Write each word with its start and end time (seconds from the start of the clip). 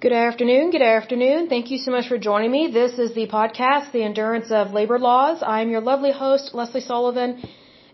Good 0.00 0.12
afternoon. 0.12 0.70
Good 0.70 0.80
afternoon. 0.80 1.48
Thank 1.48 1.72
you 1.72 1.78
so 1.78 1.90
much 1.90 2.06
for 2.06 2.18
joining 2.18 2.52
me. 2.52 2.70
This 2.70 3.00
is 3.00 3.14
the 3.14 3.26
podcast, 3.26 3.90
The 3.90 4.04
Endurance 4.04 4.52
of 4.52 4.72
Labor 4.72 4.96
Laws. 4.96 5.42
I'm 5.42 5.70
your 5.70 5.80
lovely 5.80 6.12
host, 6.12 6.54
Lesley 6.54 6.82
Sullivan. 6.82 7.42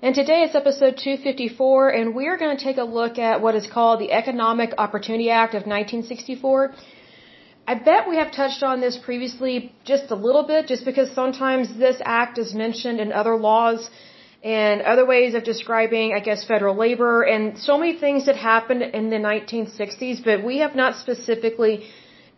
And 0.03 0.15
today 0.15 0.43
is 0.43 0.55
episode 0.55 0.99
254, 0.99 1.89
and 1.89 2.15
we're 2.15 2.37
going 2.37 2.55
to 2.55 2.63
take 2.63 2.77
a 2.77 2.85
look 2.85 3.19
at 3.19 3.41
what 3.41 3.55
is 3.55 3.67
called 3.67 4.01
the 4.01 4.13
Economic 4.13 4.75
Opportunity 4.77 5.31
Act 5.31 5.55
of 5.55 5.63
1964. 5.63 6.75
I 7.67 7.75
bet 7.77 8.07
we 8.07 8.17
have 8.17 8.33
touched 8.33 8.63
on 8.63 8.83
this 8.83 8.99
previously 8.99 9.73
just 9.85 10.11
a 10.11 10.15
little 10.15 10.47
bit, 10.47 10.67
just 10.67 10.85
because 10.85 11.11
sometimes 11.11 11.75
this 11.79 12.03
act 12.05 12.37
is 12.37 12.53
mentioned 12.53 13.01
in 13.01 13.13
other 13.13 13.35
laws 13.35 13.89
and 14.45 14.83
other 14.83 15.07
ways 15.07 15.35
of 15.35 15.43
describing, 15.43 16.13
I 16.13 16.21
guess, 16.21 16.45
federal 16.45 16.77
labor 16.77 17.23
and 17.23 17.59
so 17.59 17.79
many 17.79 17.95
things 17.99 18.27
that 18.27 18.37
happened 18.37 18.83
in 18.83 19.09
the 19.09 19.17
1960s, 19.17 20.23
but 20.23 20.45
we 20.45 20.59
have 20.59 20.75
not 20.75 20.97
specifically 20.97 21.87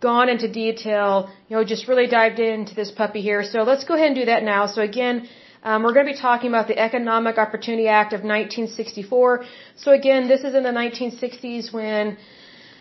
gone 0.01 0.29
into 0.29 0.47
detail, 0.47 1.29
you 1.49 1.57
know, 1.57 1.65
just 1.65 1.89
really 1.89 2.07
dived 2.07 2.39
into 2.39 2.77
this 2.77 2.93
puppy 2.93 3.23
here. 3.23 3.43
So 3.43 3.65
let's 3.65 3.83
go 3.83 3.95
ahead 3.95 4.07
and 4.07 4.15
do 4.15 4.27
that 4.27 4.45
now. 4.45 4.66
So 4.66 4.83
again, 4.83 5.29
um, 5.65 5.83
we're 5.83 5.95
going 5.95 6.07
to 6.07 6.13
be 6.13 6.19
talking 6.19 6.49
about 6.49 6.69
the 6.69 6.79
Economic 6.79 7.39
Opportunity 7.39 7.89
Act 7.89 8.13
of 8.13 8.21
1964. 8.21 9.45
So 9.75 9.91
again, 9.91 10.29
this 10.29 10.45
is 10.45 10.55
in 10.55 10.63
the 10.63 10.77
1960s 10.83 11.73
when 11.73 12.19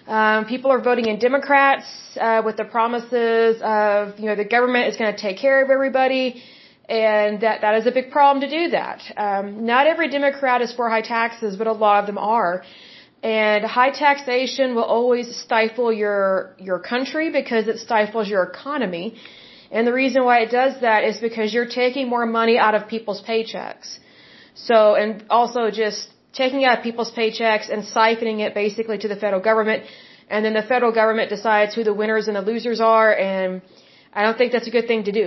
um, 0.06 0.46
people 0.46 0.70
are 0.70 0.82
voting 0.82 1.08
in 1.08 1.18
Democrats 1.18 1.88
uh, 2.22 2.44
with 2.46 2.58
the 2.58 2.66
promises 2.66 3.60
of, 3.64 4.20
you 4.20 4.28
know, 4.28 4.36
the 4.36 4.46
government 4.46 4.88
is 4.90 4.98
going 4.98 5.12
to 5.16 5.20
take 5.20 5.40
care 5.40 5.64
of 5.64 5.72
everybody 5.72 6.44
and 6.90 7.42
that 7.42 7.62
that 7.62 7.76
is 7.76 7.88
a 7.88 7.92
big 7.92 8.12
problem 8.12 8.42
to 8.42 8.50
do 8.50 8.70
that. 8.70 9.02
Um, 9.18 9.66
not 9.66 9.88
every 9.88 10.10
Democrat 10.10 10.62
is 10.62 10.72
for 10.74 10.90
high 10.90 11.02
taxes, 11.02 11.56
but 11.58 11.68
a 11.68 11.74
lot 11.74 12.00
of 12.02 12.06
them 12.06 12.18
are. 12.18 12.64
And 13.24 13.66
high 13.66 13.90
taxation 13.90 14.76
will 14.76 14.84
always 14.84 15.36
stifle 15.36 15.92
your 15.92 16.56
your 16.60 16.80
country 16.80 17.32
because 17.32 17.68
it 17.68 17.80
stifles 17.80 18.30
your 18.30 18.44
economy. 18.44 19.16
And 19.72 19.88
the 19.88 19.94
reason 19.94 20.24
why 20.24 20.38
it 20.42 20.52
does 20.52 20.82
that 20.82 21.04
is 21.04 21.18
because 21.20 21.54
you're 21.54 21.72
taking 21.84 22.08
more 22.08 22.26
money 22.26 22.58
out 22.58 22.76
of 22.76 22.88
people's 22.88 23.22
paychecks. 23.24 23.98
So, 24.54 24.96
and 24.96 25.26
also 25.30 25.72
just 25.72 26.08
taking 26.34 26.66
out 26.66 26.84
people's 26.84 27.12
paychecks 27.12 27.70
and 27.74 27.84
siphoning 27.84 28.40
it 28.46 28.54
basically 28.54 28.98
to 29.00 29.08
the 29.08 29.16
federal 29.16 29.42
government. 29.42 29.84
And 30.30 30.46
then 30.46 30.54
the 30.54 30.64
federal 30.64 30.92
government 30.92 31.30
decides 31.30 31.74
who 31.76 31.84
the 31.84 31.94
winners 31.94 32.28
and 32.28 32.36
the 32.36 32.42
losers 32.42 32.80
are. 32.80 33.12
And 33.14 33.62
I 34.16 34.24
don't 34.24 34.38
think 34.38 34.52
that's 34.54 34.68
a 34.68 34.76
good 34.78 34.88
thing 34.88 35.04
to 35.10 35.12
do. 35.12 35.26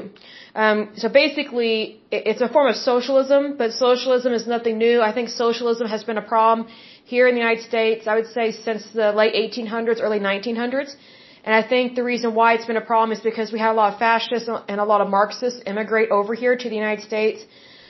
Um, 0.54 0.78
so 0.96 1.08
basically, 1.08 2.00
it's 2.10 2.40
a 2.40 2.48
form 2.48 2.68
of 2.72 2.76
socialism, 2.76 3.56
but 3.58 3.72
socialism 3.72 4.32
is 4.32 4.46
nothing 4.46 4.78
new. 4.78 4.96
I 5.08 5.12
think 5.16 5.28
socialism 5.28 5.86
has 5.94 6.02
been 6.04 6.20
a 6.24 6.28
problem 6.34 6.68
here 7.04 7.28
in 7.28 7.34
the 7.34 7.42
United 7.46 7.64
States, 7.64 8.06
I 8.06 8.14
would 8.18 8.30
say, 8.36 8.46
since 8.52 8.82
the 9.00 9.12
late 9.12 9.34
1800s, 9.34 9.98
early 10.06 10.20
1900s. 10.20 10.94
And 11.44 11.54
I 11.54 11.62
think 11.72 11.94
the 12.00 12.06
reason 12.12 12.34
why 12.34 12.48
it's 12.54 12.66
been 12.70 12.82
a 12.86 12.88
problem 12.92 13.12
is 13.16 13.20
because 13.20 13.52
we 13.52 13.58
had 13.58 13.72
a 13.72 13.78
lot 13.82 13.92
of 13.92 13.98
fascists 13.98 14.48
and 14.70 14.80
a 14.80 14.88
lot 14.92 15.00
of 15.00 15.08
Marxists 15.08 15.60
immigrate 15.66 16.10
over 16.10 16.34
here 16.34 16.56
to 16.56 16.68
the 16.68 16.78
United 16.84 17.04
States 17.04 17.44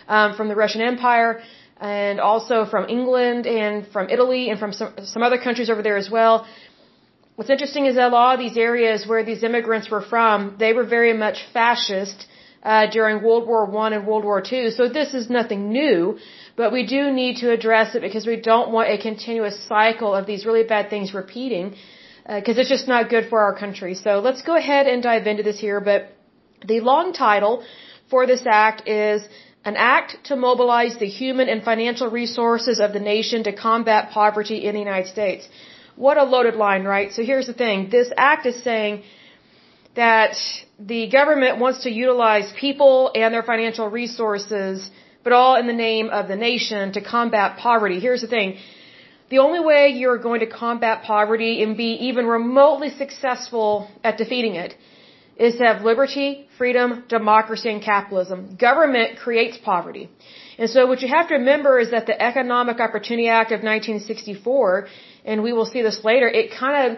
um, 0.09 0.35
from 0.37 0.49
the 0.49 0.57
Russian 0.57 0.83
Empire 0.83 1.41
and 1.81 2.21
also 2.21 2.65
from 2.65 2.89
England 2.89 3.47
and 3.47 3.87
from 3.89 4.11
Italy 4.11 4.51
and 4.51 4.59
from 4.59 4.73
some, 4.73 4.93
some 5.05 5.23
other 5.23 5.39
countries 5.39 5.71
over 5.71 5.83
there 5.83 5.97
as 5.97 6.11
well. 6.11 6.47
What's 7.39 7.50
interesting 7.50 7.86
is 7.86 7.94
that 7.94 8.08
a 8.12 8.14
lot 8.20 8.34
of 8.34 8.41
these 8.44 8.56
areas 8.56 9.06
where 9.11 9.22
these 9.25 9.44
immigrants 9.48 9.89
were 9.94 10.05
from, 10.12 10.56
they 10.62 10.72
were 10.72 10.86
very 10.98 11.12
much 11.25 11.36
fascist 11.53 12.27
uh, 12.64 12.86
during 12.97 13.22
World 13.22 13.47
War 13.50 13.64
One 13.83 13.92
and 13.92 14.08
World 14.08 14.25
War 14.25 14.41
Two. 14.41 14.64
So 14.78 14.89
this 14.89 15.14
is 15.14 15.31
nothing 15.31 15.61
new, 15.81 16.19
but 16.56 16.72
we 16.72 16.83
do 16.94 17.12
need 17.12 17.36
to 17.42 17.53
address 17.53 17.94
it 17.94 18.03
because 18.06 18.27
we 18.27 18.39
don't 18.50 18.72
want 18.72 18.89
a 18.94 18.98
continuous 18.98 19.56
cycle 19.69 20.16
of 20.16 20.27
these 20.27 20.44
really 20.48 20.64
bad 20.64 20.91
things 20.91 21.14
repeating, 21.14 21.77
because 22.27 22.56
uh, 22.56 22.61
it's 22.62 22.72
just 22.77 22.89
not 22.89 23.09
good 23.09 23.28
for 23.28 23.39
our 23.47 23.55
country. 23.56 23.94
So 23.94 24.19
let's 24.19 24.42
go 24.42 24.56
ahead 24.56 24.89
and 24.89 25.00
dive 25.00 25.28
into 25.28 25.44
this 25.44 25.61
here. 25.61 25.81
But 25.81 26.00
the 26.66 26.81
long 26.81 27.12
title 27.12 27.62
for 28.11 28.27
this 28.27 28.44
act 28.50 28.89
is 28.89 29.22
an 29.64 29.77
act 29.77 30.25
to 30.25 30.34
mobilize 30.34 30.98
the 30.98 31.06
human 31.21 31.48
and 31.48 31.62
financial 31.62 32.10
resources 32.10 32.81
of 32.81 32.93
the 32.93 33.04
nation 33.15 33.44
to 33.44 33.53
combat 33.53 34.10
poverty 34.10 34.65
in 34.66 34.75
the 34.75 34.81
United 34.81 35.09
States. 35.16 35.48
What 36.06 36.16
a 36.16 36.22
loaded 36.22 36.54
line, 36.54 36.84
right? 36.84 37.12
So 37.12 37.22
here's 37.31 37.48
the 37.53 37.59
thing. 37.64 37.88
This 37.91 38.09
act 38.16 38.47
is 38.47 38.56
saying 38.62 39.03
that 39.97 40.36
the 40.78 41.09
government 41.19 41.59
wants 41.59 41.78
to 41.86 41.91
utilize 41.91 42.53
people 42.64 43.10
and 43.16 43.34
their 43.34 43.42
financial 43.42 43.88
resources, 43.88 44.91
but 45.25 45.32
all 45.32 45.56
in 45.56 45.66
the 45.66 45.78
name 45.88 46.09
of 46.19 46.28
the 46.28 46.36
nation 46.36 46.92
to 46.92 47.00
combat 47.00 47.59
poverty. 47.59 47.98
Here's 47.98 48.20
the 48.20 48.32
thing. 48.36 48.59
The 49.28 49.41
only 49.47 49.59
way 49.70 49.88
you're 49.88 50.22
going 50.28 50.41
to 50.47 50.47
combat 50.47 51.03
poverty 51.03 51.64
and 51.64 51.76
be 51.76 51.91
even 52.09 52.26
remotely 52.26 52.91
successful 52.91 53.91
at 54.04 54.19
defeating 54.19 54.54
it 54.54 54.76
is 55.36 55.56
to 55.56 55.65
have 55.65 55.82
liberty, 55.82 56.48
freedom, 56.59 57.04
democracy, 57.09 57.70
and 57.70 57.82
capitalism. 57.82 58.56
Government 58.69 59.19
creates 59.19 59.59
poverty. 59.59 60.09
And 60.59 60.70
so 60.70 60.86
what 60.86 61.03
you 61.03 61.09
have 61.09 61.28
to 61.28 61.34
remember 61.34 61.78
is 61.78 61.91
that 61.91 62.06
the 62.06 62.20
Economic 62.30 62.78
Opportunity 62.80 63.28
Act 63.28 63.50
of 63.53 63.60
1964, 63.62 64.88
and 65.28 65.43
we 65.47 65.53
will 65.53 65.71
see 65.75 65.83
this 65.89 66.00
later, 66.11 66.28
it 66.41 66.47
kind 66.65 66.77
of 66.87 66.91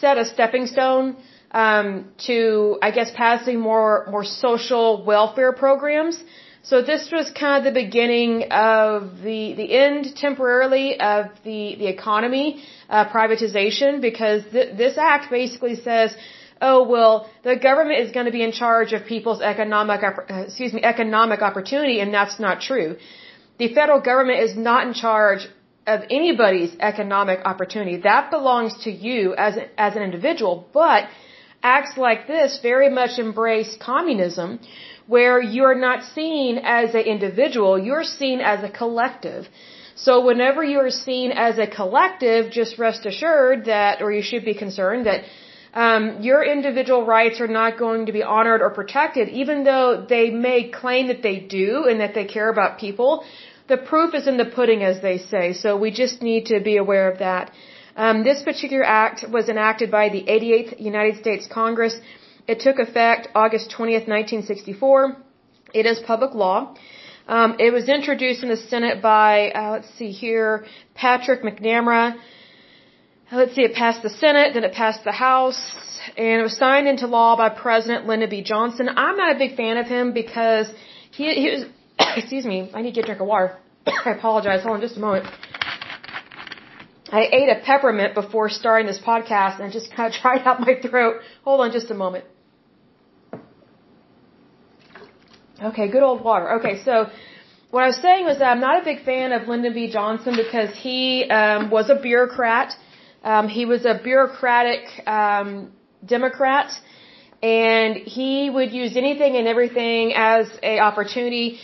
set 0.00 0.18
a 0.18 0.24
stepping 0.34 0.66
stone 0.66 1.16
um, 1.52 1.88
to, 2.26 2.78
I 2.82 2.90
guess, 2.96 3.10
passing 3.24 3.58
more 3.70 4.06
more 4.14 4.24
social 4.24 4.88
welfare 5.12 5.52
programs. 5.64 6.22
So 6.62 6.82
this 6.82 7.10
was 7.10 7.30
kind 7.30 7.54
of 7.58 7.62
the 7.72 7.76
beginning 7.84 8.32
of 8.50 9.22
the 9.26 9.54
the 9.60 9.68
end 9.86 10.14
temporarily 10.24 11.00
of 11.00 11.22
the 11.48 11.60
the 11.82 11.88
economy 11.96 12.48
uh, 12.88 13.06
privatization 13.16 14.00
because 14.08 14.42
th- 14.56 14.76
this 14.82 14.98
act 14.98 15.30
basically 15.30 15.76
says, 15.88 16.14
oh 16.60 16.80
well, 16.94 17.14
the 17.48 17.56
government 17.68 17.98
is 18.04 18.12
going 18.16 18.26
to 18.26 18.36
be 18.40 18.44
in 18.48 18.52
charge 18.52 18.92
of 18.92 19.06
people's 19.14 19.40
economic 19.40 20.02
uh, 20.02 20.44
excuse 20.48 20.72
me 20.78 20.82
economic 20.94 21.40
opportunity, 21.50 21.96
and 22.00 22.12
that's 22.18 22.38
not 22.38 22.60
true. 22.60 22.90
The 23.62 23.68
federal 23.78 24.00
government 24.10 24.40
is 24.46 24.54
not 24.56 24.86
in 24.86 24.94
charge 24.94 25.48
of 25.94 25.98
anybody's 26.18 26.72
economic 26.90 27.38
opportunity. 27.52 27.96
That 28.10 28.30
belongs 28.36 28.72
to 28.84 28.90
you 29.06 29.34
as 29.46 29.54
as 29.86 29.96
an 29.96 30.02
individual, 30.08 30.54
but 30.80 31.08
acts 31.62 31.94
like 32.06 32.20
this 32.34 32.58
very 32.70 32.90
much 33.00 33.18
embrace 33.26 33.72
communism, 33.90 34.48
where 35.06 35.40
you're 35.56 35.80
not 35.88 36.04
seen 36.16 36.58
as 36.80 36.94
an 36.94 37.04
individual, 37.16 37.72
you're 37.88 38.08
seen 38.20 38.40
as 38.40 38.64
a 38.68 38.70
collective. 38.80 39.42
So 40.06 40.12
whenever 40.24 40.62
you're 40.64 40.90
seen 40.90 41.30
as 41.46 41.58
a 41.58 41.66
collective, 41.66 42.50
just 42.50 42.78
rest 42.78 43.04
assured 43.04 43.66
that, 43.66 44.00
or 44.02 44.10
you 44.18 44.22
should 44.22 44.44
be 44.44 44.54
concerned 44.54 45.06
that 45.10 45.24
um, 45.72 46.22
your 46.22 46.42
individual 46.42 47.04
rights 47.06 47.40
are 47.40 47.52
not 47.60 47.78
going 47.78 48.06
to 48.06 48.12
be 48.12 48.22
honored 48.22 48.60
or 48.60 48.70
protected, 48.70 49.28
even 49.28 49.62
though 49.64 50.04
they 50.08 50.30
may 50.30 50.68
claim 50.68 51.08
that 51.08 51.22
they 51.22 51.38
do 51.38 51.86
and 51.88 52.00
that 52.00 52.14
they 52.14 52.24
care 52.24 52.48
about 52.48 52.78
people. 52.78 53.24
The 53.70 53.76
proof 53.90 54.14
is 54.18 54.26
in 54.26 54.36
the 54.42 54.50
pudding, 54.56 54.82
as 54.82 55.00
they 55.00 55.18
say. 55.32 55.52
So 55.52 55.76
we 55.84 55.90
just 56.02 56.22
need 56.28 56.46
to 56.52 56.58
be 56.70 56.76
aware 56.84 57.06
of 57.10 57.18
that. 57.20 57.52
Um, 58.04 58.24
this 58.24 58.42
particular 58.42 58.84
act 58.84 59.18
was 59.36 59.48
enacted 59.48 59.90
by 59.98 60.08
the 60.08 60.22
88th 60.36 60.80
United 60.80 61.16
States 61.22 61.46
Congress. 61.46 61.94
It 62.48 62.58
took 62.66 62.80
effect 62.86 63.28
August 63.42 63.66
20th, 63.76 64.06
1964. 64.16 65.16
It 65.72 65.86
is 65.86 66.00
public 66.00 66.34
law. 66.34 66.74
Um, 67.28 67.56
it 67.60 67.72
was 67.72 67.88
introduced 67.88 68.42
in 68.42 68.48
the 68.48 68.56
Senate 68.56 69.00
by, 69.00 69.50
uh, 69.50 69.70
let's 69.74 69.90
see 69.98 70.10
here, 70.10 70.64
Patrick 70.94 71.42
McNamara. 71.42 72.16
Let's 73.30 73.54
see, 73.54 73.62
it 73.62 73.74
passed 73.74 74.02
the 74.02 74.10
Senate, 74.10 74.54
then 74.54 74.64
it 74.64 74.72
passed 74.72 75.04
the 75.04 75.12
House, 75.12 75.62
and 76.16 76.40
it 76.40 76.42
was 76.42 76.56
signed 76.56 76.88
into 76.88 77.06
law 77.06 77.36
by 77.36 77.50
President 77.50 78.08
Lyndon 78.08 78.30
B. 78.30 78.42
Johnson. 78.42 78.88
I'm 78.88 79.16
not 79.16 79.36
a 79.36 79.38
big 79.38 79.54
fan 79.56 79.76
of 79.76 79.86
him 79.86 80.12
because 80.12 80.66
he, 81.12 81.32
he 81.42 81.50
was, 81.50 81.64
excuse 82.16 82.44
me, 82.44 82.70
I 82.74 82.82
need 82.82 82.94
to 82.94 82.96
get 82.96 83.04
a 83.04 83.06
drink 83.06 83.20
of 83.20 83.26
water. 83.26 83.56
I 83.86 84.10
apologize. 84.10 84.62
Hold 84.62 84.76
on 84.76 84.80
just 84.80 84.96
a 84.96 85.00
moment. 85.00 85.26
I 87.12 87.22
ate 87.32 87.48
a 87.48 87.60
peppermint 87.64 88.14
before 88.14 88.48
starting 88.48 88.86
this 88.86 89.00
podcast 89.00 89.60
and 89.60 89.72
just 89.72 89.92
kind 89.92 90.14
of 90.14 90.20
dried 90.22 90.46
out 90.46 90.60
my 90.60 90.74
throat. 90.80 91.16
Hold 91.44 91.60
on 91.60 91.72
just 91.72 91.90
a 91.90 91.94
moment. 91.94 92.24
Okay, 95.62 95.88
good 95.90 96.02
old 96.02 96.24
water. 96.24 96.58
Okay, 96.58 96.82
so 96.84 97.10
what 97.70 97.84
I 97.84 97.88
was 97.88 97.96
saying 97.96 98.24
was 98.24 98.38
that 98.38 98.50
I'm 98.50 98.60
not 98.60 98.80
a 98.80 98.84
big 98.84 99.04
fan 99.04 99.32
of 99.32 99.46
Lyndon 99.46 99.74
B. 99.74 99.92
Johnson 99.92 100.34
because 100.34 100.74
he 100.74 101.24
um, 101.24 101.70
was 101.70 101.90
a 101.90 101.96
bureaucrat. 101.96 102.72
Um, 103.22 103.48
he 103.48 103.66
was 103.66 103.84
a 103.84 104.00
bureaucratic 104.02 105.06
um, 105.06 105.72
Democrat, 106.04 106.72
and 107.42 107.96
he 107.96 108.48
would 108.48 108.72
use 108.72 108.96
anything 108.96 109.36
and 109.36 109.46
everything 109.46 110.14
as 110.14 110.48
a 110.62 110.78
opportunity 110.78 111.58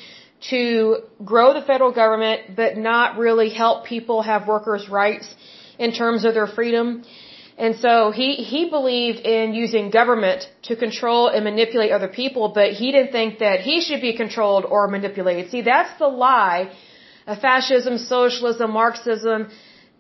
to 0.51 0.99
grow 1.25 1.55
the 1.55 1.63
federal 1.63 1.93
government, 1.93 2.57
but 2.57 2.77
not 2.77 3.19
really 3.19 3.51
help 3.51 3.87
people 3.87 4.23
have 4.23 4.47
workers' 4.47 4.89
rights 4.89 5.27
in 5.79 5.93
terms 5.93 6.25
of 6.25 6.35
their 6.35 6.47
freedom. 6.47 7.05
And 7.59 7.77
so 7.77 8.11
he, 8.11 8.35
he 8.53 8.69
believed 8.69 9.21
in 9.21 9.55
using 9.55 9.91
government 9.91 10.49
to 10.69 10.77
control 10.77 11.29
and 11.29 11.43
manipulate 11.45 11.91
other 11.91 12.09
people, 12.09 12.53
but 12.55 12.73
he 12.73 12.93
didn't 12.93 13.13
think 13.13 13.39
that 13.39 13.61
he 13.61 13.81
should 13.81 14.03
be 14.03 14.15
controlled 14.17 14.65
or 14.65 14.89
manipulated. 14.89 15.51
See, 15.51 15.63
that's 15.63 15.99
the 15.99 16.09
lie 16.09 16.71
of 17.27 17.39
fascism, 17.41 17.99
socialism, 17.99 18.71
Marxism, 18.73 19.49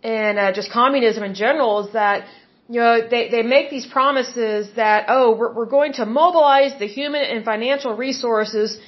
and 0.02 0.38
uh, 0.38 0.52
just 0.52 0.70
communism 0.70 1.22
in 1.24 1.34
general 1.34 1.86
is 1.86 1.92
that 1.94 2.26
you 2.68 2.80
know, 2.80 3.08
they, 3.08 3.28
they 3.28 3.42
make 3.42 3.70
these 3.70 3.86
promises 3.86 4.68
that, 4.74 5.06
oh, 5.08 5.36
we're, 5.36 5.52
we're 5.54 5.72
going 5.78 5.92
to 5.94 6.04
mobilize 6.04 6.72
the 6.78 6.86
human 6.86 7.22
and 7.22 7.44
financial 7.44 7.96
resources 7.96 8.78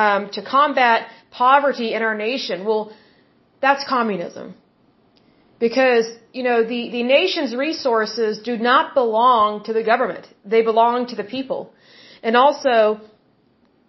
um, 0.00 0.22
to 0.36 0.40
combat 0.56 1.08
poverty 1.30 1.88
in 1.96 2.02
our 2.08 2.16
nation. 2.28 2.64
Well, 2.68 2.82
that's 3.64 3.84
communism. 3.96 4.46
Because, 5.66 6.06
you 6.32 6.42
know, 6.48 6.58
the, 6.72 6.80
the 6.96 7.04
nation's 7.16 7.52
resources 7.66 8.32
do 8.50 8.54
not 8.70 8.94
belong 9.00 9.64
to 9.66 9.72
the 9.78 9.84
government. 9.92 10.26
They 10.44 10.62
belong 10.70 11.06
to 11.12 11.16
the 11.20 11.28
people. 11.36 11.60
And 12.26 12.36
also, 12.44 12.74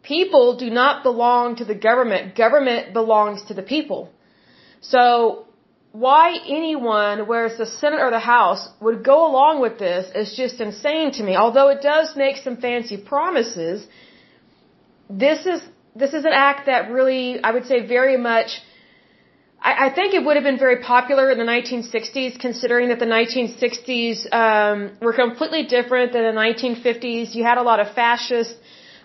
people 0.04 0.46
do 0.66 0.70
not 0.82 1.04
belong 1.10 1.56
to 1.62 1.66
the 1.72 1.80
government. 1.90 2.36
Government 2.46 2.94
belongs 2.94 3.40
to 3.50 3.54
the 3.60 3.66
people. 3.76 4.02
So, 4.94 5.08
why 6.06 6.26
anyone, 6.60 7.26
whether 7.28 7.46
it's 7.50 7.62
the 7.66 7.72
Senate 7.84 8.02
or 8.06 8.12
the 8.12 8.26
House, 8.36 8.64
would 8.86 9.00
go 9.12 9.18
along 9.30 9.62
with 9.66 9.76
this 9.80 10.04
is 10.22 10.36
just 10.42 10.60
insane 10.68 11.12
to 11.18 11.24
me. 11.28 11.34
Although 11.44 11.70
it 11.76 11.82
does 11.82 12.16
make 12.16 12.36
some 12.48 12.58
fancy 12.58 12.98
promises, 13.14 13.88
this 15.10 15.46
is 15.54 15.62
this 15.96 16.14
is 16.14 16.26
an 16.26 16.34
act 16.34 16.66
that 16.66 16.92
really, 16.92 17.42
I 17.42 17.52
would 17.52 17.66
say, 17.66 17.86
very 17.86 18.18
much. 18.18 18.62
I, 19.62 19.88
I 19.88 19.90
think 19.98 20.14
it 20.14 20.24
would 20.26 20.36
have 20.36 20.44
been 20.44 20.60
very 20.60 20.80
popular 20.84 21.32
in 21.32 21.38
the 21.38 21.50
1960s, 21.56 22.40
considering 22.40 22.90
that 22.90 23.00
the 23.00 23.12
1960s 23.20 24.18
um, 24.44 24.92
were 25.02 25.14
completely 25.14 25.64
different 25.64 26.12
than 26.14 26.24
the 26.24 26.38
1950s. 26.46 27.34
You 27.34 27.44
had 27.44 27.58
a 27.58 27.66
lot 27.72 27.80
of 27.80 27.94
fascists 27.94 28.56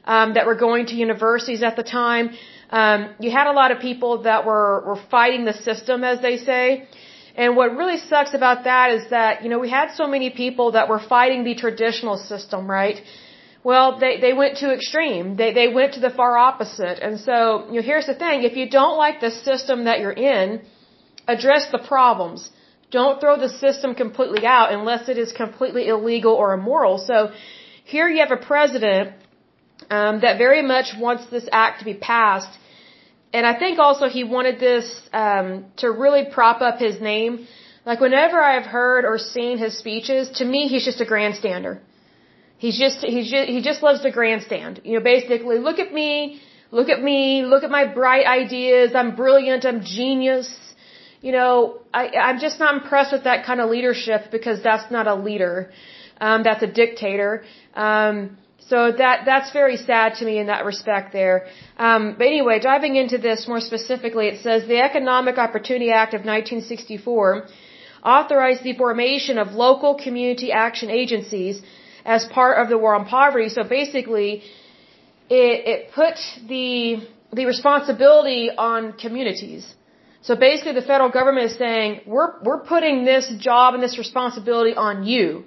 um, 0.05 0.35
that 0.35 0.47
were 0.47 0.57
going 0.57 0.87
to 0.87 0.97
universities 0.97 1.63
at 1.63 1.77
the 1.77 1.85
time. 1.85 2.31
Um, 2.71 3.15
you 3.21 3.31
had 3.31 3.47
a 3.47 3.53
lot 3.53 3.71
of 3.71 3.81
people 3.81 4.23
that 4.23 4.45
were, 4.47 4.83
were 4.87 5.01
fighting 5.11 5.45
the 5.45 5.53
system, 5.53 6.05
as 6.05 6.21
they 6.21 6.37
say. 6.39 6.89
And 7.37 7.57
what 7.57 7.77
really 7.77 7.99
sucks 7.99 8.35
about 8.35 8.65
that 8.65 8.91
is 8.93 9.11
that, 9.11 9.43
you 9.43 9.49
know, 9.49 9.59
we 9.59 9.71
had 9.71 9.93
so 9.93 10.07
many 10.07 10.31
people 10.31 10.73
that 10.73 10.89
were 10.89 10.99
fighting 10.99 11.45
the 11.45 11.55
traditional 11.55 12.17
system, 12.17 12.69
right? 12.69 13.01
Well, 13.63 13.99
they, 13.99 14.19
they 14.21 14.33
went 14.33 14.59
to 14.59 14.73
extreme. 14.73 15.37
They, 15.37 15.53
they 15.53 15.69
went 15.69 15.95
to 15.95 16.01
the 16.01 16.11
far 16.11 16.37
opposite. 16.37 16.99
And 17.07 17.21
so, 17.21 17.67
you 17.69 17.77
know, 17.81 17.83
here's 17.83 18.07
the 18.07 18.15
thing. 18.15 18.43
If 18.43 18.57
you 18.57 18.71
don't 18.71 18.97
like 18.97 19.21
the 19.21 19.31
system 19.31 19.85
that 19.85 20.01
you're 20.01 20.21
in, 20.37 20.63
address 21.29 21.71
the 21.71 21.79
problems. 21.79 22.51
Don't 22.91 23.21
throw 23.21 23.37
the 23.39 23.49
system 23.49 23.95
completely 23.95 24.47
out 24.47 24.73
unless 24.73 25.09
it 25.09 25.19
is 25.19 25.33
completely 25.33 25.89
illegal 25.89 26.33
or 26.33 26.55
immoral. 26.55 26.99
So 26.99 27.33
here 27.85 28.09
you 28.09 28.21
have 28.21 28.33
a 28.33 28.43
president 28.53 29.13
um, 29.91 30.21
that 30.23 30.39
very 30.39 30.63
much 30.63 30.95
wants 30.99 31.27
this 31.27 31.47
act 31.53 31.81
to 31.81 31.85
be 31.85 31.95
passed 31.95 32.59
and 33.33 33.47
I 33.47 33.59
think 33.59 33.79
also 33.79 34.09
he 34.09 34.25
wanted 34.25 34.59
this 34.59 34.87
um, 35.13 35.67
to 35.77 35.91
really 35.91 36.25
prop 36.25 36.61
up 36.61 36.79
his 36.79 37.01
name. 37.01 37.47
Like 37.87 38.01
whenever 38.01 38.43
I've 38.43 38.67
heard 38.67 39.05
or 39.05 39.19
seen 39.19 39.59
his 39.59 39.79
speeches, 39.79 40.31
to 40.39 40.45
me 40.45 40.67
he's 40.67 40.85
just 40.85 41.01
a 41.01 41.05
grandstander. 41.05 41.79
He's 42.65 42.79
just 42.79 42.99
he's 43.15 43.29
just 43.35 43.49
he 43.55 43.61
just 43.69 43.83
loves 43.83 44.01
to 44.07 44.11
grandstand. 44.11 44.83
You 44.85 44.95
know, 44.97 45.05
basically, 45.15 45.59
look 45.67 45.79
at 45.85 45.95
me, 46.01 46.11
look 46.79 46.91
at 46.95 47.01
me, 47.11 47.21
look 47.53 47.63
at 47.69 47.71
my 47.79 47.85
bright 48.01 48.27
ideas. 48.27 48.95
I'm 48.95 49.13
brilliant. 49.23 49.65
I'm 49.71 49.81
genius. 49.83 50.49
You 51.23 51.33
know, 51.37 51.53
I 52.01 52.03
I'm 52.27 52.39
just 52.47 52.59
not 52.65 52.75
impressed 52.81 53.13
with 53.17 53.25
that 53.31 53.47
kind 53.47 53.63
of 53.63 53.71
leadership 53.77 54.31
because 54.37 54.63
that's 54.69 54.91
not 54.97 55.07
a 55.15 55.17
leader. 55.29 55.57
Um, 56.21 56.43
that's 56.43 56.63
a 56.63 56.71
dictator. 56.83 57.33
Um, 57.75 58.37
so 58.69 58.93
that 58.93 59.25
that's 59.31 59.51
very 59.61 59.79
sad 59.79 60.17
to 60.19 60.27
me 60.29 60.37
in 60.43 60.47
that 60.53 60.67
respect 60.67 61.15
there. 61.15 61.47
Um, 61.79 62.15
but 62.19 62.27
anyway, 62.27 62.61
diving 62.61 62.95
into 62.97 63.17
this 63.17 63.49
more 63.49 63.63
specifically, 63.71 64.27
it 64.33 64.39
says 64.43 64.69
the 64.69 64.81
Economic 64.91 65.39
Opportunity 65.39 65.91
Act 65.91 66.13
of 66.13 66.21
1964 66.37 67.47
authorized 68.05 68.63
the 68.63 68.75
formation 68.85 69.39
of 69.39 69.53
local 69.67 69.95
community 70.07 70.53
action 70.53 70.91
agencies 70.91 71.63
as 72.05 72.25
part 72.27 72.59
of 72.59 72.69
the 72.69 72.79
war 72.79 72.95
on 72.95 73.07
poverty. 73.07 73.49
So 73.49 73.63
basically, 73.65 74.43
it, 75.29 75.57
it 75.73 75.93
put 75.93 76.17
the 76.49 77.07
the 77.33 77.47
responsibility 77.47 78.51
on 78.51 78.93
communities. 78.95 79.75
So 80.23 80.37
basically, 80.37 80.73
the 80.73 80.83
federal 80.83 81.11
government 81.11 81.47
is 81.51 81.57
saying 81.57 82.01
we're 82.07 82.33
we're 82.43 82.61
putting 82.61 83.05
this 83.05 83.33
job 83.39 83.75
and 83.75 83.83
this 83.83 83.99
responsibility 83.99 84.75
on 84.75 85.05
you, 85.05 85.45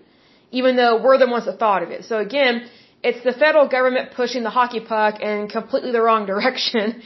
even 0.51 0.75
though 0.75 1.01
we're 1.03 1.17
the 1.17 1.27
ones 1.27 1.45
that 1.45 1.59
thought 1.59 1.83
of 1.83 1.91
it. 1.91 2.05
So 2.05 2.19
again 2.19 2.69
it's 3.03 3.21
the 3.23 3.33
federal 3.33 3.67
government 3.67 4.11
pushing 4.15 4.43
the 4.43 4.49
hockey 4.49 4.79
puck 4.79 5.21
in 5.21 5.49
completely 5.49 5.91
the 5.91 6.01
wrong 6.01 6.25
direction. 6.33 7.03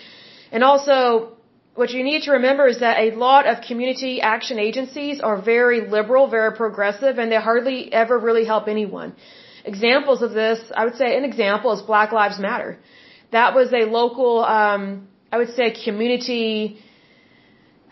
And 0.52 0.64
also, 0.64 1.37
what 1.78 1.92
you 1.92 2.04
need 2.04 2.24
to 2.24 2.32
remember 2.40 2.66
is 2.74 2.80
that 2.80 2.96
a 3.08 3.10
lot 3.28 3.44
of 3.52 3.62
community 3.70 4.14
action 4.20 4.58
agencies 4.58 5.20
are 5.28 5.38
very 5.40 5.80
liberal, 5.96 6.28
very 6.28 6.52
progressive, 6.62 7.20
and 7.20 7.32
they 7.32 7.42
hardly 7.50 7.80
ever 8.02 8.18
really 8.28 8.46
help 8.46 8.68
anyone. 8.68 9.16
Examples 9.64 10.24
of 10.24 10.32
this, 10.32 10.60
I 10.80 10.86
would 10.86 10.96
say 10.96 11.16
an 11.16 11.24
example 11.32 11.72
is 11.76 11.82
Black 11.94 12.12
Lives 12.12 12.40
Matter. 12.40 12.80
That 13.32 13.54
was 13.54 13.72
a 13.74 13.84
local, 14.00 14.44
um, 14.44 15.08
I 15.32 15.38
would 15.38 15.54
say 15.60 15.66
community 15.88 16.80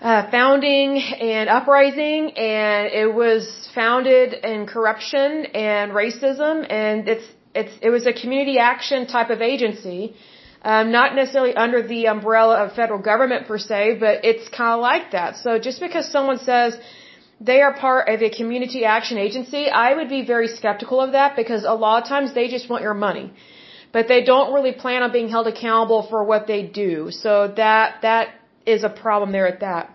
uh, 0.02 0.32
founding 0.32 0.98
and 1.34 1.48
uprising, 1.48 2.22
and 2.56 2.84
it 2.92 3.14
was 3.14 3.70
founded 3.76 4.34
in 4.34 4.66
corruption 4.66 5.46
and 5.70 5.92
racism, 5.92 6.66
and 6.84 7.08
it's 7.08 7.28
it's 7.54 7.76
it 7.82 7.90
was 7.90 8.06
a 8.08 8.14
community 8.14 8.58
action 8.58 9.06
type 9.06 9.30
of 9.30 9.42
agency, 9.42 10.16
um, 10.72 10.92
not 10.92 11.16
necessarily 11.16 11.56
under 11.64 11.80
the 11.94 12.08
umbrella 12.08 12.56
of 12.64 12.74
federal 12.82 13.02
government 13.12 13.48
per 13.50 13.58
se, 13.70 13.82
but 14.04 14.26
it's 14.30 14.46
kind 14.60 14.74
of 14.76 14.80
like 14.92 15.12
that. 15.18 15.38
So 15.44 15.60
just 15.68 15.80
because 15.80 16.06
someone 16.18 16.40
says 16.40 16.78
they 17.50 17.60
are 17.66 17.74
part 17.88 18.10
of 18.14 18.24
a 18.28 18.32
community 18.40 18.84
action 18.84 19.20
agency, 19.20 19.64
I 19.70 19.94
would 19.98 20.10
be 20.10 20.22
very 20.34 20.48
skeptical 20.48 21.00
of 21.06 21.12
that 21.12 21.36
because 21.42 21.66
a 21.66 21.78
lot 21.86 22.02
of 22.02 22.10
times 22.10 22.34
they 22.34 22.48
just 22.48 22.68
want 22.72 22.82
your 22.88 22.96
money, 23.08 23.28
but 23.92 24.08
they 24.08 24.24
don't 24.32 24.54
really 24.56 24.72
plan 24.72 25.04
on 25.04 25.12
being 25.12 25.30
held 25.36 25.48
accountable 25.54 26.02
for 26.12 26.24
what 26.32 26.48
they 26.48 26.64
do. 26.64 27.12
So 27.12 27.34
that 27.64 28.02
that 28.08 28.30
is 28.66 28.84
a 28.84 28.94
problem 29.04 29.32
there 29.32 29.48
at 29.54 29.60
that. 29.60 29.92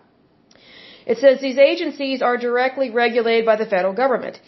It 1.05 1.19
says 1.19 1.41
these 1.41 1.59
agencies 1.73 2.23
are 2.23 2.37
directly 2.37 2.91
regulated 2.91 3.45
by 3.45 3.57
the 3.57 3.67
federal 3.75 3.95
government. 4.05 4.39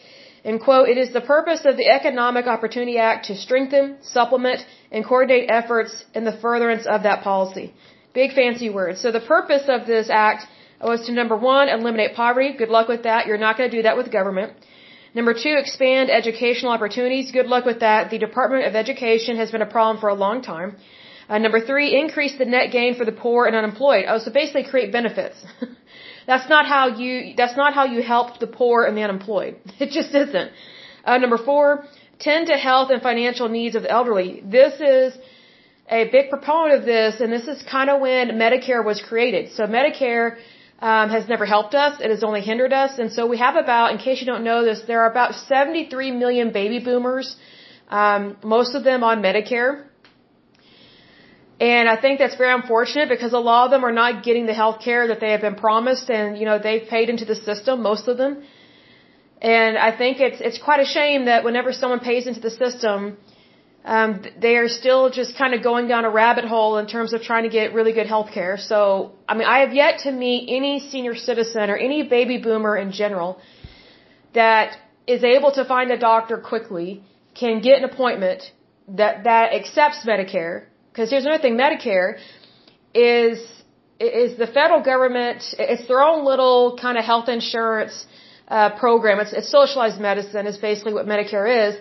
And 0.44 0.60
quote, 0.60 0.88
it 0.88 0.98
is 0.98 1.12
the 1.12 1.20
purpose 1.20 1.64
of 1.64 1.76
the 1.76 1.88
Economic 1.88 2.46
Opportunity 2.46 2.98
Act 2.98 3.26
to 3.26 3.34
strengthen, 3.36 3.96
supplement, 4.02 4.64
and 4.92 5.04
coordinate 5.04 5.50
efforts 5.50 5.92
in 6.14 6.24
the 6.24 6.36
furtherance 6.44 6.86
of 6.86 7.02
that 7.08 7.22
policy. 7.22 7.66
Big 8.14 8.32
fancy 8.32 8.68
words. 8.78 9.00
So 9.00 9.10
the 9.10 9.26
purpose 9.34 9.64
of 9.68 9.86
this 9.86 10.08
act 10.10 10.46
was 10.80 11.06
to 11.06 11.12
number 11.12 11.36
one, 11.36 11.68
eliminate 11.68 12.14
poverty. 12.14 12.52
Good 12.62 12.68
luck 12.68 12.88
with 12.88 13.04
that. 13.04 13.26
You're 13.26 13.44
not 13.46 13.56
going 13.56 13.70
to 13.70 13.76
do 13.78 13.82
that 13.88 13.96
with 13.96 14.12
government. 14.12 14.52
Number 15.14 15.34
two, 15.34 15.54
expand 15.64 16.10
educational 16.10 16.72
opportunities. 16.72 17.30
Good 17.30 17.46
luck 17.46 17.64
with 17.64 17.80
that. 17.80 18.10
The 18.10 18.18
Department 18.18 18.66
of 18.66 18.74
Education 18.74 19.36
has 19.36 19.50
been 19.50 19.62
a 19.62 19.72
problem 19.76 20.00
for 20.00 20.08
a 20.08 20.14
long 20.14 20.42
time. 20.42 20.76
Uh, 21.28 21.38
number 21.38 21.60
three, 21.60 21.98
increase 21.98 22.36
the 22.36 22.44
net 22.44 22.72
gain 22.72 22.94
for 22.94 23.04
the 23.04 23.12
poor 23.12 23.46
and 23.46 23.54
unemployed. 23.56 24.04
Oh, 24.08 24.18
so 24.18 24.30
basically 24.30 24.64
create 24.64 24.92
benefits. 24.92 25.36
That's 26.26 26.48
not 26.48 26.66
how 26.66 26.84
you, 27.00 27.34
that's 27.36 27.56
not 27.56 27.74
how 27.74 27.84
you 27.84 28.00
help 28.00 28.38
the 28.38 28.46
poor 28.46 28.84
and 28.84 28.96
the 28.96 29.02
unemployed. 29.02 29.56
It 29.80 29.90
just 29.90 30.14
isn't. 30.14 30.52
Uh, 31.04 31.18
number 31.18 31.36
four, 31.36 31.84
tend 32.28 32.46
to 32.52 32.56
health 32.68 32.90
and 32.92 33.02
financial 33.10 33.48
needs 33.58 33.74
of 33.78 33.82
the 33.84 33.90
elderly. 33.98 34.42
This 34.58 34.74
is 34.94 35.12
a 35.98 36.02
big 36.16 36.30
proponent 36.30 36.72
of 36.78 36.84
this, 36.94 37.20
and 37.20 37.32
this 37.36 37.46
is 37.52 37.62
kind 37.76 37.88
of 37.90 38.00
when 38.00 38.30
Medicare 38.44 38.82
was 38.90 38.98
created. 39.10 39.52
So 39.56 39.62
Medicare 39.78 40.26
um, 40.90 41.10
has 41.16 41.28
never 41.28 41.46
helped 41.54 41.74
us; 41.74 42.00
it 42.00 42.10
has 42.16 42.22
only 42.28 42.42
hindered 42.50 42.72
us. 42.72 42.98
And 42.98 43.12
so 43.12 43.26
we 43.34 43.38
have 43.46 43.56
about, 43.64 43.92
in 43.92 43.98
case 43.98 44.20
you 44.20 44.28
don't 44.32 44.44
know 44.50 44.60
this, 44.64 44.82
there 44.90 45.00
are 45.04 45.10
about 45.10 45.34
73 45.34 46.12
million 46.22 46.52
baby 46.60 46.78
boomers, 46.88 47.36
um, 47.88 48.36
most 48.56 48.74
of 48.74 48.84
them 48.84 49.02
on 49.10 49.22
Medicare. 49.28 49.72
And 51.60 51.88
I 51.88 51.96
think 52.02 52.18
that's 52.18 52.38
very 52.42 52.52
unfortunate 52.60 53.08
because 53.08 53.32
a 53.40 53.44
lot 53.50 53.66
of 53.66 53.70
them 53.70 53.84
are 53.88 53.96
not 54.02 54.24
getting 54.24 54.46
the 54.46 54.54
health 54.62 54.78
care 54.86 55.02
that 55.10 55.20
they 55.20 55.30
have 55.34 55.42
been 55.48 55.54
promised 55.66 56.10
and, 56.10 56.36
you 56.36 56.44
know, 56.48 56.58
they've 56.58 56.88
paid 56.88 57.08
into 57.08 57.24
the 57.24 57.36
system, 57.36 57.82
most 57.82 58.08
of 58.08 58.16
them. 58.22 58.42
And 59.42 59.76
I 59.76 59.90
think 60.00 60.20
it's, 60.20 60.40
it's 60.40 60.58
quite 60.58 60.80
a 60.80 60.84
shame 60.84 61.24
that 61.24 61.42
whenever 61.42 61.72
someone 61.72 61.98
pays 61.98 62.28
into 62.28 62.38
the 62.38 62.50
system, 62.50 63.18
um, 63.84 64.24
they 64.40 64.54
are 64.56 64.68
still 64.68 65.10
just 65.10 65.36
kind 65.36 65.52
of 65.52 65.64
going 65.64 65.88
down 65.88 66.04
a 66.04 66.10
rabbit 66.10 66.44
hole 66.44 66.78
in 66.78 66.86
terms 66.86 67.12
of 67.12 67.22
trying 67.22 67.42
to 67.42 67.48
get 67.48 67.74
really 67.74 67.92
good 67.92 68.06
health 68.06 68.30
care. 68.32 68.56
So, 68.56 69.12
I 69.28 69.34
mean, 69.36 69.48
I 69.48 69.58
have 69.64 69.74
yet 69.74 69.98
to 70.04 70.12
meet 70.12 70.48
any 70.48 70.78
senior 70.78 71.16
citizen 71.16 71.70
or 71.70 71.76
any 71.76 72.04
baby 72.04 72.38
boomer 72.38 72.76
in 72.76 72.92
general 72.92 73.40
that 74.32 74.76
is 75.08 75.24
able 75.24 75.50
to 75.52 75.64
find 75.64 75.90
a 75.90 75.98
doctor 75.98 76.38
quickly, 76.38 77.02
can 77.34 77.60
get 77.60 77.78
an 77.78 77.84
appointment 77.84 78.42
that, 78.86 79.24
that 79.24 79.52
accepts 79.52 80.06
Medicare, 80.06 80.66
because 80.92 81.10
here's 81.10 81.24
another 81.24 81.42
thing: 81.42 81.56
Medicare 81.56 82.18
is 82.94 83.38
is 83.98 84.36
the 84.38 84.46
federal 84.46 84.82
government. 84.82 85.42
It's 85.58 85.86
their 85.88 86.02
own 86.02 86.24
little 86.24 86.78
kind 86.80 86.96
of 86.98 87.04
health 87.04 87.28
insurance 87.28 88.06
uh, 88.48 88.70
program. 88.78 89.20
It's, 89.20 89.32
it's 89.32 89.50
socialized 89.50 90.00
medicine. 90.00 90.46
Is 90.46 90.58
basically 90.58 90.94
what 90.94 91.06
Medicare 91.06 91.48
is. 91.68 91.76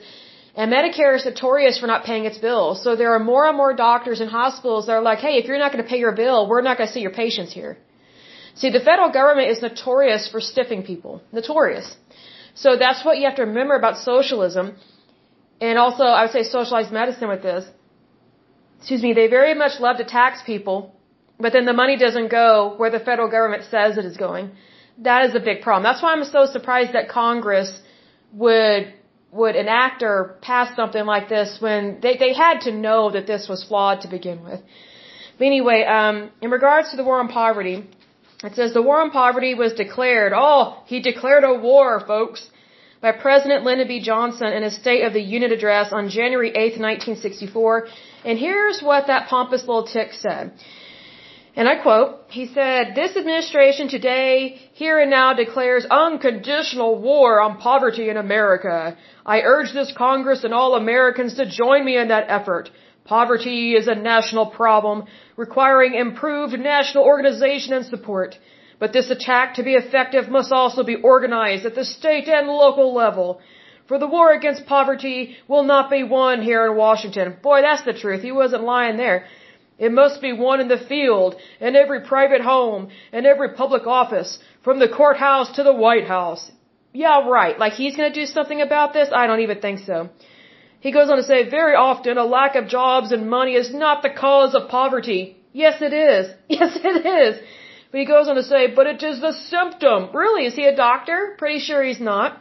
And 0.54 0.72
Medicare 0.72 1.16
is 1.16 1.26
notorious 1.26 1.78
for 1.80 1.88
not 1.88 2.04
paying 2.04 2.26
its 2.26 2.38
bills. 2.38 2.84
So 2.84 2.96
there 2.96 3.14
are 3.16 3.20
more 3.20 3.48
and 3.48 3.56
more 3.56 3.74
doctors 3.74 4.20
and 4.20 4.30
hospitals 4.30 4.88
that 4.88 4.94
are 4.94 5.02
like, 5.02 5.20
hey, 5.20 5.38
if 5.38 5.46
you're 5.46 5.60
not 5.60 5.72
going 5.72 5.84
to 5.84 5.90
pay 5.90 6.00
your 6.00 6.12
bill, 6.12 6.50
we're 6.50 6.62
not 6.62 6.78
going 6.78 6.88
to 6.88 6.94
see 6.94 7.00
your 7.08 7.16
patients 7.24 7.54
here. 7.54 7.78
See, 8.56 8.70
the 8.70 8.82
federal 8.82 9.12
government 9.12 9.50
is 9.50 9.62
notorious 9.62 10.28
for 10.28 10.42
stiffing 10.42 10.84
people. 10.84 11.22
Notorious. 11.32 11.96
So 12.54 12.76
that's 12.76 13.06
what 13.06 13.18
you 13.18 13.26
have 13.26 13.38
to 13.38 13.44
remember 13.44 13.76
about 13.76 13.98
socialism. 13.98 14.76
And 15.62 15.78
also, 15.78 16.04
I 16.04 16.24
would 16.24 16.32
say 16.32 16.44
socialized 16.44 16.92
medicine 16.92 17.30
with 17.30 17.44
this. 17.44 17.66
Excuse 18.80 19.04
me, 19.04 19.14
they 19.14 19.28
very 19.28 19.54
much 19.54 19.80
love 19.80 19.98
to 19.98 20.04
tax 20.04 20.42
people, 20.44 20.94
but 21.40 21.54
then 21.54 21.66
the 21.66 21.74
money 21.82 21.98
doesn't 21.98 22.30
go 22.30 22.74
where 22.78 22.90
the 22.90 23.00
federal 23.00 23.30
government 23.30 23.64
says 23.70 23.98
it 23.98 24.06
is 24.06 24.18
going. 24.18 24.52
That 25.02 25.26
is 25.28 25.36
a 25.36 25.40
big 25.40 25.62
problem. 25.62 25.84
That's 25.84 26.02
why 26.04 26.14
I'm 26.14 26.24
so 26.24 26.46
surprised 26.46 26.94
that 26.94 27.10
Congress 27.10 27.72
would 28.34 28.94
would 29.32 29.56
enact 29.56 30.04
or 30.04 30.36
pass 30.42 30.76
something 30.76 31.06
like 31.06 31.30
this 31.30 31.58
when 31.62 32.00
they, 32.02 32.18
they 32.18 32.34
had 32.34 32.62
to 32.62 32.72
know 32.72 33.12
that 33.12 33.28
this 33.28 33.48
was 33.48 33.64
flawed 33.64 34.02
to 34.02 34.10
begin 34.10 34.44
with. 34.44 34.60
But 35.38 35.46
anyway, 35.46 35.84
um, 35.84 36.32
in 36.42 36.52
regards 36.52 36.92
to 36.92 36.98
the 36.98 37.04
war 37.04 37.20
on 37.20 37.30
poverty, 37.30 37.88
it 38.44 38.56
says 38.56 38.74
the 38.74 38.82
war 38.82 39.02
on 39.02 39.12
poverty 39.12 39.54
was 39.56 39.74
declared. 39.74 40.34
Oh, 40.36 40.84
he 40.86 41.00
declared 41.00 41.46
a 41.46 41.54
war, 41.54 42.02
folks, 42.06 42.46
by 43.02 43.12
President 43.14 43.64
Lyndon 43.64 43.88
B. 43.88 44.02
Johnson 44.02 44.48
in 44.48 44.64
his 44.64 44.76
State 44.76 45.04
of 45.04 45.14
the 45.14 45.22
Union 45.22 45.52
address 45.52 45.94
on 45.94 46.10
January 46.10 46.50
8, 46.50 46.80
1964. 46.80 47.88
And 48.26 48.38
here's 48.38 48.82
what 48.82 49.08
that 49.08 49.30
pompous 49.30 49.62
little 49.62 49.88
tick 49.88 50.14
said. 50.14 50.52
And 51.54 51.68
I 51.68 51.76
quote, 51.76 52.22
he 52.30 52.48
said, 52.48 52.96
This 52.96 53.18
administration 53.18 53.90
today, 53.90 54.62
here 54.74 55.00
and 55.00 55.12
now, 55.12 55.34
declares 55.34 55.86
unconditional 55.86 57.02
war 57.02 57.42
on 57.42 57.58
poverty 57.58 58.10
in 58.10 58.16
America. 58.16 58.98
I 59.26 59.42
urge 59.42 59.74
this 59.74 59.92
Congress 59.92 60.46
and 60.46 60.54
all 60.54 60.76
Americans 60.76 61.34
to 61.36 61.46
join 61.46 61.84
me 61.84 61.98
in 61.98 62.08
that 62.08 62.30
effort. 62.30 62.70
Poverty 63.04 63.74
is 63.74 63.88
a 63.88 63.96
national 63.96 64.46
problem 64.46 65.06
requiring 65.36 65.94
improved 65.96 66.58
national 66.58 67.04
organization 67.04 67.74
and 67.74 67.86
support. 67.86 68.38
But 68.80 68.94
this 68.94 69.10
attack 69.10 69.56
to 69.56 69.64
be 69.64 69.76
effective 69.76 70.30
must 70.30 70.52
also 70.54 70.84
be 70.84 70.96
organized 70.96 71.66
at 71.66 71.76
the 71.76 71.84
state 71.84 72.30
and 72.30 72.48
local 72.48 72.94
level. 72.94 73.42
For 73.88 74.00
the 74.00 74.08
war 74.08 74.32
against 74.32 74.66
poverty 74.66 75.36
will 75.50 75.64
not 75.64 75.90
be 75.90 76.04
won 76.04 76.42
here 76.42 76.66
in 76.66 76.78
Washington. 76.78 77.36
Boy, 77.44 77.62
that's 77.62 77.84
the 77.84 77.94
truth. 77.94 78.22
He 78.22 78.32
wasn't 78.32 78.64
lying 78.64 78.96
there. 78.96 79.26
It 79.86 79.92
must 79.92 80.22
be 80.22 80.32
won 80.32 80.62
in 80.64 80.68
the 80.68 80.84
field, 80.92 81.36
in 81.60 81.76
every 81.84 82.02
private 82.14 82.44
home, 82.54 82.90
in 83.12 83.26
every 83.26 83.50
public 83.62 83.86
office, 84.00 84.32
from 84.66 84.78
the 84.78 84.92
courthouse 85.00 85.50
to 85.58 85.64
the 85.64 85.78
White 85.86 86.08
House. 86.18 86.44
Yeah, 86.94 87.28
right. 87.28 87.58
Like 87.64 87.74
he's 87.74 87.96
gonna 87.98 88.14
do 88.22 88.28
something 88.28 88.62
about 88.62 88.94
this? 88.94 89.10
I 89.22 89.26
don't 89.26 89.40
even 89.48 89.60
think 89.60 89.80
so. 89.80 90.10
He 90.82 90.92
goes 90.98 91.10
on 91.10 91.18
to 91.18 91.24
say, 91.24 91.40
very 91.50 91.76
often 91.76 92.20
a 92.20 92.26
lack 92.38 92.54
of 92.56 92.68
jobs 92.68 93.12
and 93.12 93.30
money 93.38 93.56
is 93.62 93.74
not 93.74 94.04
the 94.04 94.14
cause 94.26 94.54
of 94.54 94.70
poverty. 94.70 95.22
Yes, 95.64 95.82
it 95.82 95.94
is. 95.94 96.24
Yes, 96.60 96.78
it 96.92 97.06
is. 97.22 97.42
But 97.90 98.00
he 98.02 98.06
goes 98.06 98.28
on 98.28 98.36
to 98.36 98.44
say, 98.44 98.62
but 98.78 98.88
it 98.94 99.02
is 99.02 99.20
the 99.20 99.34
symptom. 99.54 100.10
Really? 100.14 100.46
Is 100.46 100.56
he 100.56 100.66
a 100.66 100.76
doctor? 100.76 101.36
Pretty 101.40 101.60
sure 101.60 101.84
he's 101.84 102.06
not. 102.12 102.40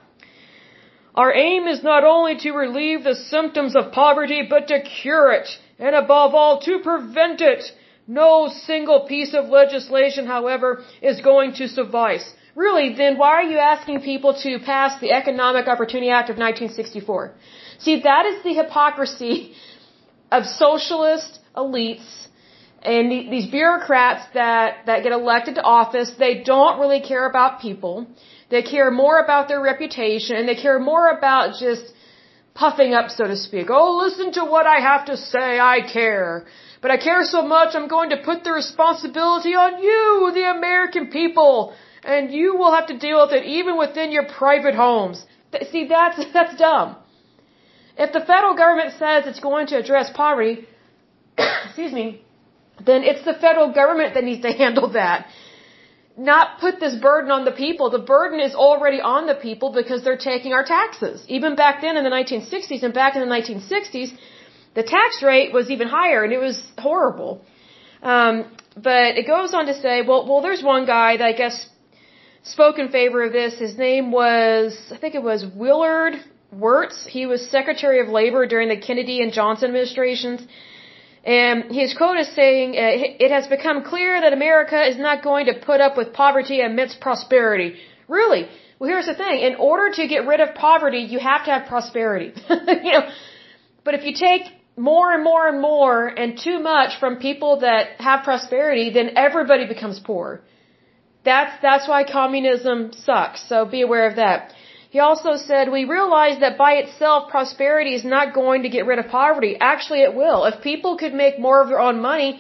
Our 1.14 1.32
aim 1.34 1.66
is 1.66 1.82
not 1.82 2.04
only 2.04 2.36
to 2.42 2.52
relieve 2.52 3.02
the 3.02 3.16
symptoms 3.34 3.74
of 3.74 3.92
poverty, 3.92 4.40
but 4.48 4.68
to 4.68 4.80
cure 4.80 5.32
it 5.32 5.48
and 5.80 5.96
above 5.96 6.34
all 6.34 6.60
to 6.60 6.78
prevent 6.90 7.40
it. 7.40 7.62
No 8.06 8.48
single 8.48 9.00
piece 9.06 9.34
of 9.34 9.46
legislation, 9.60 10.26
however, 10.26 10.82
is 11.00 11.20
going 11.20 11.52
to 11.54 11.68
suffice. 11.68 12.26
Really, 12.54 12.94
then 12.94 13.16
why 13.16 13.32
are 13.40 13.48
you 13.54 13.58
asking 13.58 14.00
people 14.02 14.34
to 14.42 14.58
pass 14.58 15.00
the 15.00 15.12
Economic 15.12 15.68
Opportunity 15.68 16.10
Act 16.10 16.28
of 16.30 16.36
1964? 16.36 17.32
See, 17.78 18.00
that 18.02 18.26
is 18.26 18.42
the 18.42 18.54
hypocrisy 18.54 19.54
of 20.30 20.44
socialist 20.44 21.38
elites 21.56 22.08
and 22.82 23.10
these 23.10 23.46
bureaucrats 23.50 24.24
that, 24.34 24.86
that 24.86 25.02
get 25.02 25.12
elected 25.12 25.54
to 25.56 25.62
office. 25.62 26.10
They 26.18 26.42
don't 26.42 26.80
really 26.80 27.00
care 27.00 27.28
about 27.28 27.60
people. 27.60 28.06
They 28.50 28.62
care 28.62 28.90
more 28.90 29.18
about 29.20 29.48
their 29.48 29.60
reputation 29.60 30.36
and 30.36 30.48
they 30.48 30.54
care 30.54 30.78
more 30.78 31.08
about 31.08 31.60
just 31.60 31.84
puffing 32.54 32.94
up, 32.94 33.10
so 33.10 33.26
to 33.26 33.36
speak. 33.36 33.68
Oh, 33.70 33.96
listen 33.96 34.32
to 34.32 34.44
what 34.44 34.66
I 34.66 34.80
have 34.80 35.06
to 35.06 35.16
say. 35.16 35.58
I 35.58 35.80
care. 35.92 36.46
But 36.82 36.90
I 36.90 36.96
care 36.96 37.24
so 37.24 37.42
much, 37.42 37.74
I'm 37.74 37.88
going 37.88 38.10
to 38.10 38.16
put 38.16 38.42
the 38.44 38.52
responsibility 38.52 39.54
on 39.54 39.82
you, 39.82 40.30
the 40.34 40.50
American 40.50 41.08
people. 41.08 41.74
And 42.02 42.32
you 42.32 42.56
will 42.56 42.72
have 42.72 42.86
to 42.86 42.98
deal 42.98 43.20
with 43.22 43.32
it 43.32 43.44
even 43.44 43.76
within 43.76 44.10
your 44.10 44.26
private 44.26 44.74
homes. 44.74 45.22
See, 45.70 45.86
that's, 45.88 46.18
that's 46.32 46.56
dumb. 46.56 46.96
If 47.98 48.12
the 48.12 48.20
federal 48.20 48.54
government 48.56 48.92
says 48.98 49.26
it's 49.26 49.40
going 49.40 49.66
to 49.68 49.76
address 49.76 50.10
poverty, 50.14 50.66
excuse 51.66 51.92
me, 51.92 52.22
then 52.84 53.02
it's 53.02 53.24
the 53.26 53.34
federal 53.34 53.72
government 53.72 54.14
that 54.14 54.24
needs 54.24 54.42
to 54.42 54.52
handle 54.62 54.90
that 54.92 55.26
not 56.20 56.60
put 56.60 56.80
this 56.80 56.96
burden 56.96 57.30
on 57.30 57.46
the 57.46 57.56
people. 57.64 57.88
The 57.88 58.06
burden 58.16 58.40
is 58.40 58.54
already 58.54 59.00
on 59.00 59.26
the 59.26 59.34
people 59.34 59.72
because 59.72 60.04
they're 60.04 60.24
taking 60.32 60.52
our 60.52 60.64
taxes. 60.64 61.24
Even 61.28 61.56
back 61.56 61.80
then 61.80 61.96
in 61.96 62.04
the 62.04 62.10
1960s 62.10 62.82
and 62.82 62.92
back 62.92 63.16
in 63.16 63.22
the 63.26 63.32
1960s, 63.34 64.10
the 64.74 64.82
tax 64.82 65.22
rate 65.22 65.50
was 65.58 65.70
even 65.70 65.88
higher 65.88 66.22
and 66.22 66.32
it 66.32 66.42
was 66.48 66.62
horrible. 66.76 67.42
Um, 68.02 68.34
but 68.76 69.16
it 69.20 69.26
goes 69.26 69.54
on 69.54 69.64
to 69.66 69.74
say, 69.74 70.02
well, 70.02 70.22
well, 70.28 70.42
there's 70.42 70.62
one 70.62 70.84
guy 70.84 71.16
that 71.16 71.26
I 71.26 71.32
guess 71.32 71.56
spoke 72.42 72.78
in 72.78 72.90
favor 72.90 73.22
of 73.22 73.32
this. 73.32 73.58
His 73.58 73.78
name 73.78 74.12
was, 74.12 74.78
I 74.94 74.98
think 74.98 75.14
it 75.14 75.22
was 75.22 75.46
Willard 75.62 76.14
Wirtz. 76.52 77.06
He 77.06 77.24
was 77.24 77.50
Secretary 77.50 78.00
of 78.00 78.08
Labor 78.08 78.46
during 78.46 78.68
the 78.68 78.80
Kennedy 78.88 79.22
and 79.22 79.32
Johnson 79.32 79.68
administrations. 79.70 80.40
And 81.24 81.64
his 81.70 81.92
quote 81.94 82.18
is 82.18 82.28
saying, 82.34 82.70
uh, 82.70 83.24
It 83.24 83.30
has 83.30 83.46
become 83.46 83.84
clear 83.84 84.20
that 84.20 84.32
America 84.32 84.80
is 84.88 84.96
not 84.96 85.22
going 85.22 85.46
to 85.46 85.54
put 85.54 85.80
up 85.80 85.96
with 85.96 86.12
poverty 86.12 86.60
amidst 86.60 87.00
prosperity. 87.00 87.76
Really? 88.08 88.48
Well, 88.78 88.88
here's 88.88 89.06
the 89.06 89.14
thing. 89.14 89.40
In 89.40 89.56
order 89.56 89.94
to 89.96 90.06
get 90.08 90.26
rid 90.26 90.40
of 90.40 90.54
poverty, 90.54 91.00
you 91.00 91.18
have 91.18 91.44
to 91.44 91.50
have 91.50 91.68
prosperity. 91.68 92.32
you 92.48 92.92
know, 92.92 93.08
but 93.84 93.94
if 93.94 94.04
you 94.04 94.14
take 94.14 94.42
more 94.76 95.12
and 95.12 95.22
more 95.22 95.46
and 95.48 95.60
more 95.60 96.06
and 96.06 96.38
too 96.38 96.58
much 96.58 96.98
from 96.98 97.16
people 97.16 97.60
that 97.60 98.00
have 98.00 98.24
prosperity, 98.24 98.90
then 98.90 99.10
everybody 99.16 99.66
becomes 99.66 100.00
poor. 100.00 100.40
That's, 101.24 101.52
that's 101.60 101.86
why 101.86 102.04
communism 102.10 102.92
sucks. 102.92 103.46
So 103.46 103.66
be 103.66 103.82
aware 103.82 104.08
of 104.08 104.16
that. 104.16 104.54
He 104.94 104.98
also 104.98 105.32
said, 105.36 105.70
we 105.70 105.84
realize 105.84 106.40
that 106.40 106.58
by 106.58 106.72
itself 106.82 107.30
prosperity 107.30 107.94
is 107.94 108.04
not 108.04 108.34
going 108.34 108.62
to 108.64 108.68
get 108.76 108.86
rid 108.86 108.98
of 108.98 109.06
poverty. 109.06 109.52
Actually, 109.72 110.02
it 110.02 110.14
will. 110.22 110.44
If 110.44 110.62
people 110.62 110.96
could 111.02 111.14
make 111.14 111.38
more 111.38 111.62
of 111.62 111.68
their 111.68 111.82
own 111.88 112.00
money, 112.00 112.30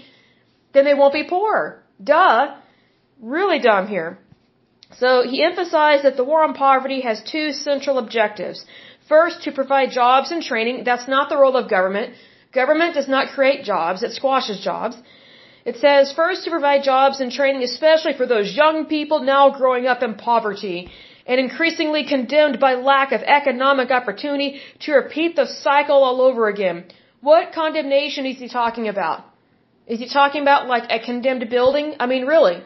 then 0.74 0.84
they 0.84 0.94
won't 0.94 1.14
be 1.20 1.26
poor. 1.36 1.84
Duh. 2.02 2.56
Really 3.20 3.60
dumb 3.60 3.86
here. 3.86 4.18
So 5.02 5.22
he 5.32 5.44
emphasized 5.44 6.02
that 6.04 6.16
the 6.16 6.24
war 6.30 6.42
on 6.42 6.54
poverty 6.54 7.00
has 7.02 7.22
two 7.22 7.52
central 7.52 7.98
objectives. 7.98 8.64
First, 9.08 9.44
to 9.44 9.52
provide 9.52 9.90
jobs 9.90 10.32
and 10.32 10.42
training. 10.42 10.82
That's 10.84 11.06
not 11.06 11.28
the 11.28 11.36
role 11.42 11.56
of 11.56 11.70
government. 11.70 12.14
Government 12.52 12.94
does 12.94 13.08
not 13.08 13.32
create 13.36 13.62
jobs. 13.62 14.02
It 14.02 14.12
squashes 14.12 14.58
jobs. 14.60 14.96
It 15.64 15.76
says 15.76 16.12
first 16.12 16.42
to 16.44 16.50
provide 16.50 16.82
jobs 16.82 17.20
and 17.20 17.30
training, 17.30 17.62
especially 17.62 18.14
for 18.14 18.26
those 18.26 18.56
young 18.56 18.86
people 18.86 19.20
now 19.20 19.50
growing 19.50 19.86
up 19.86 20.02
in 20.02 20.14
poverty 20.14 20.90
and 21.30 21.38
increasingly 21.38 22.04
condemned 22.14 22.58
by 22.66 22.72
lack 22.74 23.12
of 23.16 23.22
economic 23.40 23.88
opportunity 23.98 24.48
to 24.84 24.92
repeat 25.00 25.36
the 25.36 25.46
cycle 25.46 26.02
all 26.06 26.20
over 26.28 26.48
again. 26.54 26.78
What 27.20 27.52
condemnation 27.52 28.26
is 28.30 28.38
he 28.44 28.48
talking 28.48 28.88
about? 28.88 29.18
Is 29.86 30.00
he 30.00 30.08
talking 30.08 30.42
about 30.42 30.66
like 30.66 30.86
a 30.96 30.98
condemned 31.10 31.48
building? 31.48 31.94
I 32.00 32.06
mean, 32.12 32.24
really. 32.34 32.56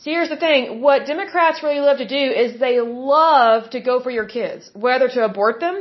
See, 0.00 0.10
here's 0.16 0.28
the 0.28 0.42
thing. 0.46 0.82
What 0.82 1.06
Democrats 1.06 1.62
really 1.62 1.80
love 1.88 1.98
to 2.04 2.08
do 2.18 2.24
is 2.42 2.60
they 2.60 2.76
love 2.80 3.70
to 3.70 3.80
go 3.80 3.94
for 4.04 4.10
your 4.18 4.28
kids, 4.36 4.70
whether 4.74 5.08
to 5.08 5.24
abort 5.24 5.60
them 5.60 5.76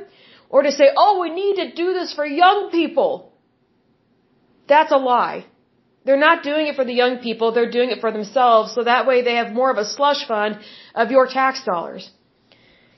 or 0.50 0.62
to 0.68 0.72
say, 0.72 0.88
oh, 0.96 1.20
we 1.20 1.32
need 1.42 1.56
to 1.64 1.68
do 1.84 1.88
this 2.00 2.14
for 2.14 2.26
young 2.26 2.70
people. 2.72 3.34
That's 4.70 4.94
a 4.94 5.02
lie. 5.14 5.46
They're 6.06 6.26
not 6.30 6.44
doing 6.44 6.68
it 6.68 6.76
for 6.76 6.86
the 6.86 6.94
young 6.94 7.18
people, 7.28 7.52
they're 7.52 7.76
doing 7.78 7.92
it 7.92 8.00
for 8.00 8.12
themselves, 8.12 8.74
so 8.76 8.84
that 8.84 9.08
way 9.08 9.22
they 9.22 9.36
have 9.36 9.52
more 9.52 9.72
of 9.72 9.78
a 9.78 9.86
slush 9.86 10.28
fund 10.28 10.60
of 10.94 11.12
your 11.16 11.26
tax 11.28 11.64
dollars. 11.64 12.10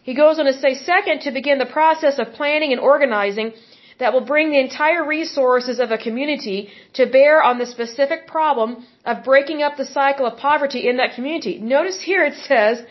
He 0.04 0.14
goes 0.14 0.40
on 0.40 0.46
to 0.46 0.54
say, 0.54 0.74
second, 0.76 1.22
to 1.22 1.32
begin 1.32 1.58
the 1.58 1.74
process 1.80 2.20
of 2.20 2.34
planning 2.40 2.72
and 2.74 2.82
organizing 2.82 3.54
that 4.00 4.14
will 4.14 4.28
bring 4.34 4.52
the 4.52 4.60
entire 4.60 5.04
resources 5.06 5.80
of 5.80 5.92
a 5.92 5.98
community 5.98 6.70
to 6.94 7.06
bear 7.06 7.42
on 7.42 7.58
the 7.58 7.66
specific 7.66 8.28
problem 8.28 8.86
of 9.06 9.24
breaking 9.24 9.64
up 9.64 9.76
the 9.76 9.86
cycle 9.86 10.26
of 10.26 10.38
poverty 10.38 10.88
in 10.90 10.98
that 10.98 11.16
community. 11.16 11.60
Notice 11.60 12.00
here 12.02 12.24
it 12.26 12.36
says, 12.52 12.86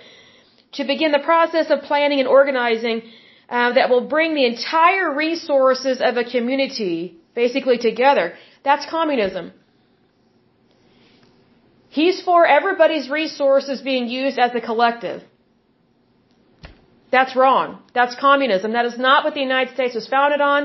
to 0.72 0.84
begin 0.84 1.12
the 1.12 1.26
process 1.30 1.70
of 1.70 1.82
planning 1.82 2.20
and 2.20 2.28
organizing 2.28 3.02
uh, 3.48 3.72
that 3.72 3.88
will 3.90 4.06
bring 4.16 4.34
the 4.34 4.44
entire 4.44 5.14
resources 5.14 6.00
of 6.00 6.16
a 6.16 6.24
community 6.24 7.16
basically 7.34 7.78
together. 7.78 8.34
That's 8.64 8.84
communism. 8.90 9.52
He's 11.98 12.16
for 12.28 12.40
everybody's 12.58 13.06
resources 13.08 13.80
being 13.90 14.06
used 14.22 14.38
as 14.46 14.50
a 14.54 14.62
collective. 14.70 15.18
That's 17.14 17.34
wrong. 17.40 17.68
That's 17.98 18.14
communism. 18.26 18.72
That 18.78 18.86
is 18.90 18.98
not 19.06 19.24
what 19.24 19.34
the 19.38 19.44
United 19.50 19.72
States 19.76 19.94
was 19.98 20.06
founded 20.14 20.42
on. 20.54 20.60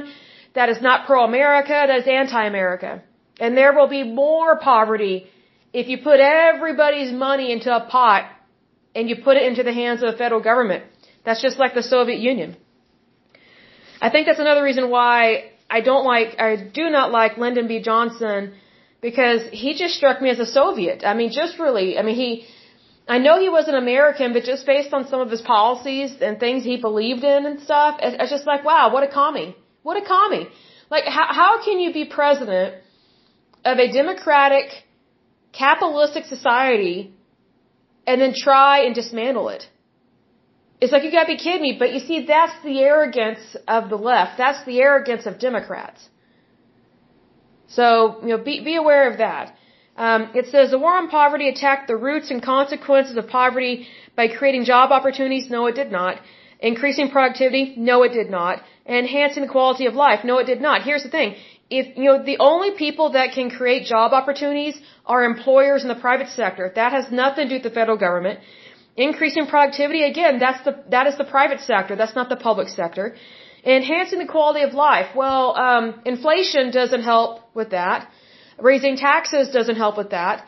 That 0.55 0.67
is 0.73 0.81
not 0.87 1.05
pro-America. 1.09 1.77
That 1.89 1.99
is 2.03 2.07
anti-America. 2.21 2.91
And 3.39 3.55
there 3.59 3.73
will 3.77 3.87
be 3.87 4.03
more 4.03 4.57
poverty 4.59 5.15
if 5.81 5.87
you 5.91 5.99
put 6.09 6.19
everybody's 6.19 7.13
money 7.13 7.47
into 7.55 7.69
a 7.79 7.81
pot 7.95 8.23
and 8.93 9.07
you 9.09 9.15
put 9.27 9.37
it 9.37 9.45
into 9.49 9.63
the 9.69 9.75
hands 9.81 10.03
of 10.03 10.11
the 10.11 10.17
federal 10.23 10.41
government. 10.49 10.83
That's 11.23 11.41
just 11.47 11.57
like 11.63 11.73
the 11.73 11.87
Soviet 11.95 12.19
Union. 12.31 12.57
I 14.01 14.09
think 14.09 14.27
that's 14.27 14.43
another 14.47 14.63
reason 14.69 14.89
why 14.89 15.51
I 15.77 15.79
don't 15.79 16.05
like, 16.13 16.29
I 16.47 16.51
do 16.81 16.89
not 16.97 17.07
like 17.19 17.37
Lyndon 17.37 17.69
B. 17.69 17.81
Johnson 17.89 18.53
because 19.01 19.41
he 19.51 19.73
just 19.73 19.95
struck 19.95 20.21
me 20.21 20.29
as 20.29 20.39
a 20.39 20.45
Soviet. 20.45 21.03
I 21.03 21.13
mean, 21.13 21.31
just 21.31 21.59
really, 21.59 21.97
I 21.97 22.03
mean, 22.03 22.15
he, 22.15 22.45
I 23.07 23.17
know 23.17 23.39
he 23.39 23.49
was 23.49 23.67
an 23.67 23.75
American, 23.75 24.31
but 24.33 24.43
just 24.43 24.65
based 24.65 24.93
on 24.93 25.07
some 25.07 25.21
of 25.21 25.29
his 25.29 25.41
policies 25.41 26.11
and 26.21 26.39
things 26.39 26.63
he 26.63 26.77
believed 26.77 27.23
in 27.23 27.45
and 27.45 27.59
stuff, 27.61 27.99
it's 28.01 28.31
just 28.31 28.45
like, 28.45 28.63
wow, 28.63 28.93
what 28.93 29.03
a 29.03 29.07
commie. 29.07 29.55
What 29.81 29.97
a 29.97 30.05
commie. 30.05 30.47
Like, 30.91 31.05
how, 31.05 31.27
how 31.41 31.63
can 31.65 31.79
you 31.79 31.91
be 31.91 32.05
president 32.05 32.75
of 33.65 33.79
a 33.79 33.91
democratic, 33.91 34.67
capitalistic 35.51 36.25
society 36.25 37.13
and 38.05 38.21
then 38.21 38.33
try 38.35 38.85
and 38.85 38.93
dismantle 38.93 39.49
it? 39.49 39.67
It's 40.79 40.91
like, 40.91 41.03
you 41.03 41.11
gotta 41.11 41.27
be 41.27 41.37
kidding 41.37 41.61
me, 41.61 41.75
but 41.77 41.93
you 41.93 41.99
see, 41.99 42.25
that's 42.25 42.53
the 42.63 42.79
arrogance 42.79 43.55
of 43.67 43.89
the 43.89 43.95
left. 43.95 44.37
That's 44.37 44.63
the 44.65 44.79
arrogance 44.79 45.25
of 45.25 45.39
Democrats. 45.39 46.01
So, 47.77 48.17
you 48.21 48.29
know, 48.29 48.37
be, 48.49 48.63
be 48.63 48.75
aware 48.75 49.11
of 49.11 49.17
that. 49.25 49.55
Um, 49.97 50.21
it 50.33 50.45
says 50.53 50.71
the 50.71 50.79
war 50.79 50.95
on 50.97 51.09
poverty 51.09 51.47
attacked 51.49 51.87
the 51.87 51.97
roots 52.09 52.31
and 52.31 52.41
consequences 52.41 53.15
of 53.17 53.27
poverty 53.27 53.87
by 54.15 54.27
creating 54.27 54.63
job 54.65 54.91
opportunities. 54.91 55.49
No, 55.49 55.67
it 55.67 55.75
did 55.75 55.91
not. 55.91 56.17
Increasing 56.59 57.09
productivity. 57.09 57.63
No, 57.77 58.03
it 58.03 58.13
did 58.19 58.29
not. 58.29 58.61
Enhancing 58.85 59.43
the 59.43 59.53
quality 59.57 59.85
of 59.85 59.93
life. 59.95 60.23
No, 60.23 60.37
it 60.43 60.45
did 60.45 60.61
not. 60.61 60.83
Here's 60.83 61.03
the 61.03 61.09
thing. 61.09 61.35
If, 61.69 61.97
you 61.97 62.05
know, 62.09 62.17
the 62.31 62.37
only 62.39 62.71
people 62.85 63.11
that 63.17 63.31
can 63.33 63.49
create 63.49 63.85
job 63.85 64.11
opportunities 64.11 64.79
are 65.05 65.23
employers 65.23 65.83
in 65.83 65.87
the 65.87 66.01
private 66.07 66.29
sector. 66.29 66.71
That 66.75 66.91
has 66.91 67.11
nothing 67.11 67.45
to 67.45 67.49
do 67.49 67.55
with 67.55 67.63
the 67.63 67.75
federal 67.79 67.97
government. 67.97 68.39
Increasing 68.97 69.47
productivity, 69.47 70.03
again, 70.03 70.39
that's 70.39 70.61
the, 70.65 70.73
that 70.89 71.07
is 71.07 71.17
the 71.17 71.23
private 71.23 71.61
sector. 71.61 71.95
That's 71.95 72.15
not 72.15 72.27
the 72.27 72.35
public 72.35 72.67
sector. 72.67 73.15
Enhancing 73.63 74.19
the 74.19 74.25
quality 74.25 74.63
of 74.63 74.73
life. 74.73 75.15
Well, 75.15 75.55
um, 75.55 76.01
inflation 76.05 76.71
doesn't 76.71 77.03
help 77.03 77.41
with 77.53 77.71
that. 77.71 78.09
Raising 78.57 78.97
taxes 78.97 79.49
doesn't 79.49 79.75
help 79.75 79.97
with 79.97 80.11
that. 80.11 80.45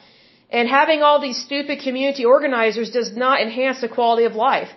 And 0.50 0.67
having 0.67 1.01
all 1.01 1.20
these 1.20 1.39
stupid 1.43 1.79
community 1.79 2.25
organizers 2.25 2.91
does 2.91 3.15
not 3.15 3.41
enhance 3.41 3.82
the 3.82 3.89
quality 3.89 4.25
of 4.25 4.36
life. 4.36 4.70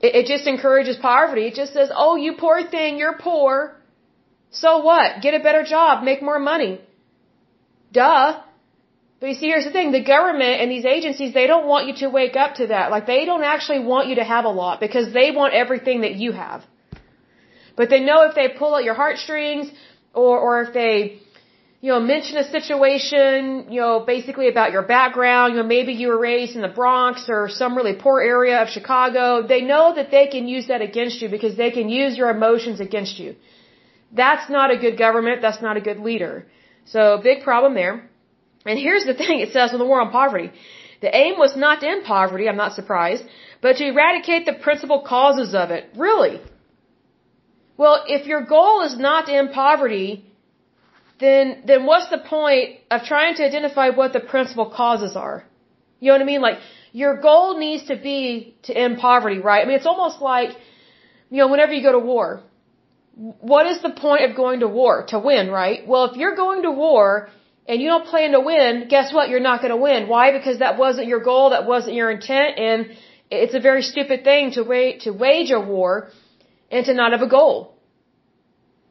It, 0.00 0.14
it 0.14 0.26
just 0.26 0.46
encourages 0.46 0.96
poverty. 0.96 1.46
It 1.46 1.54
just 1.54 1.72
says, 1.72 1.90
oh, 1.94 2.16
you 2.16 2.34
poor 2.34 2.62
thing, 2.62 2.98
you're 2.98 3.18
poor. 3.18 3.76
So 4.50 4.78
what? 4.78 5.22
Get 5.22 5.34
a 5.34 5.40
better 5.40 5.62
job, 5.62 6.04
make 6.04 6.22
more 6.22 6.38
money. 6.38 6.80
Duh. 7.92 8.40
But 9.20 9.28
you 9.30 9.34
see, 9.34 9.46
here's 9.46 9.64
the 9.64 9.70
thing. 9.70 9.92
The 9.92 10.04
government 10.04 10.60
and 10.60 10.70
these 10.70 10.84
agencies, 10.84 11.32
they 11.32 11.46
don't 11.46 11.66
want 11.66 11.86
you 11.88 11.94
to 12.02 12.10
wake 12.10 12.36
up 12.36 12.56
to 12.56 12.66
that. 12.68 12.90
Like, 12.90 13.06
they 13.06 13.24
don't 13.24 13.44
actually 13.44 13.80
want 13.80 14.08
you 14.08 14.16
to 14.16 14.24
have 14.24 14.44
a 14.44 14.54
lot 14.62 14.80
because 14.80 15.12
they 15.14 15.30
want 15.30 15.54
everything 15.54 16.02
that 16.02 16.14
you 16.16 16.32
have. 16.32 16.62
But 17.76 17.90
they 17.90 18.00
know 18.00 18.22
if 18.28 18.34
they 18.34 18.48
pull 18.48 18.76
at 18.76 18.84
your 18.84 18.94
heartstrings 18.94 19.70
or, 20.12 20.38
or 20.38 20.62
if 20.62 20.72
they 20.72 21.20
you 21.84 21.90
know, 21.92 22.00
mention 22.00 22.38
a 22.38 22.44
situation, 22.58 23.66
you 23.74 23.80
know, 23.82 23.94
basically 24.14 24.48
about 24.48 24.72
your 24.72 24.84
background, 24.96 25.52
you 25.52 25.58
know, 25.60 25.68
maybe 25.76 25.92
you 25.92 26.08
were 26.08 26.18
raised 26.18 26.54
in 26.58 26.62
the 26.62 26.74
Bronx 26.80 27.26
or 27.28 27.50
some 27.50 27.76
really 27.76 27.96
poor 28.04 28.22
area 28.22 28.62
of 28.62 28.68
Chicago. 28.76 29.26
They 29.46 29.60
know 29.72 29.94
that 29.94 30.10
they 30.10 30.26
can 30.28 30.48
use 30.48 30.68
that 30.68 30.80
against 30.80 31.20
you 31.20 31.28
because 31.28 31.58
they 31.58 31.70
can 31.70 31.90
use 31.90 32.16
your 32.16 32.30
emotions 32.30 32.80
against 32.80 33.18
you. 33.18 33.36
That's 34.22 34.48
not 34.48 34.70
a 34.70 34.78
good 34.78 34.96
government. 34.96 35.42
That's 35.42 35.60
not 35.60 35.76
a 35.76 35.82
good 35.88 36.00
leader. 36.08 36.46
So 36.86 37.20
big 37.22 37.42
problem 37.42 37.74
there. 37.74 38.08
And 38.64 38.78
here's 38.78 39.04
the 39.04 39.16
thing 39.20 39.40
it 39.40 39.52
says 39.52 39.74
in 39.74 39.78
the 39.78 39.88
war 39.92 40.00
on 40.00 40.10
poverty. 40.10 40.50
The 41.02 41.14
aim 41.14 41.34
was 41.38 41.54
not 41.54 41.80
to 41.80 41.86
end 41.86 42.04
poverty, 42.06 42.48
I'm 42.48 42.56
not 42.64 42.72
surprised, 42.72 43.24
but 43.60 43.76
to 43.76 43.84
eradicate 43.92 44.46
the 44.46 44.54
principal 44.54 45.02
causes 45.02 45.54
of 45.54 45.70
it. 45.70 45.84
Really? 45.96 46.40
Well, 47.76 48.04
if 48.06 48.26
your 48.26 48.42
goal 48.42 48.82
is 48.82 48.96
not 48.98 49.26
to 49.26 49.32
end 49.32 49.52
poverty, 49.52 50.24
then 51.20 51.62
then 51.64 51.86
what's 51.86 52.08
the 52.10 52.18
point 52.18 52.80
of 52.90 53.02
trying 53.04 53.34
to 53.36 53.44
identify 53.44 53.90
what 53.90 54.12
the 54.12 54.20
principal 54.20 54.66
causes 54.70 55.16
are? 55.16 55.44
You 56.00 56.08
know 56.08 56.14
what 56.14 56.22
I 56.22 56.32
mean? 56.32 56.40
Like 56.40 56.58
your 56.92 57.20
goal 57.20 57.58
needs 57.58 57.84
to 57.84 57.96
be 57.96 58.56
to 58.64 58.76
end 58.84 58.98
poverty, 58.98 59.38
right? 59.40 59.62
I 59.62 59.64
mean, 59.66 59.76
it's 59.76 59.86
almost 59.94 60.20
like 60.20 60.50
you 61.30 61.38
know, 61.38 61.48
whenever 61.48 61.72
you 61.72 61.82
go 61.82 61.92
to 61.92 61.98
war, 61.98 62.42
what 63.52 63.66
is 63.66 63.80
the 63.82 63.90
point 63.90 64.22
of 64.28 64.36
going 64.36 64.60
to 64.60 64.68
war? 64.68 65.04
To 65.08 65.18
win, 65.18 65.50
right? 65.50 65.86
Well, 65.86 66.04
if 66.10 66.16
you're 66.16 66.36
going 66.36 66.62
to 66.62 66.70
war 66.70 67.28
and 67.66 67.80
you 67.80 67.88
don't 67.88 68.06
plan 68.06 68.32
to 68.32 68.40
win, 68.40 68.86
guess 68.88 69.12
what? 69.12 69.28
You're 69.30 69.40
not 69.40 69.60
going 69.60 69.70
to 69.70 69.82
win. 69.88 70.08
Why? 70.08 70.32
Because 70.32 70.58
that 70.58 70.78
wasn't 70.78 71.06
your 71.08 71.20
goal, 71.20 71.50
that 71.50 71.66
wasn't 71.66 71.96
your 71.96 72.10
intent, 72.10 72.58
and 72.58 72.96
it's 73.30 73.54
a 73.54 73.60
very 73.60 73.82
stupid 73.82 74.22
thing 74.22 74.52
to 74.52 74.62
wait 74.62 75.00
to 75.02 75.10
wage 75.12 75.50
a 75.50 75.60
war 75.60 76.10
and 76.74 76.84
to 76.88 76.94
not 77.00 77.12
have 77.16 77.24
a 77.28 77.32
goal. 77.38 77.56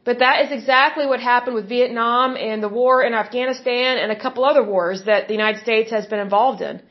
But 0.08 0.20
that 0.24 0.38
is 0.44 0.52
exactly 0.60 1.06
what 1.12 1.20
happened 1.34 1.56
with 1.60 1.68
Vietnam 1.78 2.30
and 2.50 2.58
the 2.66 2.74
war 2.82 2.96
in 3.08 3.14
Afghanistan 3.24 3.92
and 4.02 4.10
a 4.12 4.20
couple 4.24 4.42
other 4.52 4.66
wars 4.74 5.04
that 5.10 5.22
the 5.30 5.36
United 5.40 5.62
States 5.68 5.90
has 5.98 6.06
been 6.12 6.24
involved 6.28 6.62
in. 6.70 6.82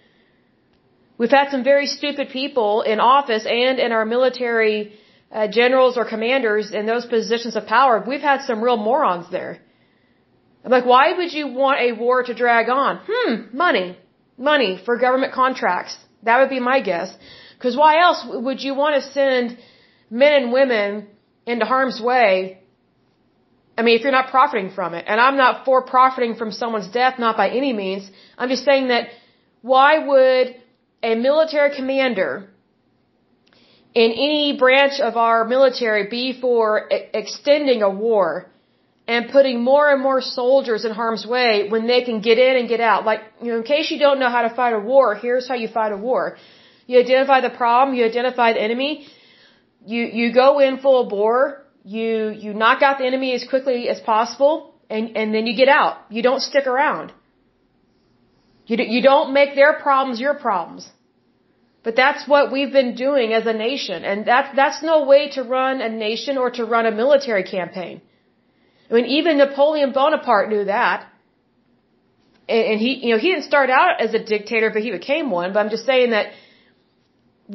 We've 1.19 1.37
had 1.41 1.51
some 1.55 1.65
very 1.73 1.89
stupid 1.99 2.27
people 2.41 2.71
in 2.93 3.01
office 3.17 3.45
and 3.63 3.79
in 3.87 3.91
our 3.99 4.07
military 4.17 4.79
uh, 5.31 5.49
generals 5.61 5.97
or 6.01 6.05
commanders 6.15 6.73
in 6.79 6.85
those 6.93 7.07
positions 7.17 7.55
of 7.59 7.67
power. 7.67 7.95
We've 8.13 8.29
had 8.33 8.41
some 8.49 8.65
real 8.67 8.81
morons 8.89 9.27
there. 9.37 9.53
I'm 10.65 10.73
like, 10.77 10.89
why 10.95 11.05
would 11.19 11.33
you 11.39 11.47
want 11.63 11.81
a 11.89 11.91
war 12.05 12.23
to 12.29 12.35
drag 12.43 12.69
on? 12.69 13.01
Hmm, 13.09 13.35
money. 13.67 13.89
Money 14.53 14.73
for 14.87 14.97
government 15.07 15.33
contracts. 15.43 15.95
That 16.29 16.37
would 16.41 16.53
be 16.57 16.61
my 16.73 16.79
guess. 16.91 17.11
Because 17.57 17.77
why 17.83 17.93
else 18.07 18.21
would 18.47 18.61
you 18.67 18.75
want 18.83 18.95
to 18.99 19.03
send 19.19 19.59
men 20.13 20.33
and 20.43 20.53
women 20.53 21.09
into 21.47 21.65
harm's 21.65 22.01
way 22.01 22.63
I 23.77 23.83
mean, 23.83 23.97
if 23.97 24.03
you're 24.03 24.13
not 24.21 24.31
profiting 24.31 24.71
from 24.71 24.95
it, 24.95 25.05
and 25.09 25.19
I'm 25.21 25.37
not 25.37 25.65
for 25.65 25.83
profiting 25.83 26.35
from 26.35 26.53
someone's 26.53 26.89
death, 26.89 27.19
not 27.19 27.37
by 27.37 27.49
any 27.51 27.73
means. 27.73 28.11
I'm 28.37 28.51
just 28.51 28.65
saying 28.65 28.89
that 28.89 29.09
why 29.63 30.07
would 30.07 30.57
a 31.03 31.15
military 31.15 31.75
commander 31.75 32.51
in 33.95 34.11
any 34.13 34.57
branch 34.59 35.01
of 35.01 35.17
our 35.17 35.45
military 35.47 36.09
be 36.09 36.39
for 36.41 36.89
extending 36.91 37.83
a 37.83 37.91
war 37.91 38.51
and 39.09 39.31
putting 39.31 39.65
more 39.65 39.91
and 39.93 40.03
more 40.03 40.21
soldiers 40.21 40.85
in 40.85 40.93
harm's 40.93 41.27
way 41.27 41.69
when 41.69 41.87
they 41.87 42.03
can 42.05 42.21
get 42.21 42.39
in 42.39 42.57
and 42.59 42.69
get 42.69 42.81
out? 42.81 43.07
Like, 43.07 43.21
you 43.41 43.53
know, 43.53 43.57
in 43.57 43.65
case 43.65 43.91
you 43.91 43.99
don't 43.99 44.19
know 44.19 44.31
how 44.31 44.43
to 44.43 44.55
fight 44.55 44.75
a 44.75 44.81
war, 44.81 45.15
here's 45.15 45.49
how 45.49 45.55
you 45.55 45.69
fight 45.69 45.93
a 45.93 45.97
war. 45.97 46.37
You 46.87 47.01
identify 47.01 47.41
the 47.41 47.51
problem, 47.51 47.97
you 47.97 48.05
identify 48.05 48.53
the 48.53 48.61
enemy, 48.61 49.07
you, 49.87 50.05
you 50.05 50.33
go 50.33 50.59
in 50.61 50.79
full 50.79 51.09
bore, 51.09 51.63
you 51.85 52.31
you 52.31 52.55
knock 52.55 52.83
out 52.83 52.99
the 52.99 53.07
enemy 53.07 53.33
as 53.35 53.45
quickly 53.45 53.89
as 53.89 54.01
possible 54.01 54.75
and 54.89 55.17
and 55.17 55.35
then 55.35 55.47
you 55.47 55.57
get 55.57 55.69
out. 55.69 55.97
You 56.11 56.23
don't 56.23 56.41
stick 56.41 56.67
around. 56.67 57.13
You 58.67 58.77
you 58.97 59.03
don't 59.03 59.33
make 59.33 59.55
their 59.55 59.73
problems 59.75 60.21
your 60.21 60.35
problems. 60.35 60.89
But 61.83 61.97
that's 61.97 62.29
what 62.29 62.53
we've 62.53 62.73
been 62.73 62.95
doing 62.95 63.33
as 63.33 63.47
a 63.47 63.53
nation 63.53 64.05
and 64.05 64.25
that's 64.25 64.55
that's 64.55 64.83
no 64.83 65.05
way 65.05 65.31
to 65.31 65.43
run 65.43 65.81
a 65.81 65.89
nation 65.89 66.39
or 66.39 66.51
to 66.59 66.65
run 66.65 66.87
a 66.87 66.93
military 66.93 67.43
campaign. 67.43 68.01
I 68.91 68.95
mean 68.95 69.07
even 69.07 69.39
napoleon 69.39 69.93
bonaparte 69.93 70.49
knew 70.51 70.65
that. 70.67 71.09
And, 72.49 72.65
and 72.71 72.81
he 72.81 72.91
you 73.07 73.15
know 73.15 73.19
he 73.19 73.33
didn't 73.33 73.49
start 73.53 73.71
out 73.71 74.01
as 74.01 74.15
a 74.15 74.23
dictator 74.23 74.71
but 74.71 74.83
he 74.83 74.91
became 74.93 75.31
one 75.31 75.53
but 75.53 75.61
i'm 75.61 75.71
just 75.71 75.87
saying 75.87 76.11
that 76.11 76.33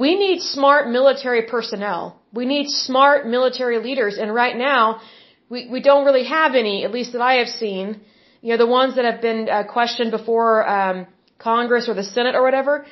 we 0.04 0.16
need 0.24 0.40
smart 0.42 0.84
military 0.98 1.44
personnel. 1.54 2.02
We 2.40 2.46
need 2.46 2.68
smart 2.70 3.26
military 3.36 3.80
leaders. 3.88 4.18
And 4.22 4.34
right 4.44 4.56
now, 4.56 5.02
we, 5.50 5.60
we 5.74 5.82
don't 5.82 6.06
really 6.06 6.26
have 6.26 6.54
any, 6.56 6.76
at 6.86 6.92
least 6.92 7.14
that 7.14 7.22
I 7.22 7.36
have 7.42 7.48
seen. 7.48 8.02
You 8.42 8.50
know, 8.52 8.58
the 8.66 8.72
ones 8.80 8.96
that 8.96 9.06
have 9.06 9.22
been 9.22 9.50
uh, 9.50 9.64
questioned 9.64 10.12
before 10.12 10.68
um, 10.78 11.08
Congress 11.40 11.90
or 11.90 11.96
the 11.96 12.04
Senate 12.04 12.36
or 12.36 12.44
whatever. 12.44 12.86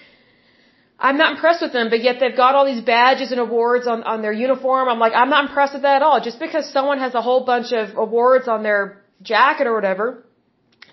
I'm 0.97 1.17
not 1.17 1.35
impressed 1.35 1.61
with 1.61 1.73
them, 1.73 1.89
but 1.89 2.01
yet 2.01 2.15
they've 2.19 2.39
got 2.43 2.55
all 2.55 2.65
these 2.65 2.81
badges 2.81 3.31
and 3.31 3.39
awards 3.39 3.85
on, 3.85 4.03
on 4.03 4.21
their 4.21 4.31
uniform. 4.31 4.87
I'm 4.87 4.99
like, 5.05 5.13
I'm 5.13 5.29
not 5.29 5.49
impressed 5.49 5.73
with 5.73 5.83
that 5.83 5.97
at 5.97 6.01
all. 6.01 6.21
Just 6.21 6.39
because 6.39 6.71
someone 6.71 6.99
has 6.99 7.13
a 7.13 7.21
whole 7.21 7.45
bunch 7.45 7.73
of 7.73 7.97
awards 7.97 8.47
on 8.47 8.63
their 8.63 9.03
jacket 9.21 9.67
or 9.67 9.75
whatever, 9.75 10.25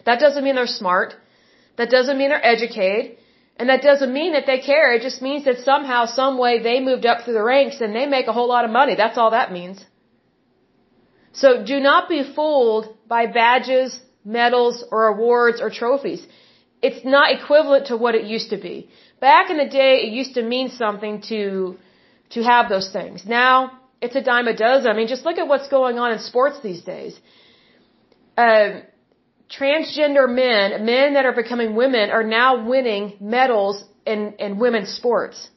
that 0.04 0.18
doesn't 0.18 0.42
mean 0.44 0.56
they're 0.56 0.66
smart. 0.82 1.14
That 1.78 1.88
doesn't 1.88 2.18
mean 2.18 2.30
they're 2.30 2.44
educated. 2.54 3.16
And 3.62 3.70
that 3.70 3.82
doesn't 3.88 4.12
mean 4.12 4.32
that 4.36 4.46
they 4.50 4.58
care. 4.58 4.92
It 4.92 5.02
just 5.02 5.22
means 5.26 5.44
that 5.44 5.58
somehow, 5.58 6.06
some 6.06 6.36
way 6.44 6.52
they 6.68 6.78
moved 6.80 7.06
up 7.10 7.18
through 7.22 7.34
the 7.34 7.44
ranks 7.44 7.76
and 7.80 7.94
they 7.98 8.06
make 8.14 8.26
a 8.26 8.32
whole 8.38 8.48
lot 8.54 8.64
of 8.64 8.72
money. 8.72 8.94
That's 8.96 9.16
all 9.16 9.30
that 9.34 9.52
means. 9.58 9.78
So 11.42 11.48
do 11.72 11.76
not 11.78 12.08
be 12.08 12.20
fooled 12.38 12.86
by 13.06 13.22
badges, 13.26 14.00
medals, 14.24 14.82
or 14.90 15.06
awards 15.14 15.60
or 15.60 15.70
trophies. 15.70 16.26
It's 16.88 17.04
not 17.04 17.30
equivalent 17.38 17.86
to 17.90 17.96
what 17.96 18.16
it 18.16 18.24
used 18.24 18.50
to 18.50 18.58
be. 18.68 18.90
Back 19.20 19.48
in 19.52 19.58
the 19.58 19.70
day, 19.82 19.92
it 20.06 20.12
used 20.20 20.34
to 20.38 20.42
mean 20.54 20.68
something 20.70 21.20
to, 21.30 21.76
to 22.30 22.42
have 22.42 22.68
those 22.68 22.90
things. 22.98 23.24
Now, 23.24 23.52
it's 24.00 24.16
a 24.16 24.24
dime 24.30 24.48
a 24.48 24.56
dozen. 24.56 24.90
I 24.90 24.96
mean, 24.96 25.06
just 25.06 25.24
look 25.24 25.38
at 25.38 25.46
what's 25.46 25.68
going 25.68 26.00
on 26.00 26.10
in 26.10 26.18
sports 26.18 26.58
these 26.68 26.82
days. 26.82 27.14
Uh, 28.36 28.70
transgender 29.58 30.26
men, 30.28 30.84
men 30.84 31.14
that 31.14 31.24
are 31.26 31.36
becoming 31.42 31.74
women, 31.74 32.10
are 32.10 32.24
now 32.24 32.66
winning 32.66 33.16
medals 33.20 33.84
in, 34.06 34.34
in 34.38 34.58
women's 34.58 34.90
sports. 34.90 35.48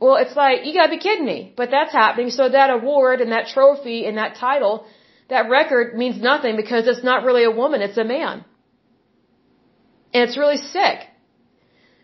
Well, 0.00 0.16
it's 0.16 0.34
like, 0.34 0.64
you 0.66 0.74
gotta 0.74 0.90
be 0.90 0.98
kidding 0.98 1.24
me. 1.24 1.52
But 1.56 1.70
that's 1.70 1.92
happening. 1.92 2.30
So 2.30 2.48
that 2.48 2.70
award 2.70 3.20
and 3.20 3.30
that 3.32 3.46
trophy 3.48 4.04
and 4.06 4.18
that 4.18 4.34
title, 4.36 4.86
that 5.28 5.48
record 5.48 5.96
means 5.96 6.20
nothing 6.20 6.56
because 6.56 6.86
it's 6.86 7.04
not 7.04 7.24
really 7.24 7.44
a 7.44 7.50
woman, 7.50 7.82
it's 7.82 7.96
a 7.96 8.04
man. 8.04 8.44
And 10.12 10.28
it's 10.28 10.36
really 10.36 10.58
sick. 10.58 10.98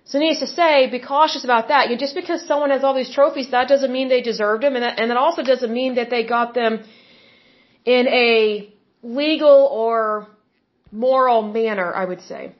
So 0.04 0.18
needless 0.18 0.40
to 0.40 0.46
say, 0.46 0.88
be 0.90 1.00
cautious 1.00 1.44
about 1.44 1.68
that. 1.68 1.90
You 1.90 1.98
just 1.98 2.14
because 2.14 2.46
someone 2.46 2.70
has 2.70 2.82
all 2.82 2.94
these 2.94 3.10
trophies, 3.10 3.50
that 3.50 3.68
doesn't 3.68 3.92
mean 3.92 4.08
they 4.08 4.22
deserved 4.22 4.62
them, 4.62 4.74
and 4.74 4.82
that, 4.82 4.98
and 4.98 5.10
that 5.10 5.18
also 5.18 5.42
doesn't 5.42 5.72
mean 5.80 5.96
that 5.96 6.08
they 6.08 6.24
got 6.24 6.54
them 6.54 6.82
in 7.84 8.08
a 8.08 8.72
legal 9.02 9.68
or 9.70 10.26
moral 10.90 11.42
manner, 11.42 11.94
I 11.94 12.04
would 12.04 12.22
say. 12.22 12.52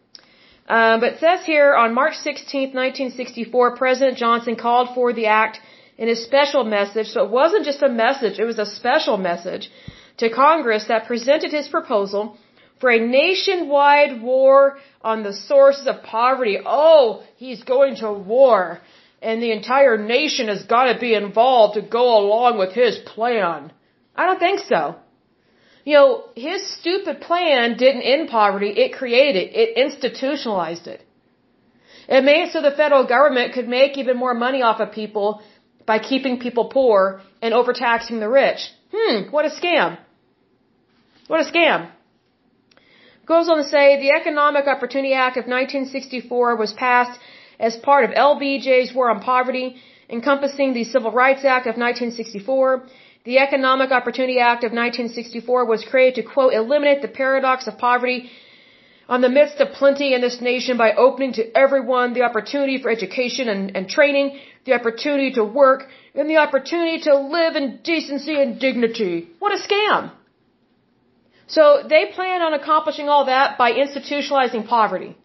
Um, 0.68 1.00
but 1.00 1.14
it 1.14 1.20
says 1.20 1.44
here 1.46 1.74
on 1.74 1.94
March 1.94 2.14
16, 2.14 2.74
1964, 2.74 3.76
President 3.76 4.18
Johnson 4.18 4.54
called 4.54 4.90
for 4.94 5.12
the 5.12 5.26
act 5.26 5.60
in 5.96 6.08
his 6.08 6.22
special 6.24 6.62
message. 6.62 7.08
So 7.08 7.24
it 7.24 7.30
wasn't 7.30 7.64
just 7.64 7.82
a 7.82 7.88
message, 7.88 8.38
it 8.38 8.44
was 8.44 8.58
a 8.58 8.66
special 8.66 9.16
message 9.16 9.70
to 10.18 10.28
Congress 10.28 10.86
that 10.88 11.06
presented 11.06 11.52
his 11.52 11.68
proposal 11.68 12.36
for 12.80 12.90
a 12.90 13.00
nationwide 13.00 14.22
war 14.22 14.78
on 15.02 15.22
the 15.22 15.32
sources 15.32 15.86
of 15.86 16.02
poverty. 16.02 16.58
Oh, 16.64 17.22
he's 17.36 17.62
going 17.64 17.96
to 17.96 18.12
war. 18.12 18.80
And 19.20 19.42
the 19.42 19.50
entire 19.52 19.96
nation 19.96 20.46
has 20.48 20.62
got 20.64 20.92
to 20.92 20.98
be 20.98 21.14
involved 21.14 21.74
to 21.74 21.82
go 21.82 22.18
along 22.18 22.58
with 22.58 22.72
his 22.72 22.98
plan. 22.98 23.72
I 24.14 24.26
don't 24.26 24.38
think 24.38 24.60
so. 24.60 24.96
You 25.88 25.94
know, 25.94 26.24
his 26.36 26.60
stupid 26.78 27.22
plan 27.22 27.78
didn't 27.82 28.02
end 28.14 28.28
poverty, 28.28 28.70
it 28.84 28.90
created 29.00 29.36
it, 29.36 29.50
it 29.62 29.68
institutionalized 29.84 30.86
it. 30.94 31.00
It 32.16 32.24
made 32.24 32.42
it 32.46 32.52
so 32.52 32.60
the 32.60 32.76
federal 32.80 33.04
government 33.06 33.54
could 33.54 33.68
make 33.76 33.96
even 33.96 34.18
more 34.24 34.34
money 34.34 34.60
off 34.60 34.80
of 34.80 34.92
people 34.92 35.40
by 35.86 35.98
keeping 36.10 36.34
people 36.40 36.66
poor 36.66 37.22
and 37.40 37.54
overtaxing 37.54 38.20
the 38.20 38.28
rich. 38.28 38.60
Hmm, 38.94 39.30
what 39.30 39.46
a 39.46 39.52
scam. 39.60 39.96
What 41.26 41.40
a 41.40 41.50
scam. 41.50 41.88
Goes 43.24 43.48
on 43.48 43.56
to 43.56 43.68
say 43.74 43.84
the 43.98 44.12
Economic 44.20 44.66
Opportunity 44.66 45.14
Act 45.14 45.38
of 45.38 45.46
1964 45.46 46.56
was 46.56 46.74
passed 46.74 47.18
as 47.58 47.76
part 47.76 48.04
of 48.04 48.10
LBJ's 48.10 48.94
War 48.94 49.10
on 49.10 49.20
Poverty, 49.20 49.76
encompassing 50.10 50.74
the 50.74 50.84
Civil 50.84 51.12
Rights 51.12 51.46
Act 51.46 51.66
of 51.66 51.76
1964. 51.78 52.82
The 53.28 53.38
Economic 53.46 53.90
Opportunity 53.90 54.38
Act 54.38 54.62
of 54.64 54.72
1964 54.72 55.66
was 55.66 55.84
created 55.84 56.14
to, 56.18 56.22
quote, 56.34 56.54
eliminate 56.54 57.02
the 57.02 57.08
paradox 57.08 57.66
of 57.66 57.76
poverty 57.76 58.30
on 59.06 59.20
the 59.20 59.28
midst 59.28 59.60
of 59.62 59.72
plenty 59.80 60.14
in 60.14 60.22
this 60.22 60.40
nation 60.40 60.78
by 60.78 60.94
opening 61.06 61.32
to 61.34 61.42
everyone 61.64 62.14
the 62.14 62.22
opportunity 62.22 62.76
for 62.80 62.90
education 62.90 63.50
and, 63.54 63.76
and 63.76 63.86
training, 63.86 64.38
the 64.64 64.72
opportunity 64.72 65.30
to 65.32 65.44
work, 65.44 65.82
and 66.14 66.30
the 66.30 66.38
opportunity 66.38 67.00
to 67.08 67.14
live 67.36 67.54
in 67.54 67.80
decency 67.90 68.40
and 68.42 68.58
dignity. 68.58 69.28
What 69.40 69.52
a 69.52 69.60
scam! 69.66 70.10
So 71.48 71.82
they 71.86 72.02
plan 72.14 72.40
on 72.40 72.54
accomplishing 72.54 73.10
all 73.10 73.26
that 73.26 73.58
by 73.58 73.72
institutionalizing 73.72 74.66
poverty. 74.66 75.18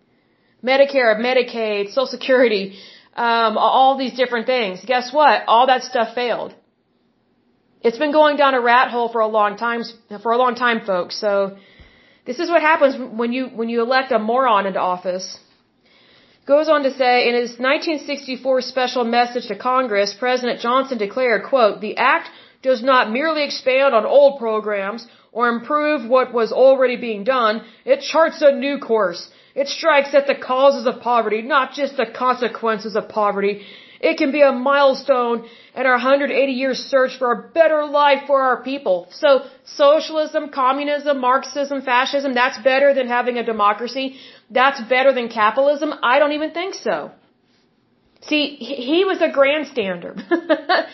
Medicare, 0.62 1.14
Medicaid, 1.30 1.88
Social 1.94 2.08
Security, 2.08 2.64
um, 3.16 3.58
all 3.58 3.98
these 3.98 4.16
different 4.22 4.46
things. 4.46 4.84
Guess 4.86 5.14
what? 5.14 5.44
All 5.48 5.68
that 5.68 5.84
stuff 5.84 6.14
failed. 6.14 6.54
It's 7.84 7.98
been 7.98 8.14
going 8.14 8.38
down 8.38 8.54
a 8.54 8.62
rat 8.62 8.92
hole 8.92 9.10
for 9.10 9.20
a 9.20 9.28
long 9.28 9.58
time, 9.58 9.82
for 10.22 10.32
a 10.32 10.38
long 10.38 10.56
time, 10.56 10.86
folks. 10.86 11.20
So 11.20 11.58
this 12.26 12.40
is 12.40 12.50
what 12.50 12.62
happens 12.62 12.96
when 13.22 13.34
you, 13.34 13.48
when 13.48 13.68
you 13.68 13.82
elect 13.82 14.14
a 14.14 14.20
moron 14.20 14.66
into 14.66 14.80
office. 14.80 15.38
Goes 16.46 16.70
on 16.70 16.84
to 16.84 16.92
say, 16.92 17.28
in 17.28 17.36
his 17.36 17.52
1964 17.60 18.62
special 18.62 19.04
message 19.04 19.48
to 19.48 19.58
Congress, 19.58 20.14
President 20.14 20.62
Johnson 20.62 20.98
declared, 20.98 21.44
quote, 21.44 21.82
the 21.82 21.98
act 21.98 22.30
does 22.62 22.82
not 22.82 23.12
merely 23.12 23.44
expand 23.44 23.94
on 23.94 24.06
old 24.06 24.40
programs 24.40 25.06
or 25.34 25.50
improve 25.50 26.10
what 26.10 26.34
was 26.34 26.54
already 26.54 26.96
being 26.96 27.24
done. 27.26 27.64
It 27.84 28.00
charts 28.02 28.42
a 28.42 28.52
new 28.54 28.78
course. 28.78 29.30
It 29.56 29.68
strikes 29.68 30.14
at 30.14 30.28
the 30.28 30.36
causes 30.36 30.86
of 30.86 31.02
poverty, 31.02 31.42
not 31.42 31.74
just 31.74 31.98
the 31.98 32.06
consequences 32.06 32.96
of 32.96 33.10
poverty. 33.10 33.66
It 34.10 34.18
can 34.22 34.32
be 34.38 34.42
a 34.42 34.52
milestone 34.52 35.46
in 35.80 35.86
our 35.90 35.98
180 35.98 36.52
year 36.62 36.74
search 36.76 37.14
for 37.18 37.30
a 37.36 37.40
better 37.58 37.82
life 37.86 38.24
for 38.28 38.40
our 38.48 38.58
people. 38.64 39.08
So, 39.22 39.30
socialism, 39.64 40.50
communism, 40.50 41.22
Marxism, 41.30 41.82
fascism, 41.92 42.34
that's 42.34 42.58
better 42.72 42.94
than 42.98 43.08
having 43.08 43.38
a 43.38 43.46
democracy. 43.54 44.08
That's 44.60 44.82
better 44.96 45.14
than 45.18 45.30
capitalism. 45.30 45.94
I 46.12 46.20
don't 46.20 46.34
even 46.40 46.52
think 46.52 46.74
so. 46.88 47.12
See, 48.32 48.44
he 48.90 49.06
was 49.06 49.22
a 49.22 49.30
grandstander. 49.38 50.14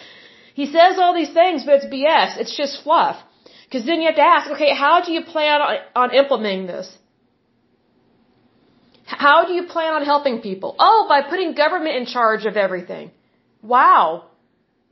he 0.54 0.68
says 0.68 1.00
all 1.00 1.16
these 1.16 1.34
things, 1.42 1.66
but 1.66 1.76
it's 1.80 1.90
BS. 1.96 2.38
It's 2.42 2.56
just 2.56 2.84
fluff. 2.84 3.18
Because 3.66 3.86
then 3.88 4.02
you 4.02 4.08
have 4.12 4.22
to 4.24 4.30
ask, 4.36 4.52
okay, 4.52 4.72
how 4.76 5.02
do 5.02 5.12
you 5.12 5.24
plan 5.24 5.62
on, 5.62 5.76
on 5.96 6.14
implementing 6.14 6.68
this? 6.68 6.99
How 9.26 9.46
do 9.46 9.54
you 9.54 9.64
plan 9.64 9.94
on 9.94 10.04
helping 10.06 10.42
people? 10.42 10.76
Oh, 10.80 11.06
by 11.10 11.22
putting 11.22 11.54
government 11.54 11.96
in 11.96 12.06
charge 12.06 12.46
of 12.46 12.58
everything. 12.58 13.12
Wow. 13.62 14.26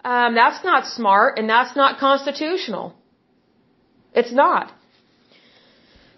Um, 0.04 0.36
that's 0.36 0.64
not 0.64 0.88
smart 0.88 1.38
and 1.38 1.50
that's 1.50 1.76
not 1.76 2.00
constitutional. 2.00 2.96
It's 4.14 4.32
not. 4.32 4.72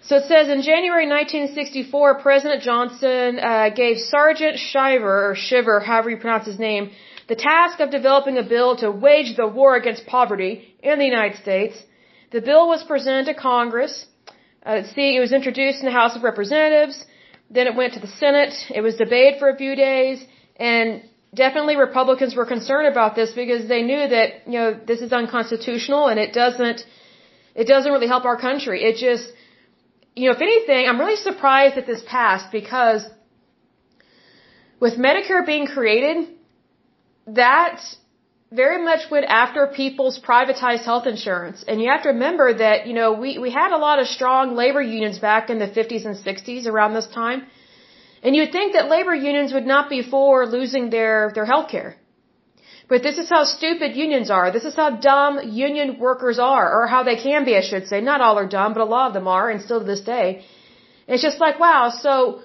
So 0.03 0.15
it 0.17 0.25
says 0.31 0.47
in 0.47 0.62
January 0.62 1.07
1964, 1.07 2.21
President 2.21 2.63
Johnson 2.63 3.39
uh, 3.39 3.69
gave 3.69 3.97
Sargent 3.97 4.57
Shiver, 4.57 5.29
or 5.29 5.35
Shiver, 5.35 5.79
however 5.81 6.09
you 6.09 6.17
pronounce 6.17 6.45
his 6.45 6.57
name, 6.57 6.91
the 7.27 7.35
task 7.35 7.79
of 7.79 7.91
developing 7.91 8.38
a 8.38 8.43
bill 8.43 8.77
to 8.77 8.89
wage 8.89 9.35
the 9.35 9.47
war 9.47 9.75
against 9.75 10.07
poverty 10.07 10.75
in 10.81 10.97
the 10.97 11.05
United 11.05 11.38
States 11.41 11.77
the 12.31 12.41
bill 12.41 12.67
was 12.67 12.83
presented 12.83 13.25
to 13.25 13.33
Congress. 13.33 14.05
Uh, 14.63 14.83
see, 14.83 15.15
it 15.15 15.19
was 15.19 15.31
introduced 15.31 15.79
in 15.79 15.85
the 15.85 15.91
House 15.91 16.15
of 16.15 16.23
Representatives. 16.23 17.03
Then 17.49 17.67
it 17.67 17.75
went 17.75 17.93
to 17.93 17.99
the 17.99 18.13
Senate. 18.23 18.53
It 18.69 18.81
was 18.81 18.95
debated 18.95 19.39
for 19.39 19.49
a 19.49 19.57
few 19.57 19.75
days, 19.75 20.23
and 20.55 21.03
definitely 21.33 21.75
Republicans 21.75 22.35
were 22.35 22.45
concerned 22.45 22.88
about 22.88 23.15
this 23.15 23.31
because 23.33 23.67
they 23.67 23.81
knew 23.81 24.07
that 24.15 24.47
you 24.47 24.59
know 24.59 24.79
this 24.91 25.01
is 25.01 25.12
unconstitutional 25.12 26.07
and 26.07 26.19
it 26.19 26.33
doesn't 26.33 26.85
it 27.55 27.67
doesn't 27.67 27.91
really 27.91 28.07
help 28.07 28.25
our 28.25 28.38
country. 28.38 28.83
It 28.83 28.97
just 28.97 29.31
you 30.15 30.29
know, 30.29 30.35
if 30.35 30.41
anything, 30.41 30.88
I'm 30.88 30.99
really 30.99 31.15
surprised 31.15 31.75
that 31.75 31.88
this 31.88 32.01
passed 32.05 32.51
because 32.51 33.05
with 34.79 34.95
Medicare 34.97 35.45
being 35.45 35.67
created, 35.67 36.27
that 37.27 37.81
very 38.51 38.83
much 38.83 39.12
went 39.12 39.25
after 39.25 39.67
people's 39.67 40.19
privatized 40.19 40.83
health 40.83 41.05
insurance. 41.05 41.63
And 41.67 41.79
you 41.81 41.89
have 41.89 42.03
to 42.03 42.09
remember 42.09 42.51
that, 42.53 42.88
you 42.88 42.93
know, 42.93 43.13
we, 43.13 43.38
we 43.38 43.51
had 43.51 43.71
a 43.71 43.77
lot 43.77 43.99
of 43.99 44.07
strong 44.07 44.55
labor 44.55 44.81
unions 44.81 45.19
back 45.19 45.49
in 45.51 45.59
the 45.59 45.67
50s 45.67 46.05
and 46.05 46.15
60s 46.15 46.65
around 46.65 46.93
this 46.95 47.07
time. 47.07 47.43
And 48.23 48.35
you'd 48.35 48.51
think 48.51 48.73
that 48.73 48.89
labor 48.89 49.13
unions 49.13 49.53
would 49.53 49.67
not 49.67 49.89
be 49.89 50.01
for 50.01 50.47
losing 50.47 50.89
their, 50.89 51.31
their 51.35 51.45
health 51.45 51.69
care. 51.69 51.95
But 52.89 53.03
this 53.03 53.19
is 53.19 53.29
how 53.29 53.43
stupid 53.43 53.95
unions 53.95 54.31
are. 54.31 54.51
This 54.51 54.65
is 54.65 54.75
how 54.75 54.89
dumb 54.89 55.39
union 55.47 55.99
workers 55.99 56.39
are, 56.39 56.67
or 56.75 56.88
how 56.88 57.03
they 57.03 57.17
can 57.17 57.45
be, 57.45 57.55
I 57.55 57.62
should 57.62 57.85
say. 57.88 58.01
Not 58.01 58.19
all 58.19 58.39
are 58.39 58.47
dumb, 58.47 58.73
but 58.73 58.81
a 58.81 58.91
lot 58.95 59.07
of 59.09 59.13
them 59.13 59.27
are, 59.27 59.47
and 59.51 59.62
still 59.62 59.79
to 59.79 59.85
this 59.85 60.01
day. 60.01 60.43
It's 61.07 61.21
just 61.21 61.39
like, 61.39 61.59
wow, 61.59 61.89
so 61.89 62.41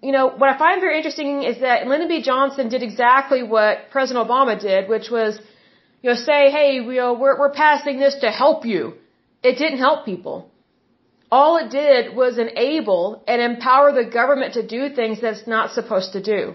you 0.00 0.12
know, 0.12 0.28
what 0.28 0.48
I 0.48 0.56
find 0.58 0.80
very 0.80 0.96
interesting 0.96 1.42
is 1.42 1.60
that 1.60 1.86
Lyndon 1.86 2.08
B. 2.08 2.22
Johnson 2.22 2.68
did 2.68 2.82
exactly 2.82 3.42
what 3.42 3.90
President 3.90 4.26
Obama 4.28 4.60
did, 4.60 4.88
which 4.88 5.10
was, 5.10 5.40
you 6.02 6.10
know, 6.10 6.16
say, 6.16 6.50
hey, 6.50 6.74
you 6.74 7.00
know, 7.02 7.14
we're, 7.14 7.38
we're 7.38 7.52
passing 7.52 7.98
this 7.98 8.16
to 8.20 8.30
help 8.30 8.64
you. 8.64 8.94
It 9.42 9.58
didn't 9.58 9.78
help 9.78 10.04
people. 10.04 10.50
All 11.30 11.56
it 11.56 11.70
did 11.70 12.14
was 12.14 12.38
enable 12.38 13.24
and 13.26 13.40
empower 13.40 13.92
the 13.92 14.04
government 14.04 14.54
to 14.54 14.66
do 14.66 14.90
things 14.90 15.20
that 15.22 15.34
it's 15.34 15.46
not 15.46 15.72
supposed 15.72 16.12
to 16.12 16.22
do. 16.22 16.54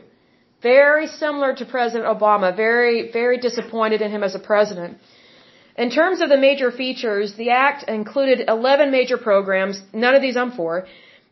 Very 0.61 1.07
similar 1.07 1.53
to 1.55 1.65
President 1.65 2.05
Obama. 2.05 2.55
Very, 2.55 3.11
very 3.11 3.39
disappointed 3.39 4.01
in 4.01 4.11
him 4.11 4.23
as 4.23 4.35
a 4.35 4.39
president. 4.39 4.97
In 5.77 5.89
terms 5.91 6.21
of 6.21 6.29
the 6.29 6.37
major 6.37 6.71
features, 6.71 7.35
the 7.35 7.49
act 7.51 7.83
included 7.87 8.47
11 8.47 8.89
major 8.91 9.17
programs. 9.17 9.81
None 9.93 10.15
of 10.15 10.21
these 10.21 10.37
I'm 10.37 10.51
for. 10.51 10.87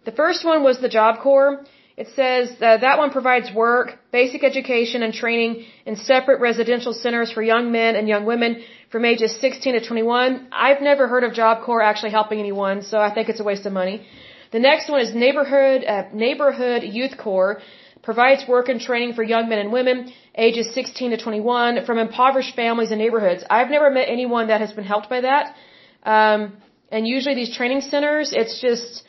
The 0.06 0.12
first 0.12 0.46
one 0.46 0.64
was 0.64 0.80
the 0.80 0.90
Job 0.90 1.22
Corps. 1.22 1.66
It 1.98 2.08
says 2.14 2.50
uh, 2.62 2.78
that 2.86 2.98
one 2.98 3.12
provides 3.12 3.54
work, 3.54 3.88
basic 4.12 4.44
education, 4.44 5.02
and 5.02 5.14
training 5.14 5.66
in 5.86 5.96
separate 5.96 6.42
residential 6.42 6.94
centers 6.94 7.32
for 7.32 7.42
young 7.42 7.72
men 7.72 7.96
and 7.96 8.06
young 8.10 8.26
women 8.26 8.62
from 8.92 9.06
ages 9.06 9.32
16 9.40 9.80
to 9.80 9.88
21. 9.88 10.48
I've 10.52 10.82
never 10.82 11.08
heard 11.08 11.24
of 11.24 11.34
Job 11.34 11.64
Corps 11.64 11.82
actually 11.82 12.12
helping 12.12 12.40
anyone, 12.40 12.82
so 12.82 12.98
I 13.00 13.14
think 13.14 13.30
it's 13.30 13.40
a 13.40 13.46
waste 13.46 13.66
of 13.66 13.72
money. 13.72 14.06
The 14.52 14.60
next 14.60 14.90
one 14.90 15.00
is 15.02 15.16
neighborhood 15.16 15.86
uh, 15.86 16.04
neighborhood 16.14 16.84
youth 16.84 17.18
corps 17.18 17.62
provides 18.04 18.48
work 18.48 18.68
and 18.70 18.80
training 18.80 19.14
for 19.14 19.24
young 19.24 19.50
men 19.50 19.60
and 19.60 19.72
women 19.72 20.12
ages 20.38 20.74
16 20.74 21.12
to 21.12 21.18
21 21.18 21.86
from 21.86 21.98
impoverished 21.98 22.56
families 22.56 22.92
and 22.92 23.00
neighborhoods. 23.00 23.44
I've 23.50 23.70
never 23.70 23.90
met 23.90 24.08
anyone 24.10 24.48
that 24.50 24.62
has 24.62 24.72
been 24.74 24.84
helped 24.84 25.10
by 25.10 25.22
that. 25.22 25.56
Um, 26.04 26.58
and 26.92 27.08
usually 27.08 27.36
these 27.36 27.56
training 27.56 27.82
centers, 27.82 28.32
it's 28.32 28.62
just 28.62 29.04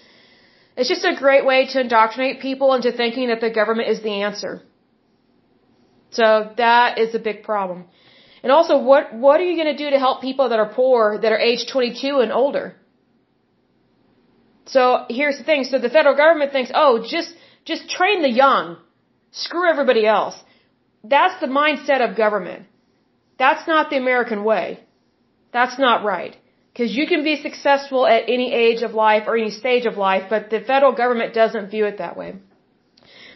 it's 0.77 0.89
just 0.89 1.05
a 1.05 1.15
great 1.17 1.45
way 1.47 1.67
to 1.73 1.81
indoctrinate 1.81 2.41
people 2.41 2.75
into 2.75 2.93
thinking 2.93 3.29
that 3.29 3.41
the 3.41 3.51
government 3.51 3.89
is 3.89 4.03
the 4.03 4.23
answer. 4.23 4.63
So 6.11 6.53
that 6.57 6.99
is 6.99 7.15
a 7.15 7.19
big 7.19 7.43
problem. 7.43 7.85
And 8.43 8.53
also, 8.53 8.79
what, 8.79 9.15
what 9.15 9.41
are 9.41 9.45
you 9.45 9.57
going 9.63 9.77
to 9.77 9.85
do 9.85 9.91
to 9.91 9.99
help 9.99 10.21
people 10.21 10.51
that 10.51 10.59
are 10.59 10.73
poor 10.73 11.19
that 11.19 11.33
are 11.33 11.39
age 11.39 11.67
22 11.71 12.21
and 12.21 12.31
older? 12.31 12.77
So 14.67 15.05
here's 15.09 15.39
the 15.39 15.45
thing. 15.45 15.65
So 15.65 15.79
the 15.79 15.91
federal 15.91 16.17
government 16.17 16.53
thinks, 16.53 16.71
oh, 16.75 17.05
just, 17.09 17.33
just 17.65 17.89
train 17.89 18.23
the 18.23 18.31
young. 18.31 18.77
Screw 19.31 19.69
everybody 19.69 20.07
else. 20.07 20.37
That's 21.03 21.41
the 21.41 21.47
mindset 21.47 22.09
of 22.09 22.17
government. 22.17 22.67
That's 23.39 23.67
not 23.67 23.91
the 23.91 23.97
American 23.97 24.45
way. 24.45 24.81
That's 25.53 25.79
not 25.79 26.05
right. 26.05 26.37
Because 26.77 26.95
you 26.95 27.07
can 27.07 27.25
be 27.25 27.37
successful 27.41 28.07
at 28.07 28.25
any 28.29 28.53
age 28.53 28.83
of 28.83 28.93
life 28.93 29.25
or 29.27 29.35
any 29.35 29.51
stage 29.51 29.87
of 29.87 29.97
life, 29.97 30.25
but 30.29 30.51
the 30.51 30.61
federal 30.61 30.93
government 30.93 31.33
doesn't 31.33 31.71
view 31.71 31.87
it 31.87 31.97
that 32.03 32.19
way. 32.19 32.35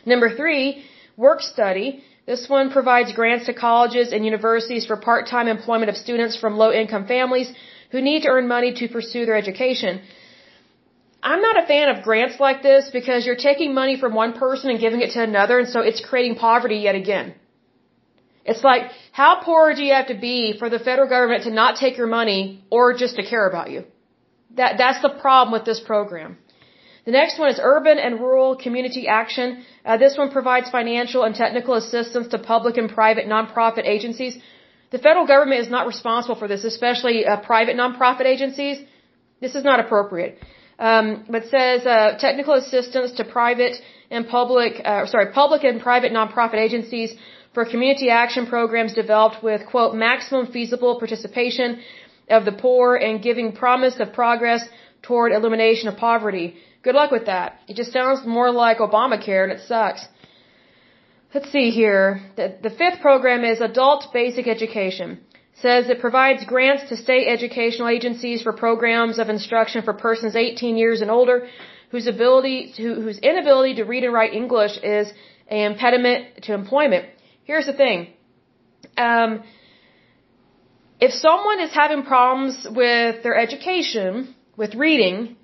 Number 0.05 0.29
three, 0.37 0.85
work 1.17 1.41
study. 1.41 2.05
This 2.27 2.51
one 2.51 2.71
provides 2.71 3.15
grants 3.15 3.47
to 3.47 3.55
colleges 3.55 4.13
and 4.13 4.27
universities 4.27 4.85
for 4.85 4.97
part-time 5.09 5.49
employment 5.49 5.89
of 5.89 5.97
students 5.97 6.37
from 6.37 6.59
low-income 6.59 7.07
families 7.07 7.51
who 7.93 8.03
need 8.03 8.21
to 8.25 8.29
earn 8.29 8.47
money 8.47 8.75
to 8.75 8.89
pursue 8.89 9.25
their 9.25 9.37
education. 9.37 10.03
I'm 11.23 11.41
not 11.41 11.63
a 11.63 11.67
fan 11.67 11.89
of 11.89 12.03
grants 12.03 12.39
like 12.41 12.63
this 12.63 12.91
because 12.99 13.25
you're 13.25 13.43
taking 13.51 13.73
money 13.73 13.97
from 13.99 14.15
one 14.15 14.35
person 14.35 14.69
and 14.69 14.79
giving 14.79 15.01
it 15.01 15.13
to 15.13 15.23
another, 15.23 15.59
and 15.59 15.69
so 15.69 15.81
it's 15.81 16.03
creating 16.11 16.35
poverty 16.35 16.81
yet 16.89 16.95
again. 16.95 17.35
It's 18.45 18.65
like, 18.65 18.91
how 19.13 19.43
poor 19.43 19.75
do 19.75 19.83
you 19.83 19.93
have 19.93 20.09
to 20.09 20.15
be 20.15 20.57
for 20.59 20.71
the 20.71 20.79
federal 20.79 21.09
government 21.09 21.45
to 21.45 21.51
not 21.51 21.77
take 21.77 21.97
your 21.99 22.07
money 22.07 22.65
or 22.71 22.95
just 22.95 23.17
to 23.17 23.23
care 23.23 23.47
about 23.49 23.71
you? 23.71 23.85
That, 24.57 24.79
that's 24.79 25.03
the 25.03 25.11
problem 25.11 25.53
with 25.53 25.65
this 25.65 25.81
program. 25.81 26.39
The 27.05 27.13
next 27.13 27.39
one 27.39 27.51
is 27.51 27.61
urban 27.63 27.99
and 27.99 28.21
rural 28.21 28.57
community 28.57 29.07
action. 29.09 29.65
Uh, 29.85 29.97
this 29.97 30.17
one 30.17 30.31
provides 30.31 30.71
financial 30.71 31.23
and 31.25 31.35
technical 31.35 31.75
assistance 31.75 32.29
to 32.29 32.39
public 32.39 32.77
and 32.77 32.91
private 32.91 33.27
nonprofit 33.27 33.85
agencies. 33.85 34.39
The 34.91 34.99
federal 34.99 35.27
government 35.27 35.61
is 35.61 35.71
not 35.71 35.87
responsible 35.87 36.35
for 36.35 36.49
this, 36.49 36.65
especially 36.65 37.27
uh, 37.27 37.37
private 37.41 37.77
nonprofit 37.77 38.27
agencies. 38.27 38.79
This 39.41 39.55
is 39.55 39.65
not 39.65 39.81
appropriate 39.81 40.39
um, 40.81 41.25
but 41.29 41.43
says 41.49 41.87
uh, 41.87 42.17
technical 42.19 42.55
assistance 42.55 43.13
to 43.13 43.25
private 43.25 43.77
and 44.11 44.27
public, 44.27 44.81
uh, 44.85 45.07
sorry, 45.07 45.27
public 45.33 45.63
and 45.63 45.81
private 45.81 46.11
nonprofit 46.11 46.59
agencies 46.67 47.15
for 47.55 47.65
community 47.65 48.11
action 48.11 48.47
programs 48.47 48.93
developed 48.95 49.43
with 49.43 49.67
quote 49.67 49.95
maximum 49.95 50.47
feasible 50.53 50.99
participation 50.99 51.81
of 52.29 52.45
the 52.45 52.53
poor 52.53 52.97
and 52.97 53.23
giving 53.23 53.53
promise 53.53 53.99
of 53.99 54.13
progress 54.13 54.63
toward 55.03 55.33
elimination 55.33 55.89
of 55.89 55.97
poverty. 55.97 56.57
Good 56.83 56.95
luck 56.95 57.11
with 57.11 57.27
that. 57.27 57.59
It 57.69 57.77
just 57.77 57.93
sounds 57.93 58.25
more 58.27 58.51
like 58.51 58.79
Obamacare 58.79 59.43
and 59.45 59.53
it 59.53 59.61
sucks. 59.67 60.07
Let's 61.35 61.51
see 61.51 61.71
here. 61.71 62.23
The, 62.37 62.57
the 62.63 62.71
fifth 62.71 63.01
program 63.01 63.45
is 63.45 63.61
adult 63.61 64.13
basic 64.13 64.47
education 64.47 65.21
says 65.63 65.91
it 65.91 66.01
provides 66.01 66.45
grants 66.45 66.89
to 66.89 66.97
state 66.97 67.27
educational 67.29 67.89
agencies 67.89 68.43
for 68.43 68.53
programs 68.53 69.19
of 69.19 69.29
instruction 69.29 69.83
for 69.83 69.93
persons 69.93 70.35
18 70.35 70.77
years 70.77 71.03
and 71.03 71.11
older 71.11 71.49
whose 71.91 72.07
ability 72.07 72.73
to, 72.77 72.95
whose 72.95 73.19
inability 73.19 73.75
to 73.75 73.85
read 73.85 74.05
and 74.05 74.13
write 74.13 74.33
English 74.33 74.79
is 74.83 75.13
an 75.49 75.73
impediment 75.73 76.43
to 76.45 76.55
employment. 76.55 77.07
Here's 77.45 77.67
the 77.67 77.73
thing. 77.73 78.09
Um, 78.97 79.43
if 81.01 81.13
someone 81.13 81.61
is 81.61 81.73
having 81.73 82.03
problems 82.03 82.67
with 82.71 83.23
their 83.23 83.37
education, 83.37 84.35
with 84.57 84.75
reading, 84.75 85.37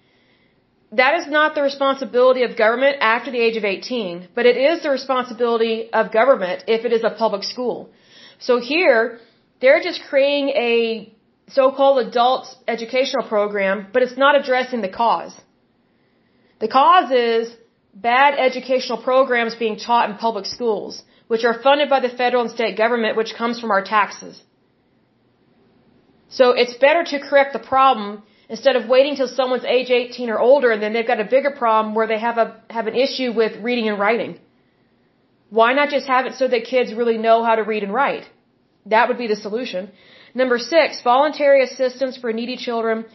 that 0.92 1.14
is 1.18 1.26
not 1.26 1.54
the 1.54 1.62
responsibility 1.62 2.42
of 2.42 2.56
government 2.56 2.96
after 3.00 3.30
the 3.30 3.40
age 3.46 3.56
of 3.56 3.64
18, 3.64 4.28
but 4.34 4.46
it 4.46 4.56
is 4.56 4.82
the 4.82 4.90
responsibility 4.90 5.90
of 5.92 6.12
government 6.12 6.64
if 6.68 6.84
it 6.84 6.92
is 6.92 7.02
a 7.04 7.10
public 7.10 7.42
school. 7.42 7.90
So 8.38 8.60
here, 8.60 9.18
they're 9.60 9.82
just 9.82 10.02
creating 10.08 10.50
a 10.50 11.12
so-called 11.48 12.06
adult 12.06 12.46
educational 12.68 13.26
program, 13.26 13.86
but 13.92 14.02
it's 14.02 14.18
not 14.24 14.38
addressing 14.40 14.80
the 14.82 14.88
cause. 14.88 15.34
The 16.60 16.68
cause 16.68 17.10
is 17.10 17.54
bad 17.94 18.34
educational 18.38 18.98
programs 19.02 19.54
being 19.54 19.76
taught 19.78 20.10
in 20.10 20.16
public 20.16 20.46
schools, 20.46 21.02
which 21.28 21.44
are 21.44 21.56
funded 21.66 21.88
by 21.88 22.00
the 22.00 22.08
federal 22.08 22.42
and 22.42 22.50
state 22.50 22.76
government, 22.76 23.16
which 23.16 23.34
comes 23.34 23.58
from 23.60 23.70
our 23.70 23.82
taxes. 23.82 24.40
So 26.28 26.52
it's 26.52 26.74
better 26.74 27.02
to 27.12 27.18
correct 27.28 27.52
the 27.52 27.64
problem 27.74 28.22
instead 28.48 28.76
of 28.76 28.88
waiting 28.88 29.16
till 29.16 29.28
someone's 29.28 29.64
age 29.64 29.90
18 29.90 30.30
or 30.30 30.38
older 30.38 30.70
and 30.70 30.82
then 30.82 30.92
they've 30.92 31.06
got 31.06 31.20
a 31.20 31.28
bigger 31.36 31.50
problem 31.50 31.94
where 31.94 32.06
they 32.06 32.18
have 32.18 32.38
a 32.38 32.46
have 32.70 32.86
an 32.86 32.94
issue 32.94 33.32
with 33.32 33.62
reading 33.68 33.88
and 33.88 33.98
writing. 33.98 34.38
Why 35.50 35.72
not 35.72 35.90
just 35.90 36.06
have 36.06 36.26
it 36.26 36.34
so 36.34 36.48
that 36.48 36.64
kids 36.64 36.92
really 37.00 37.18
know 37.18 37.44
how 37.44 37.54
to 37.56 37.62
read 37.62 37.82
and 37.84 37.92
write? 37.92 38.24
That 38.86 39.08
would 39.08 39.18
be 39.18 39.28
the 39.28 39.36
solution. 39.36 39.90
Number 40.34 40.58
six, 40.58 41.00
voluntary 41.02 41.62
assistance 41.62 42.16
for 42.16 42.32
needy 42.32 42.56
children 42.56 43.06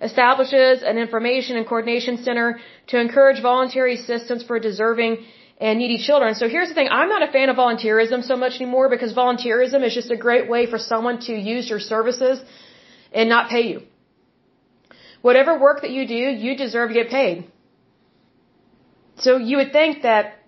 establishes 0.00 0.82
an 0.82 0.96
information 0.98 1.56
and 1.56 1.66
coordination 1.66 2.22
center 2.24 2.58
to 2.88 3.00
encourage 3.00 3.42
voluntary 3.42 3.94
assistance 3.94 4.42
for 4.42 4.58
deserving 4.58 5.18
and 5.60 5.78
needy 5.78 5.98
children. 5.98 6.34
So 6.34 6.48
here's 6.48 6.68
the 6.68 6.74
thing, 6.74 6.88
I'm 6.90 7.10
not 7.10 7.22
a 7.28 7.30
fan 7.30 7.50
of 7.50 7.56
volunteerism 7.56 8.24
so 8.24 8.36
much 8.36 8.54
anymore 8.60 8.88
because 8.88 9.12
volunteerism 9.12 9.84
is 9.86 9.94
just 9.94 10.10
a 10.10 10.16
great 10.16 10.48
way 10.48 10.66
for 10.66 10.78
someone 10.78 11.20
to 11.28 11.34
use 11.34 11.68
your 11.68 11.80
services 11.80 12.40
and 13.12 13.28
not 13.28 13.50
pay 13.50 13.64
you. 13.72 13.82
Whatever 15.20 15.58
work 15.58 15.82
that 15.82 15.90
you 15.90 16.06
do, 16.08 16.22
you 16.44 16.56
deserve 16.56 16.88
to 16.88 16.94
get 16.94 17.10
paid. 17.10 17.44
So 19.18 19.36
you 19.36 19.58
would 19.58 19.72
think 19.72 20.02
that 20.02 20.38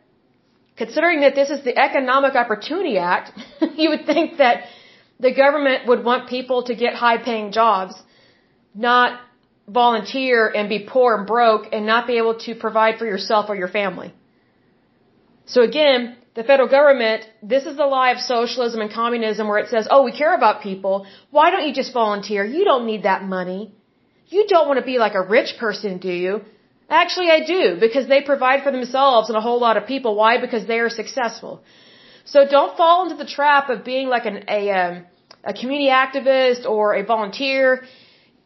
considering 0.76 1.20
that 1.20 1.34
this 1.34 1.50
is 1.50 1.62
the 1.62 1.76
Economic 1.78 2.34
Opportunity 2.34 2.96
Act, 2.96 3.38
you 3.76 3.90
would 3.90 4.06
think 4.06 4.38
that 4.38 4.64
the 5.20 5.34
government 5.34 5.86
would 5.86 6.02
want 6.04 6.30
people 6.30 6.64
to 6.64 6.74
get 6.74 6.94
high 6.94 7.18
paying 7.18 7.52
jobs, 7.52 7.94
not 8.74 9.20
volunteer 9.68 10.48
and 10.48 10.70
be 10.70 10.86
poor 10.88 11.16
and 11.18 11.26
broke 11.26 11.66
and 11.72 11.84
not 11.86 12.06
be 12.06 12.16
able 12.16 12.38
to 12.46 12.54
provide 12.54 12.98
for 12.98 13.04
yourself 13.04 13.50
or 13.50 13.54
your 13.54 13.68
family. 13.68 14.12
So 15.46 15.62
again, 15.62 16.16
the 16.34 16.44
federal 16.44 16.68
government, 16.68 17.24
this 17.42 17.64
is 17.66 17.76
the 17.76 17.86
lie 17.86 18.10
of 18.10 18.18
socialism 18.18 18.80
and 18.80 18.90
communism 18.90 19.48
where 19.48 19.58
it 19.58 19.68
says, 19.68 19.86
oh, 19.90 20.02
we 20.02 20.12
care 20.12 20.34
about 20.34 20.62
people. 20.62 21.06
Why 21.30 21.50
don't 21.50 21.66
you 21.66 21.74
just 21.74 21.92
volunteer? 21.92 22.44
You 22.44 22.64
don't 22.64 22.86
need 22.86 23.02
that 23.02 23.22
money. 23.24 23.74
You 24.28 24.46
don't 24.48 24.66
want 24.66 24.78
to 24.78 24.86
be 24.86 24.98
like 24.98 25.14
a 25.14 25.22
rich 25.22 25.58
person, 25.58 25.98
do 25.98 26.10
you? 26.10 26.40
Actually, 26.88 27.30
I 27.30 27.40
do, 27.44 27.76
because 27.78 28.06
they 28.08 28.22
provide 28.22 28.62
for 28.62 28.72
themselves 28.72 29.28
and 29.28 29.36
a 29.36 29.40
whole 29.40 29.60
lot 29.60 29.76
of 29.76 29.86
people. 29.86 30.14
Why? 30.14 30.38
Because 30.40 30.66
they 30.66 30.78
are 30.78 30.90
successful. 30.90 31.62
So 32.24 32.46
don't 32.48 32.76
fall 32.76 33.04
into 33.04 33.16
the 33.22 33.28
trap 33.28 33.68
of 33.68 33.84
being 33.84 34.08
like 34.08 34.26
an, 34.26 34.44
a, 34.48 34.70
um, 34.70 35.06
a 35.44 35.52
community 35.52 35.90
activist 35.90 36.64
or 36.66 36.94
a 36.94 37.04
volunteer. 37.04 37.84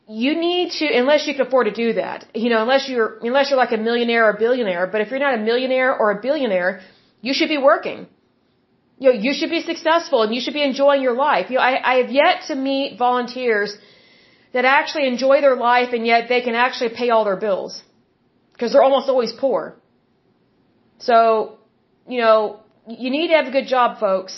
You 0.09 0.37
need 0.41 0.71
to, 0.79 0.87
unless 0.87 1.27
you 1.27 1.35
can 1.35 1.47
afford 1.47 1.67
to 1.67 1.73
do 1.73 1.95
that, 1.95 2.27
you 2.35 2.49
know, 2.49 2.63
unless 2.63 2.89
you're, 2.89 3.19
unless 3.23 3.51
you're 3.51 3.59
like 3.59 3.73
a 3.73 3.77
millionaire 3.77 4.27
or 4.27 4.31
a 4.31 4.39
billionaire, 4.39 4.87
but 4.87 5.01
if 5.01 5.11
you're 5.11 5.19
not 5.19 5.35
a 5.35 5.43
millionaire 5.43 5.97
or 5.97 6.13
a 6.13 6.21
billionaire, 6.21 6.81
you 7.21 7.35
should 7.35 7.49
be 7.49 7.59
working. 7.59 8.07
You 8.99 9.13
know, 9.13 9.17
you 9.27 9.33
should 9.35 9.51
be 9.51 9.63
successful 9.63 10.23
and 10.23 10.35
you 10.35 10.41
should 10.41 10.55
be 10.55 10.63
enjoying 10.63 11.03
your 11.03 11.15
life. 11.15 11.51
You 11.51 11.57
know, 11.57 11.63
I, 11.63 11.93
I 11.93 11.95
have 12.03 12.11
yet 12.11 12.45
to 12.49 12.55
meet 12.55 12.99
volunteers 12.99 13.77
that 14.53 14.65
actually 14.65 15.07
enjoy 15.09 15.41
their 15.41 15.57
life 15.57 15.91
and 15.93 16.07
yet 16.07 16.29
they 16.29 16.41
can 16.41 16.55
actually 16.55 16.91
pay 17.01 17.11
all 17.11 17.25
their 17.25 17.37
bills 17.37 17.83
because 18.53 18.73
they're 18.73 18.87
almost 18.91 19.09
always 19.09 19.33
poor. 19.33 19.77
So, 20.99 21.59
you 22.09 22.21
know, 22.21 22.61
you 22.89 23.11
need 23.11 23.29
to 23.29 23.35
have 23.35 23.47
a 23.47 23.51
good 23.51 23.67
job, 23.67 23.99
folks. 23.99 24.35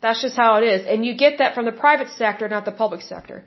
That's 0.00 0.22
just 0.22 0.36
how 0.36 0.56
it 0.58 0.64
is. 0.64 0.86
And 0.86 1.04
you 1.04 1.14
get 1.14 1.38
that 1.38 1.54
from 1.54 1.66
the 1.66 1.72
private 1.72 2.08
sector, 2.10 2.48
not 2.48 2.64
the 2.64 2.72
public 2.72 3.02
sector. 3.02 3.44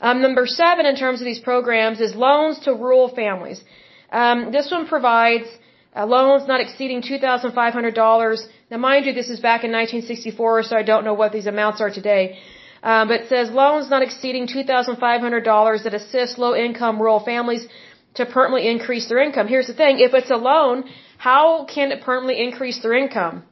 Um, 0.00 0.20
number 0.22 0.46
seven 0.46 0.86
in 0.86 0.96
terms 0.96 1.20
of 1.20 1.24
these 1.24 1.40
programs 1.40 2.00
is 2.00 2.14
loans 2.14 2.58
to 2.60 2.74
rural 2.74 3.08
families. 3.08 3.62
Um, 4.10 4.52
this 4.52 4.70
one 4.70 4.86
provides 4.86 5.48
uh, 5.96 6.06
loans 6.06 6.48
not 6.48 6.60
exceeding 6.60 7.02
$2,500. 7.02 8.46
Now, 8.70 8.78
mind 8.78 9.06
you, 9.06 9.12
this 9.12 9.28
is 9.28 9.40
back 9.40 9.64
in 9.64 9.70
1964, 9.72 10.62
so 10.64 10.76
I 10.76 10.82
don't 10.82 11.04
know 11.04 11.14
what 11.14 11.32
these 11.32 11.46
amounts 11.46 11.80
are 11.80 11.90
today. 11.90 12.38
Um, 12.82 13.08
but 13.08 13.22
it 13.22 13.28
says 13.28 13.50
loans 13.50 13.88
not 13.88 14.02
exceeding 14.02 14.46
$2,500 14.46 15.82
that 15.84 15.94
assist 15.94 16.38
low-income 16.38 17.00
rural 17.00 17.20
families 17.20 17.66
to 18.14 18.26
permanently 18.26 18.68
increase 18.70 19.08
their 19.08 19.22
income. 19.22 19.48
Here's 19.48 19.66
the 19.66 19.74
thing, 19.74 20.00
if 20.00 20.12
it's 20.14 20.30
a 20.30 20.36
loan, 20.36 20.84
how 21.16 21.64
can 21.64 21.92
it 21.92 22.02
permanently 22.02 22.44
increase 22.44 22.80
their 22.82 22.94
income? 22.94 23.44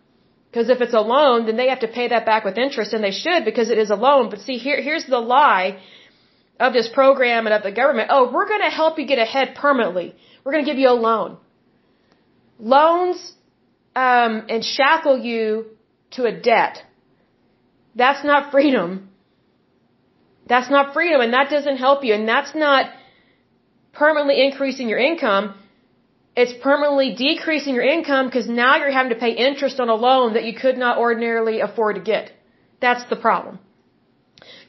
Because 0.50 0.68
if 0.68 0.83
it's 0.83 0.92
a 0.92 1.00
loan, 1.00 1.46
then 1.46 1.57
they 1.57 1.68
have 1.68 1.81
to 1.81 1.88
pay 1.88 2.09
that 2.09 2.26
back 2.26 2.44
with 2.44 2.59
interest, 2.59 2.92
and 2.92 3.02
they 3.02 3.11
should 3.11 3.46
because 3.46 3.70
it 3.70 3.78
is 3.78 3.90
a 3.90 3.94
loan. 3.94 4.28
But 4.28 4.40
see, 4.40 4.59
here, 4.59 4.81
here's 4.83 5.07
the 5.07 5.18
lie 5.18 5.78
of 6.58 6.72
this 6.72 6.88
program 6.88 7.46
and 7.46 7.54
of 7.54 7.62
the 7.62 7.72
government. 7.72 8.08
Oh, 8.10 8.30
we're 8.32 8.48
going 8.48 8.60
to 8.60 8.70
help 8.70 8.98
you 8.98 9.06
get 9.06 9.18
ahead 9.18 9.54
permanently. 9.54 10.14
We're 10.44 10.52
going 10.52 10.64
to 10.64 10.70
give 10.70 10.78
you 10.78 10.90
a 10.90 11.00
loan. 11.08 11.38
Loans 12.58 13.32
um, 13.96 14.46
and 14.48 14.64
shackle 14.64 15.18
you 15.18 15.66
to 16.12 16.24
a 16.24 16.32
debt. 16.32 16.82
That's 17.94 18.24
not 18.24 18.50
freedom. 18.50 19.10
That's 20.46 20.70
not 20.70 20.92
freedom, 20.92 21.20
and 21.20 21.32
that 21.34 21.50
doesn't 21.50 21.76
help 21.76 22.04
you, 22.04 22.14
and 22.14 22.28
that's 22.28 22.54
not 22.54 22.90
permanently 23.92 24.44
increasing 24.44 24.88
your 24.88 24.98
income, 24.98 25.54
it's 26.34 26.54
permanently 26.62 27.14
decreasing 27.14 27.74
your 27.74 27.84
income 27.84 28.26
because 28.26 28.48
now 28.48 28.76
you're 28.76 28.90
having 28.90 29.12
to 29.12 29.18
pay 29.18 29.32
interest 29.32 29.78
on 29.80 29.88
a 29.88 29.94
loan 29.94 30.34
that 30.34 30.44
you 30.44 30.54
could 30.54 30.78
not 30.78 30.98
ordinarily 30.98 31.60
afford 31.60 31.96
to 31.96 32.00
get. 32.00 32.32
That's 32.80 33.04
the 33.10 33.16
problem. 33.16 33.58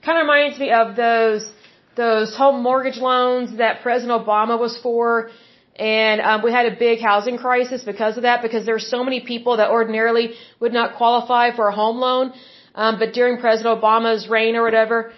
Kind 0.06 0.18
of 0.18 0.24
reminds 0.24 0.60
me 0.60 0.72
of 0.72 0.96
those 0.98 1.50
those 1.96 2.36
home 2.36 2.62
mortgage 2.64 2.98
loans 2.98 3.58
that 3.58 3.82
President 3.82 4.26
Obama 4.26 4.60
was 4.60 4.78
for, 4.82 5.30
and 5.76 6.22
um, 6.22 6.44
we 6.44 6.52
had 6.52 6.66
a 6.66 6.76
big 6.78 7.00
housing 7.02 7.38
crisis 7.38 7.84
because 7.84 8.18
of 8.18 8.24
that. 8.24 8.42
Because 8.42 8.66
there 8.66 8.76
are 8.76 8.88
so 8.96 9.04
many 9.04 9.20
people 9.22 9.58
that 9.58 9.70
ordinarily 9.70 10.34
would 10.60 10.74
not 10.74 10.96
qualify 10.98 11.56
for 11.56 11.68
a 11.68 11.76
home 11.76 11.98
loan, 11.98 12.34
um, 12.76 13.00
but 13.00 13.14
during 13.14 13.40
President 13.40 13.82
Obama's 13.82 14.28
reign 14.28 14.56
or 14.56 14.64
whatever, 14.64 15.14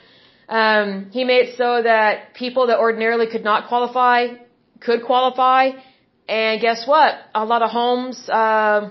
um, 0.48 1.10
he 1.12 1.24
made 1.24 1.48
it 1.48 1.58
so 1.58 1.82
that 1.82 2.34
people 2.34 2.68
that 2.68 2.80
ordinarily 2.80 3.28
could 3.28 3.44
not 3.44 3.68
qualify 3.68 4.28
could 4.82 5.04
qualify 5.04 5.72
and 6.28 6.60
guess 6.60 6.88
what? 6.88 7.14
A 7.36 7.46
lot 7.46 7.62
of 7.62 7.70
homes, 7.70 8.28
uh, 8.30 8.90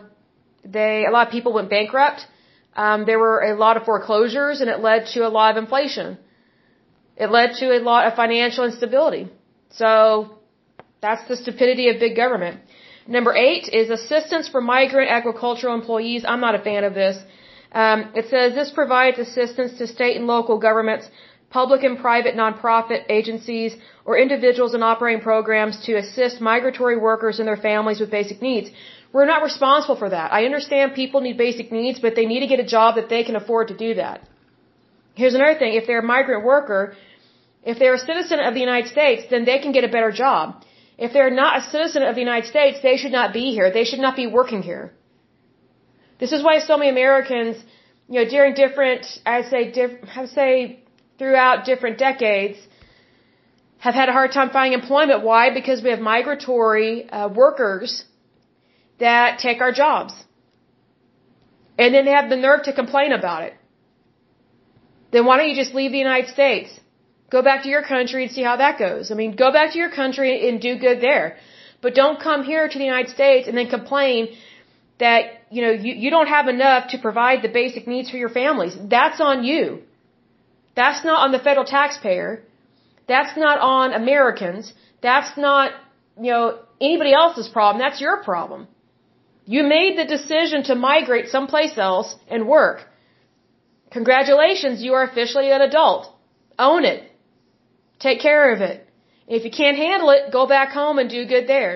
they, 0.65 1.05
a 1.07 1.11
lot 1.11 1.27
of 1.27 1.33
people 1.33 1.53
went 1.53 1.69
bankrupt. 1.69 2.27
Um, 2.77 3.05
there 3.07 3.19
were 3.19 3.41
a 3.41 3.57
lot 3.57 3.77
of 3.77 3.85
foreclosures 3.85 4.61
and 4.61 4.71
it 4.71 4.81
led 4.81 5.07
to 5.15 5.27
a 5.27 5.29
lot 5.29 5.57
of 5.57 5.63
inflation. 5.63 6.19
It 7.17 7.31
led 7.31 7.55
to 7.61 7.67
a 7.77 7.81
lot 7.81 8.07
of 8.07 8.15
financial 8.15 8.65
instability. 8.65 9.29
So 9.71 10.39
that's 11.01 11.27
the 11.29 11.37
stupidity 11.37 11.89
of 11.91 12.01
big 12.01 12.17
government. 12.17 12.61
Number 13.07 13.35
eight 13.35 13.69
is 13.69 13.91
assistance 13.91 14.49
for 14.49 14.61
migrant 14.61 15.11
agricultural 15.11 15.75
employees. 15.75 16.25
I'm 16.27 16.41
not 16.41 16.55
a 16.55 16.63
fan 16.69 16.85
of 16.85 16.95
this. 16.95 17.17
Um, 17.73 18.13
it 18.15 18.27
says 18.31 18.55
this 18.55 18.71
provides 18.71 19.19
assistance 19.19 19.79
to 19.79 19.87
state 19.87 20.17
and 20.17 20.27
local 20.27 20.59
governments 20.59 21.09
public 21.59 21.83
and 21.89 21.97
private 22.09 22.35
nonprofit 22.43 23.01
agencies, 23.19 23.73
or 24.07 24.13
individuals 24.27 24.73
in 24.77 24.83
operating 24.93 25.23
programs 25.31 25.75
to 25.87 25.93
assist 26.03 26.47
migratory 26.53 26.99
workers 27.09 27.39
and 27.39 27.47
their 27.51 27.63
families 27.69 28.01
with 28.03 28.11
basic 28.19 28.39
needs. 28.49 28.69
We're 29.15 29.31
not 29.35 29.43
responsible 29.51 29.99
for 30.03 30.11
that. 30.17 30.29
I 30.39 30.41
understand 30.51 31.01
people 31.03 31.21
need 31.27 31.37
basic 31.49 31.69
needs, 31.79 32.01
but 32.05 32.17
they 32.19 32.27
need 32.33 32.43
to 32.47 32.51
get 32.53 32.65
a 32.67 32.71
job 32.77 32.97
that 32.99 33.09
they 33.15 33.23
can 33.29 33.37
afford 33.43 33.69
to 33.69 33.77
do 33.87 33.91
that. 34.03 34.17
Here's 35.15 35.35
another 35.35 35.59
thing. 35.59 35.75
If 35.75 35.87
they're 35.87 36.05
a 36.07 36.11
migrant 36.17 36.45
worker, 36.45 36.97
if 37.63 37.79
they're 37.79 37.95
a 37.95 38.07
citizen 38.11 38.41
of 38.41 38.55
the 38.55 38.61
United 38.61 38.89
States, 38.91 39.23
then 39.31 39.45
they 39.45 39.59
can 39.59 39.73
get 39.73 39.85
a 39.85 39.89
better 39.97 40.11
job. 40.11 40.65
If 40.97 41.13
they're 41.13 41.31
not 41.31 41.59
a 41.59 41.63
citizen 41.75 42.03
of 42.03 42.15
the 42.15 42.21
United 42.21 42.49
States, 42.49 42.79
they 42.83 42.97
should 42.97 43.13
not 43.13 43.33
be 43.33 43.47
here. 43.57 43.71
They 43.73 43.85
should 43.85 44.01
not 44.07 44.17
be 44.17 44.27
working 44.27 44.63
here. 44.63 44.93
This 46.21 46.33
is 46.33 46.43
why 46.43 46.59
so 46.59 46.77
many 46.77 46.91
Americans, 46.91 47.57
you 48.09 48.19
know, 48.21 48.29
during 48.29 48.55
different, 48.55 49.07
I'd 49.27 49.47
say, 49.47 49.73
diff, 49.73 49.93
I'd 50.17 50.29
say 50.29 50.81
throughout 51.19 51.65
different 51.65 51.99
decades 51.99 52.59
have 53.79 53.95
had 53.95 54.09
a 54.09 54.13
hard 54.13 54.33
time 54.33 54.51
finding 54.51 54.79
employment. 54.81 55.23
Why? 55.23 55.53
Because 55.53 55.83
we 55.83 55.91
have 55.91 56.01
migratory 56.01 57.09
uh, 57.11 57.29
workers 57.29 58.05
that 58.99 59.39
take 59.39 59.61
our 59.61 59.73
jobs. 59.73 60.15
And 61.79 61.95
then 61.95 62.05
they 62.05 62.13
have 62.13 62.31
the 62.31 62.37
nerve 62.37 62.63
to 62.65 62.73
complain 62.73 63.13
about 63.13 63.43
it. 63.43 63.55
Then 65.15 65.27
why 65.27 65.35
don't 65.39 65.51
you 65.53 65.59
just 65.65 65.75
leave 65.79 65.93
the 65.97 66.05
United 66.09 66.31
States? 66.37 66.71
Go 67.35 67.41
back 67.49 67.63
to 67.65 67.69
your 67.75 67.85
country 67.95 68.21
and 68.25 68.33
see 68.37 68.45
how 68.51 68.57
that 68.63 68.79
goes. 68.85 69.13
I 69.13 69.15
mean, 69.21 69.37
go 69.45 69.49
back 69.57 69.69
to 69.75 69.79
your 69.83 69.93
country 70.03 70.31
and 70.47 70.61
do 70.69 70.73
good 70.87 71.01
there. 71.09 71.29
But 71.85 71.95
don't 72.01 72.19
come 72.29 72.41
here 72.53 72.65
to 72.73 72.79
the 72.83 72.89
United 72.93 73.11
States 73.19 73.47
and 73.49 73.57
then 73.59 73.69
complain 73.79 74.21
that, 75.05 75.23
you 75.55 75.63
know, 75.65 75.73
you, 75.87 75.93
you 76.03 76.11
don't 76.17 76.31
have 76.37 76.49
enough 76.49 76.89
to 76.93 76.99
provide 77.07 77.43
the 77.43 77.53
basic 77.61 77.87
needs 77.93 78.11
for 78.13 78.17
your 78.25 78.33
families. 78.41 78.75
That's 78.97 79.21
on 79.21 79.45
you. 79.51 79.83
That's 80.81 81.05
not 81.05 81.19
on 81.25 81.31
the 81.37 81.43
federal 81.47 81.67
taxpayer. 81.79 82.43
That's 83.07 83.37
not 83.45 83.61
on 83.61 83.93
Americans. 84.03 84.73
That's 85.01 85.33
not, 85.47 85.73
you 86.27 86.33
know, 86.33 86.59
anybody 86.81 87.13
else's 87.13 87.49
problem. 87.57 87.81
That's 87.87 88.01
your 88.01 88.17
problem. 88.31 88.67
You 89.47 89.63
made 89.63 89.97
the 89.97 90.09
decision 90.17 90.65
to 90.71 90.75
migrate 90.75 91.29
someplace 91.29 91.79
else 91.79 92.17
and 92.29 92.49
work. 92.49 92.79
Congratulations, 93.99 94.83
you 94.87 94.93
are 94.99 95.05
officially 95.11 95.51
an 95.57 95.63
adult. 95.71 96.03
Own 96.59 96.85
it. 96.93 97.03
Take 98.07 98.21
care 98.29 98.53
of 98.55 98.61
it. 98.69 98.79
If 99.37 99.45
you 99.47 99.53
can't 99.59 99.79
handle 99.87 100.11
it, 100.17 100.33
go 100.39 100.47
back 100.55 100.71
home 100.79 100.99
and 100.99 101.09
do 101.09 101.21
good 101.35 101.47
there. 101.47 101.75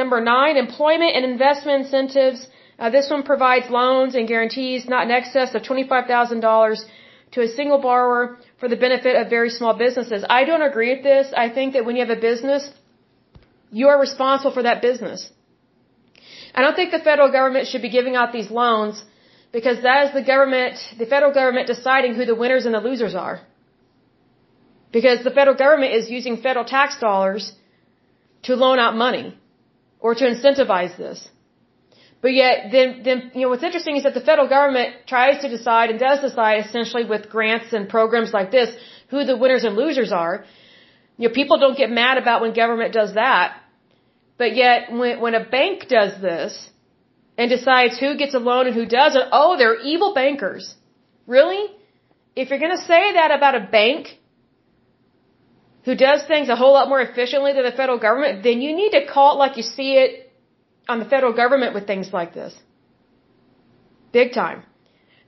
Number 0.00 0.20
nine, 0.20 0.56
employment 0.56 1.12
and 1.16 1.24
investment 1.24 1.84
incentives. 1.84 2.46
Uh, 2.78 2.90
this 2.96 3.10
one 3.14 3.24
provides 3.30 3.68
loans 3.80 4.14
and 4.14 4.28
guarantees 4.32 4.88
not 4.94 5.06
in 5.06 5.10
excess 5.10 5.54
of 5.56 5.62
$25,000 5.62 6.84
to 7.32 7.40
a 7.42 7.48
single 7.48 7.80
borrower 7.88 8.38
for 8.60 8.68
the 8.68 8.80
benefit 8.86 9.16
of 9.20 9.28
very 9.28 9.50
small 9.58 9.74
businesses. 9.84 10.24
I 10.38 10.44
don't 10.44 10.66
agree 10.70 10.92
with 10.94 11.02
this. 11.02 11.32
I 11.44 11.48
think 11.56 11.74
that 11.74 11.84
when 11.84 11.96
you 11.96 12.04
have 12.06 12.16
a 12.16 12.20
business, 12.30 12.70
you 13.72 13.88
are 13.88 13.98
responsible 14.00 14.54
for 14.58 14.64
that 14.68 14.80
business. 14.82 15.30
I 16.54 16.62
don't 16.62 16.76
think 16.76 16.92
the 16.92 17.04
federal 17.10 17.30
government 17.38 17.66
should 17.66 17.82
be 17.82 17.92
giving 17.98 18.14
out 18.14 18.32
these 18.32 18.50
loans 18.62 19.04
because 19.56 19.78
that 19.88 19.98
is 20.06 20.10
the 20.18 20.26
government, 20.32 20.76
the 21.02 21.08
federal 21.14 21.32
government 21.40 21.68
deciding 21.74 22.14
who 22.18 22.24
the 22.30 22.38
winners 22.42 22.64
and 22.66 22.74
the 22.78 22.84
losers 22.88 23.14
are. 23.14 23.36
Because 24.96 25.22
the 25.28 25.34
federal 25.38 25.56
government 25.64 25.92
is 25.98 26.10
using 26.16 26.34
federal 26.48 26.64
tax 26.64 26.98
dollars 26.98 27.52
to 28.46 28.56
loan 28.64 28.80
out 28.84 28.96
money 28.96 29.28
or 30.00 30.10
to 30.20 30.24
incentivize 30.32 30.96
this. 31.04 31.28
But 32.20 32.32
yet, 32.42 32.56
then, 32.72 32.88
then, 33.06 33.30
you 33.34 33.42
know, 33.42 33.50
what's 33.50 33.66
interesting 33.70 33.96
is 33.96 34.02
that 34.02 34.14
the 34.14 34.26
federal 34.30 34.48
government 34.48 34.90
tries 35.06 35.40
to 35.42 35.48
decide 35.56 35.90
and 35.90 36.00
does 36.00 36.20
decide 36.28 36.66
essentially 36.66 37.04
with 37.04 37.30
grants 37.30 37.72
and 37.72 37.88
programs 37.88 38.32
like 38.32 38.50
this 38.50 38.70
who 39.10 39.24
the 39.24 39.36
winners 39.36 39.62
and 39.62 39.76
losers 39.76 40.10
are. 40.10 40.44
You 41.16 41.28
know, 41.28 41.34
people 41.34 41.58
don't 41.58 41.78
get 41.82 41.90
mad 41.90 42.18
about 42.18 42.40
when 42.42 42.54
government 42.54 42.92
does 42.92 43.14
that. 43.14 43.60
But 44.36 44.56
yet, 44.56 44.90
when, 44.90 45.20
when 45.20 45.34
a 45.34 45.44
bank 45.58 45.86
does 45.88 46.20
this 46.20 46.70
and 47.36 47.50
decides 47.50 47.98
who 47.98 48.16
gets 48.16 48.34
a 48.34 48.38
loan 48.38 48.66
and 48.66 48.74
who 48.74 48.86
doesn't, 48.86 49.28
oh, 49.32 49.56
they're 49.56 49.80
evil 49.80 50.14
bankers. 50.14 50.74
Really? 51.26 51.64
If 52.36 52.50
you're 52.50 52.58
going 52.58 52.76
to 52.76 52.84
say 52.92 53.12
that 53.14 53.30
about 53.30 53.54
a 53.54 53.60
bank 53.60 54.18
who 55.84 55.94
does 55.94 56.24
things 56.26 56.48
a 56.48 56.56
whole 56.56 56.72
lot 56.72 56.88
more 56.88 57.00
efficiently 57.00 57.52
than 57.52 57.64
the 57.64 57.72
federal 57.72 57.98
government, 57.98 58.42
then 58.42 58.60
you 58.60 58.74
need 58.74 58.90
to 58.90 59.06
call 59.06 59.34
it 59.34 59.38
like 59.38 59.56
you 59.56 59.62
see 59.62 59.92
it 59.94 60.32
on 60.88 60.98
the 60.98 61.04
federal 61.04 61.32
government 61.32 61.74
with 61.74 61.86
things 61.86 62.12
like 62.12 62.34
this. 62.34 62.54
Big 64.12 64.32
time. 64.32 64.62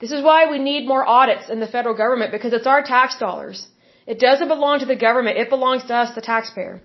This 0.01 0.13
is 0.13 0.23
why 0.23 0.51
we 0.51 0.59
need 0.59 0.87
more 0.87 1.07
audits 1.07 1.49
in 1.49 1.61
the 1.61 1.67
federal 1.67 1.97
government 1.97 2.31
because 2.31 2.53
it's 2.53 2.67
our 2.67 2.83
tax 2.83 3.19
dollars. 3.19 3.67
It 4.07 4.19
doesn't 4.19 4.49
belong 4.49 4.81
to 4.81 4.87
the 4.87 4.97
government. 4.97 5.39
It 5.39 5.49
belongs 5.49 5.85
to 5.85 5.95
us, 5.95 6.15
the 6.15 6.21
taxpayer. 6.21 6.81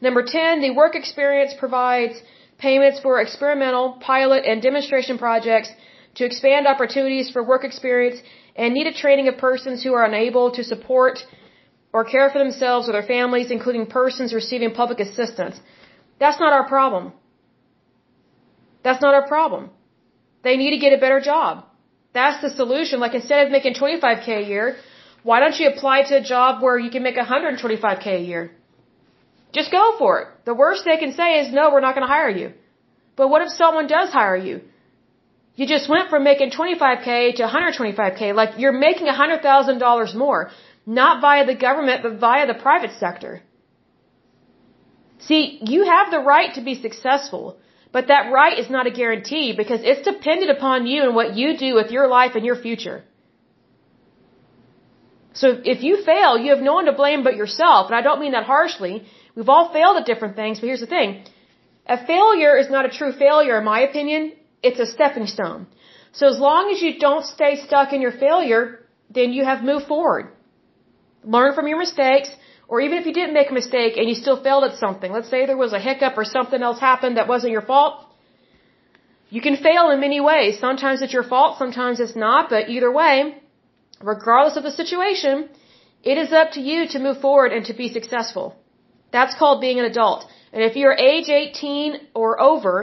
Number 0.00 0.22
10, 0.24 0.60
the 0.60 0.70
work 0.70 0.94
experience 0.94 1.52
provides 1.58 2.14
payments 2.68 2.98
for 3.04 3.14
experimental, 3.26 3.84
pilot, 4.12 4.42
and 4.50 4.56
demonstration 4.68 5.16
projects 5.26 5.70
to 6.18 6.22
expand 6.30 6.66
opportunities 6.74 7.28
for 7.34 7.42
work 7.52 7.64
experience 7.70 8.18
and 8.56 8.68
needed 8.78 8.94
training 9.04 9.26
of 9.30 9.36
persons 9.48 9.78
who 9.84 9.92
are 9.98 10.04
unable 10.12 10.46
to 10.58 10.62
support 10.72 11.16
or 11.96 12.02
care 12.14 12.28
for 12.32 12.40
themselves 12.44 12.88
or 12.88 12.92
their 12.96 13.08
families, 13.16 13.50
including 13.56 13.84
persons 14.00 14.32
receiving 14.42 14.72
public 14.82 15.00
assistance. 15.06 15.56
That's 16.22 16.40
not 16.44 16.52
our 16.58 16.66
problem. 16.74 17.04
That's 18.84 19.02
not 19.06 19.14
our 19.18 19.26
problem. 19.34 19.70
They 20.46 20.56
need 20.62 20.72
to 20.76 20.80
get 20.84 20.92
a 20.98 21.00
better 21.04 21.20
job. 21.32 21.52
That's 22.18 22.40
the 22.44 22.50
solution. 22.60 23.00
Like 23.04 23.14
instead 23.20 23.46
of 23.46 23.52
making 23.56 23.74
25k 23.82 24.28
a 24.42 24.46
year, 24.54 24.66
why 25.28 25.36
don't 25.42 25.58
you 25.60 25.68
apply 25.74 25.96
to 26.10 26.14
a 26.22 26.24
job 26.34 26.62
where 26.64 26.78
you 26.84 26.90
can 26.94 27.02
make 27.08 27.16
125k 27.16 28.06
a 28.06 28.24
year? 28.32 28.42
Just 29.58 29.70
go 29.70 29.84
for 29.98 30.10
it. 30.20 30.28
The 30.44 30.54
worst 30.62 30.84
they 30.84 30.98
can 31.04 31.12
say 31.20 31.28
is, 31.40 31.52
no, 31.58 31.70
we're 31.72 31.86
not 31.86 31.94
going 31.94 32.06
to 32.06 32.14
hire 32.16 32.34
you. 32.42 32.52
But 33.16 33.28
what 33.28 33.42
if 33.42 33.50
someone 33.62 33.86
does 33.86 34.10
hire 34.10 34.36
you? 34.48 34.56
You 35.56 35.66
just 35.74 35.88
went 35.88 36.10
from 36.10 36.24
making 36.24 36.50
25k 36.50 37.36
to 37.36 37.42
125k. 37.46 38.34
Like 38.34 38.58
you're 38.58 38.78
making 38.88 39.06
$100,000 39.06 40.14
more. 40.16 40.50
Not 40.84 41.20
via 41.20 41.46
the 41.46 41.54
government, 41.54 42.02
but 42.02 42.18
via 42.18 42.46
the 42.52 42.58
private 42.66 42.92
sector. 42.98 43.42
See, 45.28 45.42
you 45.62 45.84
have 45.84 46.10
the 46.10 46.18
right 46.18 46.52
to 46.56 46.62
be 46.68 46.74
successful. 46.86 47.56
But 47.92 48.08
that 48.08 48.32
right 48.32 48.58
is 48.58 48.68
not 48.76 48.88
a 48.88 48.90
guarantee 48.90 49.54
because 49.56 49.80
it's 49.90 50.02
dependent 50.12 50.50
upon 50.50 50.88
you 50.88 51.04
and 51.04 51.14
what 51.14 51.36
you 51.36 51.56
do 51.56 51.74
with 51.74 51.92
your 51.92 52.08
life 52.08 52.32
and 52.34 52.44
your 52.44 52.56
future. 52.56 53.04
So 55.34 55.46
if 55.64 55.82
you 55.84 56.02
fail, 56.04 56.36
you 56.36 56.50
have 56.54 56.64
no 56.70 56.74
one 56.74 56.86
to 56.86 56.92
blame 56.92 57.22
but 57.22 57.36
yourself. 57.36 57.86
And 57.88 57.96
I 57.96 58.02
don't 58.02 58.20
mean 58.20 58.32
that 58.32 58.44
harshly. 58.44 59.04
We've 59.34 59.48
all 59.48 59.72
failed 59.72 59.96
at 59.96 60.06
different 60.06 60.36
things, 60.36 60.60
but 60.60 60.66
here's 60.66 60.84
the 60.86 60.92
thing. 60.98 61.24
A 61.86 61.98
failure 62.06 62.56
is 62.56 62.70
not 62.70 62.86
a 62.86 62.96
true 62.98 63.12
failure, 63.12 63.58
in 63.58 63.64
my 63.64 63.80
opinion. 63.80 64.32
It's 64.62 64.80
a 64.80 64.86
stepping 64.86 65.26
stone. 65.26 65.66
So 66.12 66.28
as 66.28 66.38
long 66.38 66.70
as 66.72 66.80
you 66.80 66.98
don't 66.98 67.26
stay 67.26 67.56
stuck 67.66 67.92
in 67.92 68.00
your 68.00 68.12
failure, 68.12 68.62
then 69.10 69.32
you 69.32 69.44
have 69.44 69.62
moved 69.62 69.86
forward. 69.86 70.28
Learn 71.24 71.54
from 71.54 71.66
your 71.66 71.78
mistakes, 71.78 72.30
or 72.68 72.80
even 72.80 72.98
if 72.98 73.06
you 73.06 73.12
didn't 73.12 73.34
make 73.34 73.50
a 73.50 73.54
mistake 73.54 73.96
and 73.96 74.08
you 74.08 74.14
still 74.14 74.40
failed 74.42 74.64
at 74.64 74.78
something, 74.78 75.12
let's 75.12 75.28
say 75.28 75.44
there 75.44 75.56
was 75.56 75.72
a 75.72 75.80
hiccup 75.88 76.16
or 76.16 76.24
something 76.24 76.62
else 76.62 76.78
happened 76.78 77.16
that 77.16 77.28
wasn't 77.28 77.52
your 77.52 77.66
fault, 77.72 78.06
you 79.30 79.40
can 79.40 79.56
fail 79.56 79.90
in 79.90 80.00
many 80.00 80.20
ways. 80.20 80.58
Sometimes 80.60 81.02
it's 81.02 81.12
your 81.12 81.24
fault, 81.24 81.58
sometimes 81.58 81.98
it's 81.98 82.14
not, 82.14 82.50
but 82.50 82.68
either 82.68 82.90
way, 82.92 83.36
regardless 84.00 84.56
of 84.56 84.62
the 84.62 84.70
situation, 84.70 85.48
it 86.02 86.18
is 86.18 86.32
up 86.32 86.52
to 86.52 86.60
you 86.60 86.86
to 86.88 86.98
move 86.98 87.20
forward 87.20 87.50
and 87.52 87.66
to 87.66 87.74
be 87.74 87.88
successful. 87.92 88.54
That's 89.16 89.34
called 89.40 89.60
being 89.66 89.78
an 89.80 89.86
adult. 89.92 90.20
And 90.52 90.60
if 90.68 90.74
you're 90.78 90.96
age 91.10 91.28
18 91.28 91.98
or 92.20 92.30
over, 92.50 92.74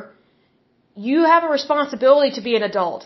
you 0.95 1.17
have 1.31 1.43
a 1.43 1.49
responsibility 1.59 2.31
to 2.37 2.41
be 2.49 2.53
an 2.59 2.63
adult. 2.71 3.01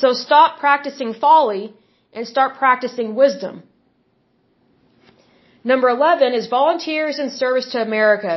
So 0.00 0.12
stop 0.12 0.58
practicing 0.64 1.14
folly 1.14 1.64
and 2.12 2.26
start 2.34 2.58
practicing 2.64 3.14
wisdom. 3.22 3.62
Number 5.72 5.88
11 5.88 6.34
is 6.34 6.48
volunteers 6.48 7.18
in 7.18 7.30
service 7.30 7.70
to 7.72 7.80
America. 7.80 8.34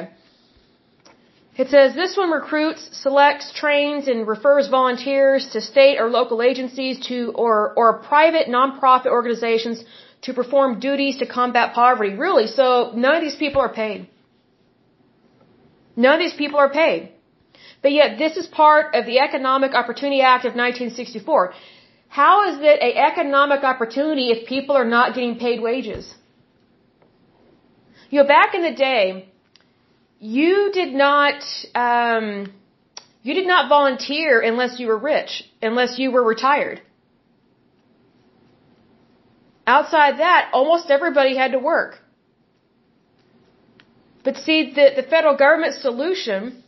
It 1.57 1.69
says 1.75 1.95
this 1.95 2.15
one 2.15 2.31
recruits, 2.31 2.81
selects, 3.03 3.51
trains, 3.61 4.07
and 4.07 4.25
refers 4.35 4.67
volunteers 4.79 5.49
to 5.53 5.59
state 5.59 5.97
or 5.99 6.07
local 6.19 6.41
agencies 6.49 6.95
to 7.07 7.17
or 7.43 7.73
or 7.79 7.87
private 8.13 8.47
nonprofit 8.57 9.11
organizations 9.19 9.83
to 10.23 10.33
perform 10.33 10.79
duties 10.79 11.17
to 11.17 11.25
combat 11.25 11.73
poverty. 11.73 12.13
Really, 12.13 12.47
so 12.47 12.91
none 12.95 13.15
of 13.15 13.21
these 13.21 13.35
people 13.35 13.61
are 13.61 13.73
paid. 13.73 14.07
None 15.95 16.15
of 16.15 16.19
these 16.19 16.33
people 16.33 16.59
are 16.59 16.69
paid. 16.69 17.11
But 17.81 17.91
yet 17.91 18.17
this 18.17 18.37
is 18.37 18.47
part 18.47 18.95
of 18.95 19.05
the 19.05 19.19
Economic 19.19 19.73
Opportunity 19.73 20.21
Act 20.21 20.45
of 20.45 20.53
1964. 20.55 21.53
How 22.09 22.49
is 22.49 22.59
it 22.59 22.81
an 22.81 22.93
economic 23.11 23.63
opportunity 23.63 24.29
if 24.31 24.47
people 24.47 24.75
are 24.75 24.89
not 24.97 25.13
getting 25.15 25.37
paid 25.37 25.61
wages? 25.61 26.13
You 28.09 28.21
know, 28.21 28.27
back 28.27 28.55
in 28.55 28.61
the 28.63 28.71
day, 28.71 29.29
you 30.19 30.71
did 30.73 30.93
not 30.93 31.43
um, 31.75 32.51
you 33.21 33.33
did 33.33 33.47
not 33.47 33.67
volunteer 33.67 34.39
unless 34.39 34.79
you 34.79 34.87
were 34.87 34.97
rich, 34.97 35.43
unless 35.61 35.99
you 35.99 36.11
were 36.11 36.23
retired. 36.23 36.81
Outside 39.75 40.19
that, 40.19 40.49
almost 40.53 40.89
everybody 40.89 41.35
had 41.35 41.51
to 41.51 41.59
work. 41.59 41.99
But 44.23 44.37
see, 44.37 44.71
the, 44.77 44.85
the 44.99 45.03
federal 45.03 45.35
government 45.35 45.75
solution 45.75 46.63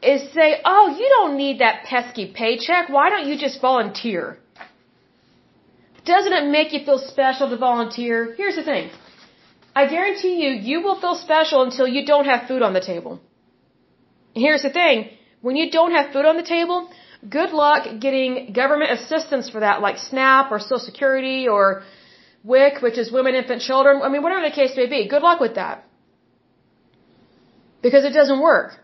is 0.00 0.20
say, 0.32 0.60
oh, 0.64 0.84
you 0.98 1.08
don't 1.16 1.36
need 1.36 1.58
that 1.60 1.84
pesky 1.90 2.26
paycheck. 2.40 2.88
Why 2.88 3.10
don't 3.10 3.26
you 3.26 3.36
just 3.36 3.60
volunteer? 3.60 4.38
Doesn't 6.04 6.32
it 6.40 6.46
make 6.50 6.72
you 6.72 6.84
feel 6.84 6.98
special 6.98 7.48
to 7.50 7.56
volunteer? 7.56 8.34
Here's 8.36 8.56
the 8.56 8.62
thing. 8.62 8.90
I 9.74 9.86
guarantee 9.88 10.34
you, 10.44 10.50
you 10.70 10.82
will 10.82 11.00
feel 11.00 11.16
special 11.16 11.62
until 11.62 11.88
you 11.88 12.04
don't 12.06 12.26
have 12.26 12.46
food 12.46 12.62
on 12.62 12.74
the 12.74 12.84
table. 12.92 13.20
Here's 14.34 14.62
the 14.62 14.70
thing. 14.70 15.10
When 15.40 15.56
you 15.56 15.70
don't 15.70 15.92
have 15.92 16.12
food 16.12 16.26
on 16.26 16.36
the 16.36 16.48
table, 16.56 16.88
good 17.28 17.50
luck 17.50 17.82
getting 18.00 18.52
government 18.52 18.92
assistance 18.92 19.48
for 19.50 19.60
that, 19.60 19.80
like 19.80 19.98
SNAP 19.98 20.52
or 20.52 20.58
Social 20.60 20.78
Security 20.78 21.48
or 21.48 21.82
WIC, 22.44 22.82
which 22.82 22.98
is 22.98 23.10
Women, 23.10 23.34
Infant, 23.34 23.62
Children. 23.62 24.02
I 24.02 24.08
mean, 24.08 24.22
whatever 24.22 24.48
the 24.48 24.54
case 24.54 24.76
may 24.76 24.86
be. 24.86 25.08
Good 25.08 25.22
luck 25.22 25.40
with 25.40 25.54
that. 25.54 25.84
Because 27.82 28.04
it 28.04 28.12
doesn't 28.12 28.40
work. 28.40 28.78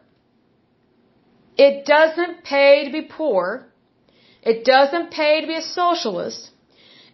It 1.57 1.85
doesn't 1.85 2.43
pay 2.43 2.87
to 2.87 2.93
be 2.93 3.03
poor. 3.03 3.67
It 4.43 4.65
doesn't 4.65 5.11
pay 5.11 5.43
to 5.43 5.47
be 5.47 5.57
a 5.57 5.63
socialist. 5.63 6.51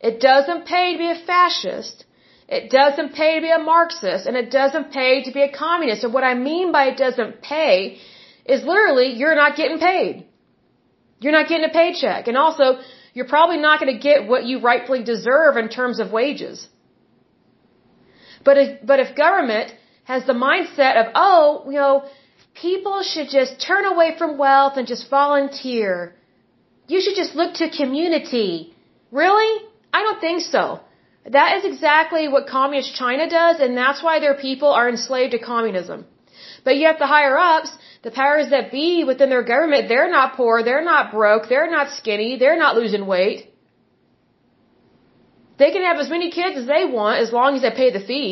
It 0.01 0.20
doesn't 0.20 0.66
pay 0.66 0.92
to 0.92 0.99
be 0.99 1.11
a 1.11 1.20
fascist. 1.30 2.05
It 2.49 2.70
doesn't 2.70 3.14
pay 3.14 3.34
to 3.36 3.40
be 3.40 3.51
a 3.51 3.59
Marxist 3.59 4.26
and 4.26 4.36
it 4.36 4.51
doesn't 4.51 4.92
pay 4.92 5.24
to 5.24 5.32
be 5.32 5.42
a 5.42 5.51
communist. 5.51 6.05
And 6.05 6.14
what 6.14 6.22
I 6.22 6.34
mean 6.34 6.70
by 6.70 6.84
it 6.90 6.97
doesn't 6.97 7.42
pay 7.42 7.99
is 8.44 8.62
literally 8.62 9.14
you're 9.14 9.34
not 9.34 9.57
getting 9.57 9.80
paid. 9.80 10.26
You're 11.18 11.32
not 11.32 11.49
getting 11.49 11.68
a 11.68 11.72
paycheck. 11.72 12.28
And 12.28 12.36
also, 12.36 12.78
you're 13.17 13.33
probably 13.37 13.61
not 13.67 13.81
going 13.81 13.93
to 13.97 14.03
get 14.09 14.29
what 14.31 14.45
you 14.49 14.57
rightfully 14.71 15.03
deserve 15.12 15.57
in 15.57 15.69
terms 15.77 16.01
of 16.03 16.12
wages. 16.21 16.69
But 18.47 18.59
if, 18.62 18.71
but 18.91 18.99
if 19.05 19.17
government 19.25 19.69
has 20.12 20.27
the 20.31 20.35
mindset 20.49 20.95
of, 21.03 21.07
oh, 21.14 21.64
you 21.75 21.79
know, 21.83 21.95
people 22.67 23.03
should 23.12 23.29
just 23.39 23.53
turn 23.69 23.87
away 23.93 24.09
from 24.19 24.37
wealth 24.45 24.75
and 24.77 24.87
just 24.87 25.09
volunteer. 25.09 26.14
You 26.89 27.01
should 27.01 27.17
just 27.23 27.35
look 27.41 27.55
to 27.61 27.71
community. 27.71 28.75
Really? 29.23 29.53
I 29.95 30.03
don't 30.07 30.21
think 30.27 30.43
so. 30.43 30.81
That 31.39 31.57
is 31.57 31.64
exactly 31.73 32.29
what 32.29 32.47
communist 32.47 32.95
China 33.03 33.31
does, 33.41 33.57
and 33.61 33.77
that's 33.83 34.03
why 34.03 34.21
their 34.21 34.39
people 34.47 34.71
are 34.81 34.89
enslaved 34.91 35.33
to 35.33 35.39
communism. 35.39 36.05
But 36.64 36.77
yet 36.77 36.99
the 36.99 37.07
higher 37.07 37.37
ups, 37.39 37.71
the 38.07 38.13
powers 38.13 38.51
that 38.55 38.71
be 38.71 38.89
within 39.11 39.31
their 39.35 39.47
government, 39.53 39.89
they're 39.93 40.11
not 40.17 40.35
poor, 40.41 40.63
they're 40.67 40.87
not 40.93 41.11
broke, 41.13 41.49
they're 41.53 41.71
not 41.77 41.87
skinny, 41.99 42.37
they're 42.43 42.61
not 42.65 42.77
losing 42.81 43.05
weight. 43.15 43.39
They 45.61 45.71
can 45.73 45.83
have 45.89 45.99
as 46.05 46.09
many 46.09 46.29
kids 46.31 46.57
as 46.63 46.67
they 46.75 46.85
want 46.99 47.17
as 47.25 47.33
long 47.39 47.57
as 47.57 47.63
they 47.63 47.73
pay 47.83 47.91
the 47.97 48.05
fee. 48.11 48.31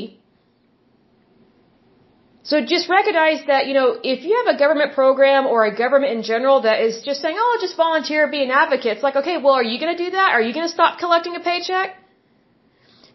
So 2.50 2.64
just 2.74 2.88
recognize 2.88 3.40
that, 3.50 3.66
you 3.66 3.74
know, 3.78 3.88
if 4.14 4.24
you 4.26 4.34
have 4.40 4.54
a 4.54 4.58
government 4.64 4.94
program 5.00 5.46
or 5.52 5.64
a 5.64 5.74
government 5.82 6.12
in 6.12 6.22
general 6.22 6.60
that 6.68 6.78
is 6.86 7.02
just 7.08 7.20
saying, 7.20 7.36
oh, 7.44 7.58
just 7.60 7.76
volunteer, 7.76 8.30
be 8.38 8.44
an 8.44 8.52
advocate, 8.62 8.92
it's 8.96 9.02
like, 9.08 9.16
okay, 9.22 9.38
well, 9.38 9.54
are 9.60 9.68
you 9.72 9.80
going 9.80 9.96
to 9.96 10.02
do 10.04 10.10
that? 10.18 10.30
Are 10.34 10.42
you 10.46 10.54
going 10.58 10.68
to 10.70 10.74
stop 10.78 11.00
collecting 11.00 11.34
a 11.34 11.40
paycheck? 11.40 11.96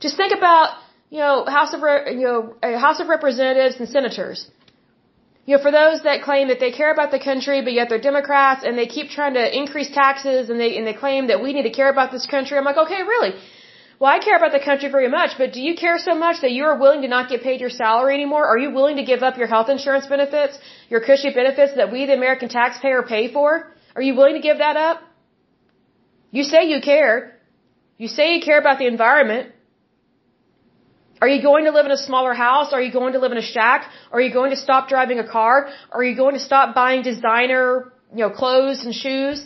Just 0.01 0.17
think 0.17 0.33
about, 0.35 0.75
you 1.09 1.19
know, 1.19 1.45
House 1.45 1.73
of, 1.73 1.81
you 2.21 2.25
know, 2.27 2.39
House 2.87 2.99
of 2.99 3.07
Representatives 3.07 3.75
and 3.79 3.87
senators. 3.87 4.39
You 5.49 5.57
know, 5.57 5.63
for 5.63 5.71
those 5.71 6.03
that 6.03 6.21
claim 6.21 6.49
that 6.49 6.59
they 6.63 6.71
care 6.79 6.91
about 6.95 7.09
the 7.09 7.19
country, 7.29 7.59
but 7.67 7.73
yet 7.73 7.89
they're 7.89 8.05
Democrats 8.11 8.63
and 8.63 8.77
they 8.77 8.85
keep 8.85 9.07
trying 9.09 9.33
to 9.33 9.45
increase 9.61 9.89
taxes 9.89 10.51
and 10.51 10.59
they, 10.63 10.77
and 10.77 10.85
they 10.85 10.93
claim 10.93 11.25
that 11.29 11.41
we 11.41 11.53
need 11.53 11.63
to 11.63 11.75
care 11.77 11.89
about 11.89 12.11
this 12.11 12.27
country. 12.33 12.55
I'm 12.55 12.67
like, 12.71 12.81
okay, 12.83 13.01
really? 13.13 13.31
Well, 13.99 14.11
I 14.15 14.19
care 14.19 14.37
about 14.37 14.51
the 14.51 14.63
country 14.63 14.89
very 14.97 15.09
much, 15.09 15.31
but 15.39 15.51
do 15.51 15.59
you 15.67 15.73
care 15.75 15.97
so 15.97 16.13
much 16.13 16.41
that 16.41 16.51
you 16.51 16.65
are 16.65 16.77
willing 16.77 17.01
to 17.01 17.07
not 17.07 17.31
get 17.31 17.41
paid 17.41 17.61
your 17.61 17.71
salary 17.71 18.13
anymore? 18.13 18.45
Are 18.45 18.59
you 18.59 18.69
willing 18.69 18.97
to 18.97 19.05
give 19.11 19.23
up 19.23 19.39
your 19.39 19.47
health 19.47 19.69
insurance 19.69 20.05
benefits, 20.05 20.59
your 20.87 21.01
cushy 21.01 21.33
benefits 21.33 21.73
that 21.77 21.91
we, 21.91 22.05
the 22.05 22.13
American 22.13 22.47
taxpayer, 22.47 23.01
pay 23.01 23.33
for? 23.33 23.73
Are 23.95 24.03
you 24.03 24.13
willing 24.13 24.35
to 24.35 24.45
give 24.49 24.59
that 24.59 24.77
up? 24.77 25.01
You 26.29 26.43
say 26.43 26.61
you 26.73 26.79
care. 26.79 27.39
You 27.97 28.07
say 28.07 28.35
you 28.35 28.41
care 28.49 28.59
about 28.59 28.77
the 28.77 28.85
environment. 28.85 29.51
Are 31.21 31.27
you 31.27 31.41
going 31.41 31.65
to 31.65 31.71
live 31.71 31.85
in 31.85 31.91
a 31.91 31.97
smaller 31.97 32.33
house? 32.33 32.71
Are 32.71 32.81
you 32.81 32.91
going 32.91 33.13
to 33.13 33.19
live 33.19 33.33
in 33.33 33.37
a 33.37 33.47
shack? 33.55 33.89
Are 34.11 34.21
you 34.21 34.31
going 34.31 34.51
to 34.51 34.61
stop 34.65 34.87
driving 34.87 35.19
a 35.19 35.27
car? 35.27 35.69
Are 35.91 36.03
you 36.03 36.15
going 36.15 36.35
to 36.35 36.39
stop 36.49 36.73
buying 36.73 37.01
designer, 37.01 37.91
you 38.15 38.21
know, 38.23 38.29
clothes 38.29 38.85
and 38.85 38.93
shoes? 38.93 39.45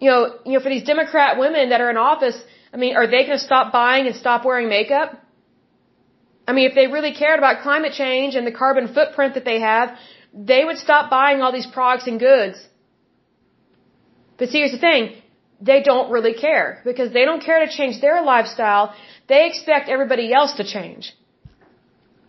You 0.00 0.10
know, 0.10 0.20
you 0.46 0.52
know, 0.52 0.60
for 0.60 0.68
these 0.68 0.84
Democrat 0.84 1.38
women 1.38 1.70
that 1.70 1.80
are 1.80 1.90
in 1.90 1.96
office, 1.96 2.38
I 2.72 2.76
mean, 2.76 2.94
are 2.96 3.06
they 3.06 3.22
going 3.26 3.38
to 3.38 3.46
stop 3.50 3.72
buying 3.72 4.06
and 4.06 4.16
stop 4.16 4.44
wearing 4.44 4.68
makeup? 4.68 5.20
I 6.46 6.52
mean, 6.52 6.68
if 6.70 6.74
they 6.74 6.86
really 6.86 7.14
cared 7.14 7.38
about 7.38 7.62
climate 7.62 7.92
change 7.92 8.34
and 8.34 8.46
the 8.46 8.52
carbon 8.52 8.92
footprint 8.92 9.34
that 9.34 9.44
they 9.44 9.60
have, 9.60 9.96
they 10.34 10.64
would 10.64 10.78
stop 10.78 11.10
buying 11.10 11.40
all 11.40 11.52
these 11.52 11.66
products 11.66 12.06
and 12.06 12.20
goods. 12.20 12.58
But 14.36 14.48
see, 14.50 14.58
here's 14.58 14.72
the 14.72 14.78
thing. 14.78 15.14
They 15.60 15.82
don't 15.82 16.10
really 16.10 16.34
care 16.34 16.82
because 16.84 17.12
they 17.12 17.24
don't 17.24 17.42
care 17.42 17.64
to 17.64 17.70
change 17.78 18.00
their 18.00 18.22
lifestyle. 18.22 18.94
They 19.28 19.46
expect 19.46 19.88
everybody 19.88 20.32
else 20.32 20.54
to 20.54 20.64
change. 20.64 21.14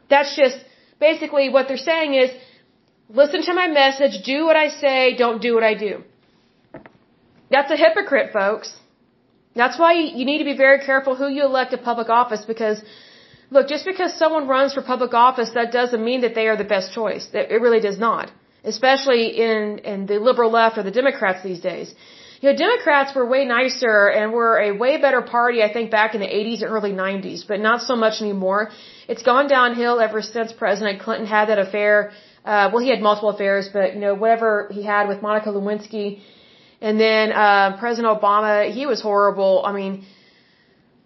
That's 0.10 0.36
just 0.36 0.58
basically 1.00 1.50
what 1.50 1.68
they're 1.68 1.88
saying 1.92 2.14
is 2.14 2.32
listen 3.10 3.42
to 3.44 3.54
my 3.54 3.68
message, 3.68 4.24
do 4.24 4.46
what 4.46 4.56
I 4.56 4.68
say, 4.70 5.16
don't 5.16 5.42
do 5.42 5.54
what 5.56 5.64
I 5.64 5.74
do. 5.76 6.04
That's 7.50 7.72
a 7.72 7.78
hypocrite, 7.78 8.32
folks. 8.34 8.74
That's 9.56 9.78
why 9.80 9.94
you 9.94 10.26
need 10.26 10.40
to 10.40 10.50
be 10.54 10.58
very 10.58 10.80
careful 10.86 11.16
who 11.16 11.28
you 11.30 11.44
elect 11.46 11.72
to 11.72 11.78
public 11.78 12.10
office 12.10 12.44
because 12.46 12.82
look, 13.52 13.68
just 13.68 13.86
because 13.86 14.14
someone 14.14 14.48
runs 14.48 14.74
for 14.74 14.82
public 14.82 15.14
office, 15.14 15.52
that 15.54 15.72
doesn't 15.72 16.04
mean 16.04 16.22
that 16.22 16.36
they 16.36 16.48
are 16.48 16.58
the 16.58 16.70
best 16.76 16.94
choice. 16.94 17.30
It 17.34 17.62
really 17.62 17.80
does 17.80 18.00
not. 18.00 18.32
Especially 18.64 19.24
in, 19.48 19.80
in 19.92 20.06
the 20.08 20.20
liberal 20.20 20.52
left 20.52 20.78
or 20.78 20.84
the 20.84 20.92
Democrats 20.92 21.44
these 21.44 21.60
days. 21.60 21.94
You 22.46 22.52
know, 22.52 22.58
Democrats 22.58 23.16
were 23.16 23.26
way 23.26 23.44
nicer 23.44 24.08
and 24.18 24.32
were 24.32 24.56
a 24.60 24.72
way 24.82 24.98
better 24.98 25.24
party, 25.24 25.64
I 25.64 25.70
think, 25.74 25.90
back 25.90 26.14
in 26.14 26.20
the 26.22 26.28
80s 26.28 26.62
and 26.62 26.70
early 26.76 26.92
90s, 26.92 27.40
but 27.48 27.60
not 27.60 27.82
so 27.82 27.96
much 27.96 28.22
anymore. 28.22 28.70
It's 29.08 29.24
gone 29.24 29.48
downhill 29.48 30.00
ever 30.00 30.22
since 30.22 30.54
President 30.54 31.02
Clinton 31.02 31.26
had 31.26 31.50
that 31.50 31.58
affair. 31.58 32.12
Uh, 32.52 32.70
well, 32.72 32.84
he 32.84 32.92
had 32.92 33.02
multiple 33.02 33.32
affairs, 33.32 33.68
but, 33.74 33.96
you 33.96 34.00
know, 34.00 34.14
whatever 34.14 34.70
he 34.72 34.84
had 34.84 35.08
with 35.08 35.24
Monica 35.24 35.50
Lewinsky. 35.50 36.20
And 36.82 37.00
then, 37.00 37.32
uh, 37.32 37.78
President 37.80 38.14
Obama, 38.16 38.70
he 38.70 38.86
was 38.86 39.02
horrible. 39.02 39.64
I 39.66 39.72
mean, 39.72 40.06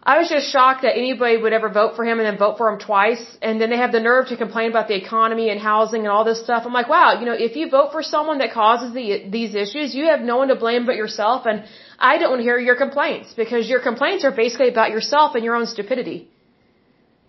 I 0.02 0.18
was 0.18 0.30
just 0.30 0.50
shocked 0.50 0.84
that 0.84 0.96
anybody 0.96 1.36
would 1.36 1.52
ever 1.52 1.68
vote 1.68 1.98
for 1.98 2.06
him 2.06 2.20
and 2.20 2.26
then 2.26 2.38
vote 2.38 2.58
for 2.58 2.70
him 2.70 2.80
twice. 2.80 3.24
And 3.42 3.60
then 3.60 3.70
they 3.70 3.78
have 3.78 3.92
the 3.92 4.00
nerve 4.00 4.28
to 4.28 4.38
complain 4.38 4.70
about 4.70 4.88
the 4.88 4.96
economy 4.96 5.50
and 5.50 5.60
housing 5.60 6.02
and 6.02 6.10
all 6.10 6.24
this 6.24 6.42
stuff. 6.42 6.64
I'm 6.66 6.72
like, 6.72 6.88
wow, 6.88 7.20
you 7.20 7.26
know, 7.26 7.34
if 7.34 7.58
you 7.58 7.70
vote 7.70 7.92
for 7.92 8.02
someone 8.02 8.38
that 8.38 8.54
causes 8.54 8.94
the, 8.94 9.30
these 9.30 9.56
issues, 9.56 9.94
you 9.94 10.06
have 10.06 10.22
no 10.22 10.38
one 10.38 10.48
to 10.48 10.56
blame 10.56 10.86
but 10.86 10.96
yourself. 10.96 11.46
And 11.46 11.66
I 12.00 12.18
don't 12.18 12.40
hear 12.40 12.58
your 12.58 12.78
complaints 12.78 13.34
because 13.34 13.70
your 13.70 13.82
complaints 13.82 14.24
are 14.24 14.32
basically 14.32 14.70
about 14.70 14.92
yourself 14.92 15.36
and 15.36 15.44
your 15.44 15.56
own 15.56 15.66
stupidity. 15.66 16.30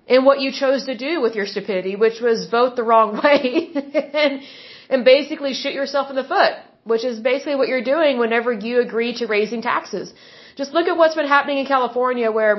And 0.06 0.24
what 0.24 0.40
you 0.40 0.52
chose 0.52 0.86
to 0.86 0.96
do 0.96 1.20
with 1.20 1.34
your 1.34 1.46
stupidity, 1.46 1.96
which 1.96 2.20
was 2.20 2.48
vote 2.48 2.76
the 2.76 2.84
wrong 2.84 3.20
way 3.24 3.72
and, 4.14 4.42
and 4.88 5.04
basically 5.04 5.54
shoot 5.54 5.74
yourself 5.74 6.08
in 6.08 6.14
the 6.14 6.24
foot, 6.24 6.52
which 6.84 7.04
is 7.04 7.18
basically 7.18 7.56
what 7.56 7.66
you're 7.66 7.88
doing 7.94 8.18
whenever 8.18 8.52
you 8.52 8.80
agree 8.80 9.12
to 9.14 9.26
raising 9.26 9.60
taxes. 9.60 10.12
Just 10.60 10.74
look 10.76 10.88
at 10.92 10.96
what's 11.00 11.14
been 11.20 11.32
happening 11.36 11.58
in 11.62 11.66
California 11.74 12.30
where 12.38 12.54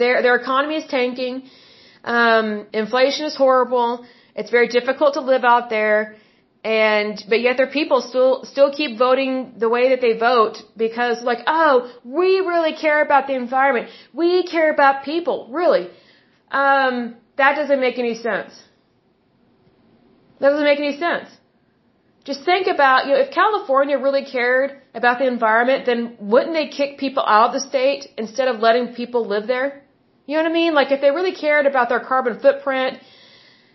their, 0.00 0.22
their 0.24 0.36
economy 0.36 0.76
is 0.80 0.86
tanking, 0.86 1.42
um, 2.04 2.46
inflation 2.72 3.24
is 3.30 3.34
horrible, 3.34 4.06
It's 4.40 4.52
very 4.58 4.68
difficult 4.68 5.14
to 5.14 5.22
live 5.32 5.44
out 5.54 5.70
there 5.70 6.00
and 6.62 7.14
but 7.32 7.40
yet 7.46 7.56
their 7.60 7.72
people 7.78 7.98
still 8.10 8.44
still 8.52 8.70
keep 8.78 8.92
voting 9.06 9.54
the 9.64 9.68
way 9.74 9.84
that 9.92 10.00
they 10.04 10.12
vote 10.18 10.56
because 10.84 11.22
like 11.30 11.42
oh 11.46 11.72
we 12.18 12.28
really 12.52 12.74
care 12.84 13.00
about 13.06 13.26
the 13.28 13.34
environment. 13.44 13.88
We 14.22 14.30
care 14.54 14.70
about 14.76 15.04
people 15.12 15.38
really. 15.60 15.84
Um 16.62 16.94
that 17.40 17.52
doesn't 17.60 17.80
make 17.86 17.98
any 18.06 18.14
sense. 18.28 18.52
That 20.38 20.50
doesn't 20.50 20.68
make 20.72 20.82
any 20.86 20.96
sense 21.06 21.39
just 22.24 22.44
think 22.44 22.66
about 22.66 23.06
you 23.06 23.12
know 23.12 23.20
if 23.20 23.30
california 23.32 23.98
really 23.98 24.24
cared 24.24 24.80
about 24.94 25.18
the 25.18 25.26
environment 25.26 25.86
then 25.86 26.16
wouldn't 26.20 26.52
they 26.52 26.68
kick 26.68 26.98
people 26.98 27.22
out 27.26 27.48
of 27.48 27.52
the 27.52 27.68
state 27.68 28.06
instead 28.16 28.48
of 28.48 28.60
letting 28.60 28.94
people 28.94 29.26
live 29.26 29.46
there 29.46 29.82
you 30.26 30.36
know 30.36 30.42
what 30.42 30.50
i 30.50 30.52
mean 30.52 30.74
like 30.74 30.90
if 30.90 31.00
they 31.00 31.10
really 31.10 31.34
cared 31.34 31.66
about 31.66 31.88
their 31.88 32.00
carbon 32.00 32.38
footprint 32.40 32.98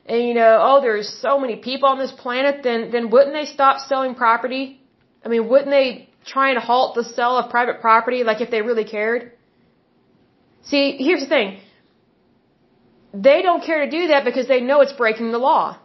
and 0.07 0.21
you 0.27 0.33
know, 0.35 0.59
oh, 0.61 0.81
there's 0.81 1.09
so 1.09 1.39
many 1.39 1.55
people 1.55 1.89
on 1.89 1.97
this 1.97 2.11
planet, 2.11 2.61
then 2.63 2.91
then 2.91 3.09
wouldn't 3.09 3.33
they 3.33 3.45
stop 3.45 3.79
selling 3.79 4.13
property? 4.13 4.79
I 5.23 5.29
mean, 5.29 5.49
wouldn't 5.49 5.71
they 5.71 6.09
try 6.25 6.49
and 6.51 6.59
halt 6.59 6.95
the 6.95 7.03
sale 7.03 7.37
of 7.37 7.49
private 7.49 7.81
property, 7.81 8.23
like 8.23 8.41
if 8.41 8.51
they 8.51 8.61
really 8.61 8.83
cared? 8.83 9.31
See, 10.63 10.97
here's 10.97 11.21
the 11.21 11.27
thing. 11.27 11.59
They 13.13 13.41
don't 13.41 13.63
care 13.63 13.85
to 13.85 13.89
do 13.89 14.07
that 14.07 14.25
because 14.25 14.47
they 14.47 14.61
know 14.61 14.81
it's 14.81 14.93
breaking 14.93 15.31
the 15.31 15.39
law. 15.39 15.79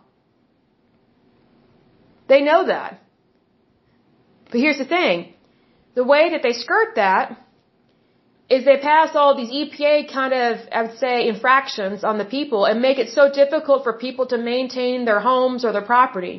They 2.30 2.40
know 2.48 2.60
that. 2.72 2.90
But 4.50 4.60
here's 4.64 4.80
the 4.84 4.90
thing. 4.96 5.34
The 6.00 6.06
way 6.12 6.22
that 6.32 6.42
they 6.46 6.54
skirt 6.64 6.90
that 6.96 7.36
is 8.54 8.64
they 8.64 8.78
pass 8.90 9.16
all 9.20 9.32
these 9.40 9.52
EPA 9.60 9.94
kind 10.12 10.32
of, 10.42 10.52
I 10.76 10.82
would 10.84 10.98
say, 11.04 11.14
infractions 11.32 12.04
on 12.10 12.18
the 12.22 12.28
people 12.36 12.60
and 12.68 12.80
make 12.88 12.98
it 13.04 13.10
so 13.18 13.24
difficult 13.40 13.84
for 13.86 13.92
people 14.06 14.26
to 14.32 14.38
maintain 14.52 15.04
their 15.04 15.20
homes 15.28 15.64
or 15.64 15.72
their 15.72 15.88
property 15.94 16.36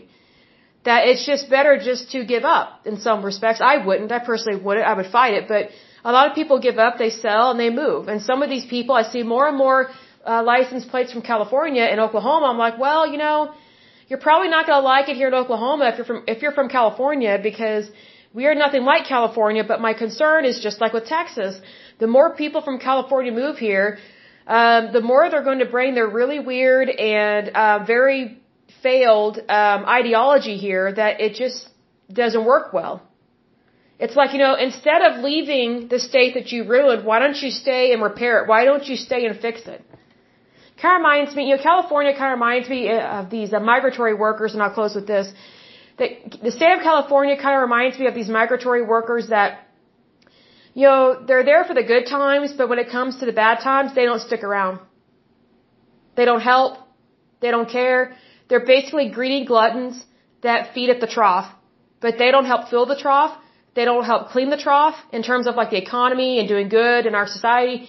that 0.89 1.08
it's 1.10 1.26
just 1.32 1.50
better 1.50 1.74
just 1.89 2.04
to 2.14 2.20
give 2.34 2.46
up 2.58 2.70
in 2.92 2.98
some 3.08 3.24
respects. 3.30 3.62
I 3.74 3.86
wouldn't. 3.86 4.12
I 4.12 4.20
personally 4.32 4.60
wouldn't. 4.66 4.88
I 4.92 4.94
would 5.00 5.12
fight 5.18 5.34
it. 5.39 5.46
But 5.54 5.70
a 6.10 6.12
lot 6.18 6.30
of 6.30 6.36
people 6.36 6.60
give 6.68 6.80
up, 6.86 6.98
they 6.98 7.12
sell, 7.26 7.52
and 7.52 7.60
they 7.60 7.70
move. 7.84 8.08
And 8.08 8.22
some 8.30 8.42
of 8.46 8.50
these 8.50 8.66
people, 8.76 8.96
I 9.02 9.04
see 9.16 9.24
more 9.24 9.46
and 9.48 9.58
more 9.58 9.80
uh, 10.26 10.42
license 10.54 10.86
plates 10.86 11.12
from 11.14 11.22
California 11.22 11.84
and 11.84 12.00
Oklahoma. 12.00 12.48
I'm 12.48 12.58
like, 12.68 12.80
well, 12.80 13.04
you 13.14 13.20
know, 13.26 13.54
you're 14.12 14.26
probably 14.30 14.49
not 14.49 14.68
going 14.68 14.80
to 14.82 14.88
like 14.93 15.07
it 15.12 15.16
here 15.16 15.30
in 15.32 15.36
Oklahoma 15.41 15.86
if 15.91 15.95
you're 15.97 16.09
from 16.12 16.24
if 16.34 16.41
you're 16.41 16.57
from 16.59 16.68
California 16.78 17.34
because 17.49 17.86
we 18.38 18.43
are 18.47 18.55
nothing 18.64 18.84
like 18.91 19.03
California. 19.18 19.64
But 19.72 19.80
my 19.88 19.93
concern 20.05 20.43
is 20.51 20.55
just 20.68 20.82
like 20.84 20.91
with 20.97 21.05
Texas 21.18 21.53
the 22.03 22.09
more 22.16 22.28
people 22.41 22.62
from 22.68 22.78
California 22.89 23.32
move 23.32 23.57
here, 23.70 23.88
um, 24.57 24.91
the 24.97 25.03
more 25.12 25.22
they're 25.30 25.47
going 25.51 25.64
to 25.66 25.72
bring 25.78 25.95
their 25.99 26.09
really 26.20 26.39
weird 26.51 26.89
and 26.89 27.49
uh, 27.64 27.78
very 27.95 28.22
failed 28.84 29.38
um, 29.59 29.80
ideology 29.99 30.57
here 30.57 30.86
that 31.01 31.22
it 31.22 31.36
just 31.43 31.70
doesn't 32.22 32.45
work 32.53 32.74
well. 32.74 32.95
It's 33.97 34.16
like, 34.22 34.34
you 34.34 34.39
know, 34.45 34.55
instead 34.68 35.01
of 35.07 35.24
leaving 35.24 35.88
the 35.93 35.99
state 35.99 36.34
that 36.34 36.51
you 36.51 36.59
ruined, 36.76 37.05
why 37.05 37.20
don't 37.20 37.39
you 37.45 37.51
stay 37.51 37.93
and 37.93 38.01
repair 38.01 38.34
it? 38.39 38.49
Why 38.53 38.66
don't 38.66 38.86
you 38.91 38.97
stay 39.07 39.26
and 39.28 39.39
fix 39.39 39.62
it? 39.68 39.82
Kind 40.82 40.96
of 40.96 41.00
reminds 41.00 41.36
me, 41.36 41.50
you 41.50 41.56
know, 41.56 41.64
California 41.72 42.14
kind 42.18 42.34
of 42.34 42.40
reminds 42.40 42.68
me 42.70 42.90
uh, 42.90 43.20
of 43.20 43.30
these 43.30 43.54
uh, 43.54 43.60
migratory 43.60 44.16
workers, 44.26 44.54
and 44.54 44.64
I'll 44.64 44.74
close 44.74 44.96
with 44.96 45.08
this. 45.08 45.32
That 46.00 46.10
the 46.42 46.52
state 46.52 46.74
of 46.78 46.82
California 46.82 47.36
kind 47.46 47.56
of 47.58 47.62
reminds 47.62 48.00
me 48.00 48.08
of 48.08 48.16
these 48.16 48.30
migratory 48.30 48.84
workers 48.96 49.30
that 49.30 49.68
you 50.74 50.86
know, 50.88 51.22
they're 51.28 51.44
there 51.44 51.64
for 51.66 51.74
the 51.74 51.84
good 51.84 52.06
times, 52.08 52.54
but 52.54 52.70
when 52.70 52.80
it 52.80 52.90
comes 52.90 53.18
to 53.20 53.26
the 53.26 53.34
bad 53.34 53.60
times, 53.60 53.94
they 53.94 54.06
don't 54.06 54.22
stick 54.22 54.44
around. 54.44 54.80
They 56.16 56.26
don't 56.26 56.42
help. 56.42 56.78
They 57.42 57.52
don't 57.52 57.70
care. 57.70 58.16
They're 58.48 58.66
basically 58.66 59.10
greedy 59.10 59.46
gluttons 59.46 60.04
that 60.44 60.74
feed 60.74 60.90
at 60.90 61.00
the 61.02 61.08
trough, 61.08 61.48
but 62.00 62.18
they 62.18 62.32
don't 62.32 62.46
help 62.46 62.70
fill 62.70 62.86
the 62.86 62.96
trough. 62.96 63.38
They 63.76 63.86
don't 63.86 64.06
help 64.06 64.30
clean 64.30 64.50
the 64.50 64.58
trough 64.58 64.96
in 65.12 65.24
terms 65.24 65.48
of 65.48 65.56
like 65.56 65.70
the 65.70 65.78
economy 65.78 66.40
and 66.40 66.48
doing 66.48 66.70
good 66.70 67.06
in 67.06 67.16
our 67.16 67.28
society. 67.28 67.88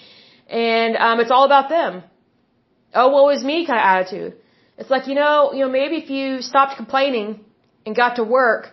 And, 0.49 0.97
um, 0.97 1.21
it's 1.21 1.31
all 1.31 1.45
about 1.45 1.69
them. 1.69 2.03
Oh, 2.95 3.09
woe 3.09 3.29
is 3.31 3.43
me 3.43 3.67
kind 3.67 3.79
of 3.79 3.85
attitude. 3.85 4.35
It's 4.79 4.91
like, 4.91 5.07
you 5.07 5.15
know, 5.15 5.53
you 5.53 5.61
know, 5.61 5.71
maybe 5.71 5.97
if 5.97 6.11
you 6.11 6.43
stopped 6.43 6.77
complaining 6.77 7.41
and 7.87 7.95
got 7.95 8.17
to 8.17 8.25
work, 8.25 8.71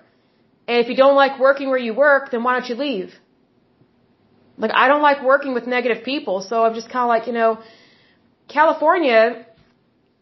and 0.68 0.78
if 0.78 0.88
you 0.90 0.96
don't 0.96 1.16
like 1.16 1.40
working 1.40 1.70
where 1.70 1.84
you 1.88 1.94
work, 1.94 2.32
then 2.32 2.44
why 2.44 2.60
don't 2.60 2.70
you 2.70 2.76
leave? 2.76 3.14
Like 4.58 4.72
I 4.74 4.88
don't 4.88 5.02
like 5.02 5.24
working 5.24 5.54
with 5.54 5.66
negative 5.68 6.04
people, 6.04 6.42
so 6.42 6.64
I'm 6.66 6.74
just 6.74 6.90
kind 6.90 7.04
of 7.08 7.10
like, 7.16 7.28
you 7.28 7.34
know, 7.34 7.60
California, 8.50 9.46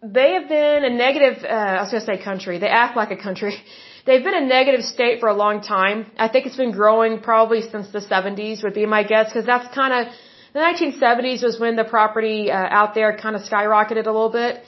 they 0.04 0.34
have 0.34 0.48
been 0.48 0.84
a 0.84 0.89
negative, 0.89 1.43
uh, 1.43 1.48
I 1.48 1.82
was 1.82 1.91
going 1.91 2.02
to 2.06 2.08
say 2.12 2.24
country. 2.24 2.60
They 2.60 2.68
act 2.68 2.95
like 2.95 3.12
a 3.12 3.18
country. 3.18 3.56
They've 4.06 4.24
been 4.24 4.36
a 4.36 4.45
negative 4.45 4.84
state 4.86 5.20
for 5.20 5.28
a 5.28 5.34
long 5.34 5.62
time. 5.62 6.06
I 6.18 6.28
think 6.30 6.45
it's 6.45 6.56
been 6.56 6.72
growing 6.72 7.20
probably 7.20 7.62
since 7.62 7.89
the 7.89 8.00
70s 8.00 8.64
would 8.64 8.74
be 8.74 8.86
my 8.86 9.04
guess 9.04 9.28
because 9.30 9.45
that's 9.45 9.74
kind 9.76 9.93
of, 9.93 10.14
the 10.58 10.64
1970s 10.64 11.43
was 11.43 11.60
when 11.64 11.76
the 11.76 11.84
property 11.84 12.49
uh, 12.49 12.80
out 12.80 12.95
there 12.95 13.16
kind 13.24 13.36
of 13.36 13.41
skyrocketed 13.49 14.05
a 14.12 14.14
little 14.18 14.36
bit. 14.41 14.64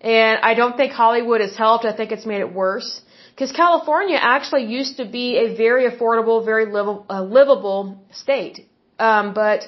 And 0.00 0.38
I 0.50 0.54
don't 0.54 0.76
think 0.76 0.92
Hollywood 0.92 1.40
has 1.40 1.56
helped. 1.56 1.84
I 1.84 1.94
think 1.98 2.12
it's 2.12 2.26
made 2.32 2.42
it 2.46 2.52
worse. 2.52 2.90
Because 3.32 3.50
California 3.50 4.18
actually 4.34 4.64
used 4.66 4.98
to 4.98 5.06
be 5.06 5.26
a 5.44 5.56
very 5.56 5.90
affordable, 5.90 6.44
very 6.44 6.66
livable, 6.66 7.04
uh, 7.10 7.22
livable 7.22 7.80
state. 8.12 8.68
Um, 9.00 9.34
but 9.34 9.66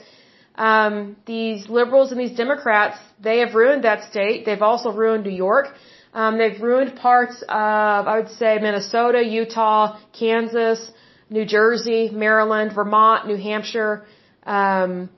um, 0.55 1.17
these 1.27 1.69
liberals 1.69 2.13
and 2.13 2.21
these 2.21 2.37
Democrats, 2.37 2.99
they 3.19 3.39
have 3.41 3.55
ruined 3.57 3.83
that 3.83 4.09
state. 4.13 4.45
They've 4.47 4.69
also 4.71 4.93
ruined 4.93 5.25
New 5.25 5.39
York. 5.49 5.67
Um, 6.15 6.39
they've 6.39 6.61
ruined 6.61 6.95
parts 6.95 7.43
of, 7.43 8.03
I 8.13 8.21
would 8.21 8.31
say, 8.43 8.59
Minnesota, 8.61 9.21
Utah, 9.25 9.99
Kansas, 10.13 10.81
New 11.29 11.45
Jersey, 11.45 12.11
Maryland, 12.11 12.73
Vermont, 12.73 13.27
New 13.27 13.37
Hampshire. 13.37 14.07
Um, 14.45 15.11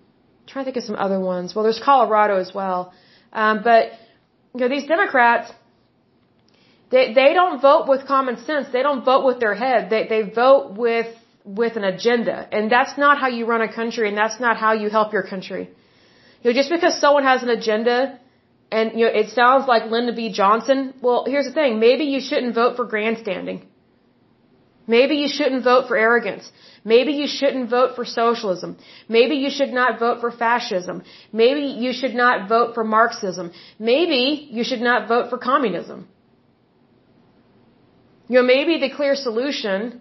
trying 0.49 0.65
to 0.65 0.71
think 0.71 0.79
of 0.83 0.87
some 0.91 0.97
other 1.07 1.21
ones. 1.21 1.55
Well, 1.55 1.65
there's 1.67 1.83
Colorado 1.91 2.37
as 2.45 2.51
well. 2.61 2.93
Um, 3.33 3.61
but 3.63 3.93
you 4.55 4.61
know, 4.61 4.69
these 4.69 4.87
Democrats, 4.87 5.53
they 6.91 7.05
they 7.21 7.31
don't 7.39 7.61
vote 7.61 7.85
with 7.93 8.07
common 8.07 8.37
sense. 8.49 8.67
They 8.77 8.83
don't 8.89 9.05
vote 9.05 9.25
with 9.29 9.39
their 9.45 9.55
head. 9.55 9.91
They 9.91 10.03
they 10.13 10.23
vote 10.43 10.77
with 10.85 11.11
with 11.45 11.77
an 11.77 11.85
agenda. 11.85 12.47
And 12.53 12.71
that's 12.71 12.99
not 12.99 13.19
how 13.19 13.29
you 13.29 13.47
run 13.47 13.63
a 13.63 13.73
country 13.73 14.09
and 14.09 14.17
that's 14.17 14.39
not 14.39 14.57
how 14.57 14.73
you 14.75 14.91
help 14.91 15.13
your 15.13 15.23
country. 15.23 15.71
You 16.43 16.51
know, 16.51 16.55
just 16.61 16.71
because 16.71 17.01
someone 17.01 17.25
has 17.25 17.43
an 17.43 17.49
agenda 17.49 18.21
and, 18.71 18.93
you 18.99 19.07
know, 19.07 19.13
it 19.13 19.31
sounds 19.31 19.67
like 19.67 19.91
Lyndon 19.91 20.15
B. 20.15 20.31
Johnson, 20.31 20.93
well, 21.01 21.25
here's 21.27 21.47
the 21.47 21.53
thing. 21.53 21.81
Maybe 21.81 22.05
you 22.05 22.21
shouldn't 22.21 22.55
vote 22.55 22.77
for 22.77 22.85
grandstanding. 22.85 23.67
Maybe 24.97 25.15
you 25.23 25.29
shouldn't 25.37 25.65
vote 25.71 25.87
for 25.89 25.97
arrogance. 25.97 26.51
Maybe 26.93 27.13
you 27.21 27.29
shouldn't 27.39 27.69
vote 27.77 27.91
for 27.97 28.05
socialism. 28.05 28.71
Maybe 29.17 29.35
you 29.45 29.51
should 29.57 29.73
not 29.81 29.99
vote 30.05 30.21
for 30.23 30.31
fascism. 30.45 31.03
Maybe 31.43 31.65
you 31.85 31.93
should 31.93 32.15
not 32.15 32.49
vote 32.49 32.75
for 32.75 32.85
Marxism. 32.85 33.53
Maybe 33.79 34.23
you 34.59 34.65
should 34.69 34.85
not 34.91 35.09
vote 35.13 35.29
for 35.31 35.39
communism. 35.39 36.09
You 38.29 38.37
know, 38.37 38.47
maybe 38.55 38.79
the 38.79 38.91
clear 39.01 39.15
solution 39.15 40.01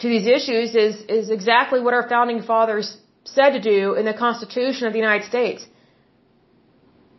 to 0.00 0.08
these 0.08 0.26
issues 0.26 0.74
is, 0.74 0.96
is 1.18 1.30
exactly 1.30 1.80
what 1.80 1.94
our 1.94 2.08
founding 2.08 2.42
fathers 2.42 2.96
said 3.36 3.50
to 3.50 3.60
do 3.60 3.94
in 3.94 4.04
the 4.04 4.14
Constitution 4.14 4.88
of 4.88 4.92
the 4.92 4.98
United 4.98 5.26
States. 5.28 5.66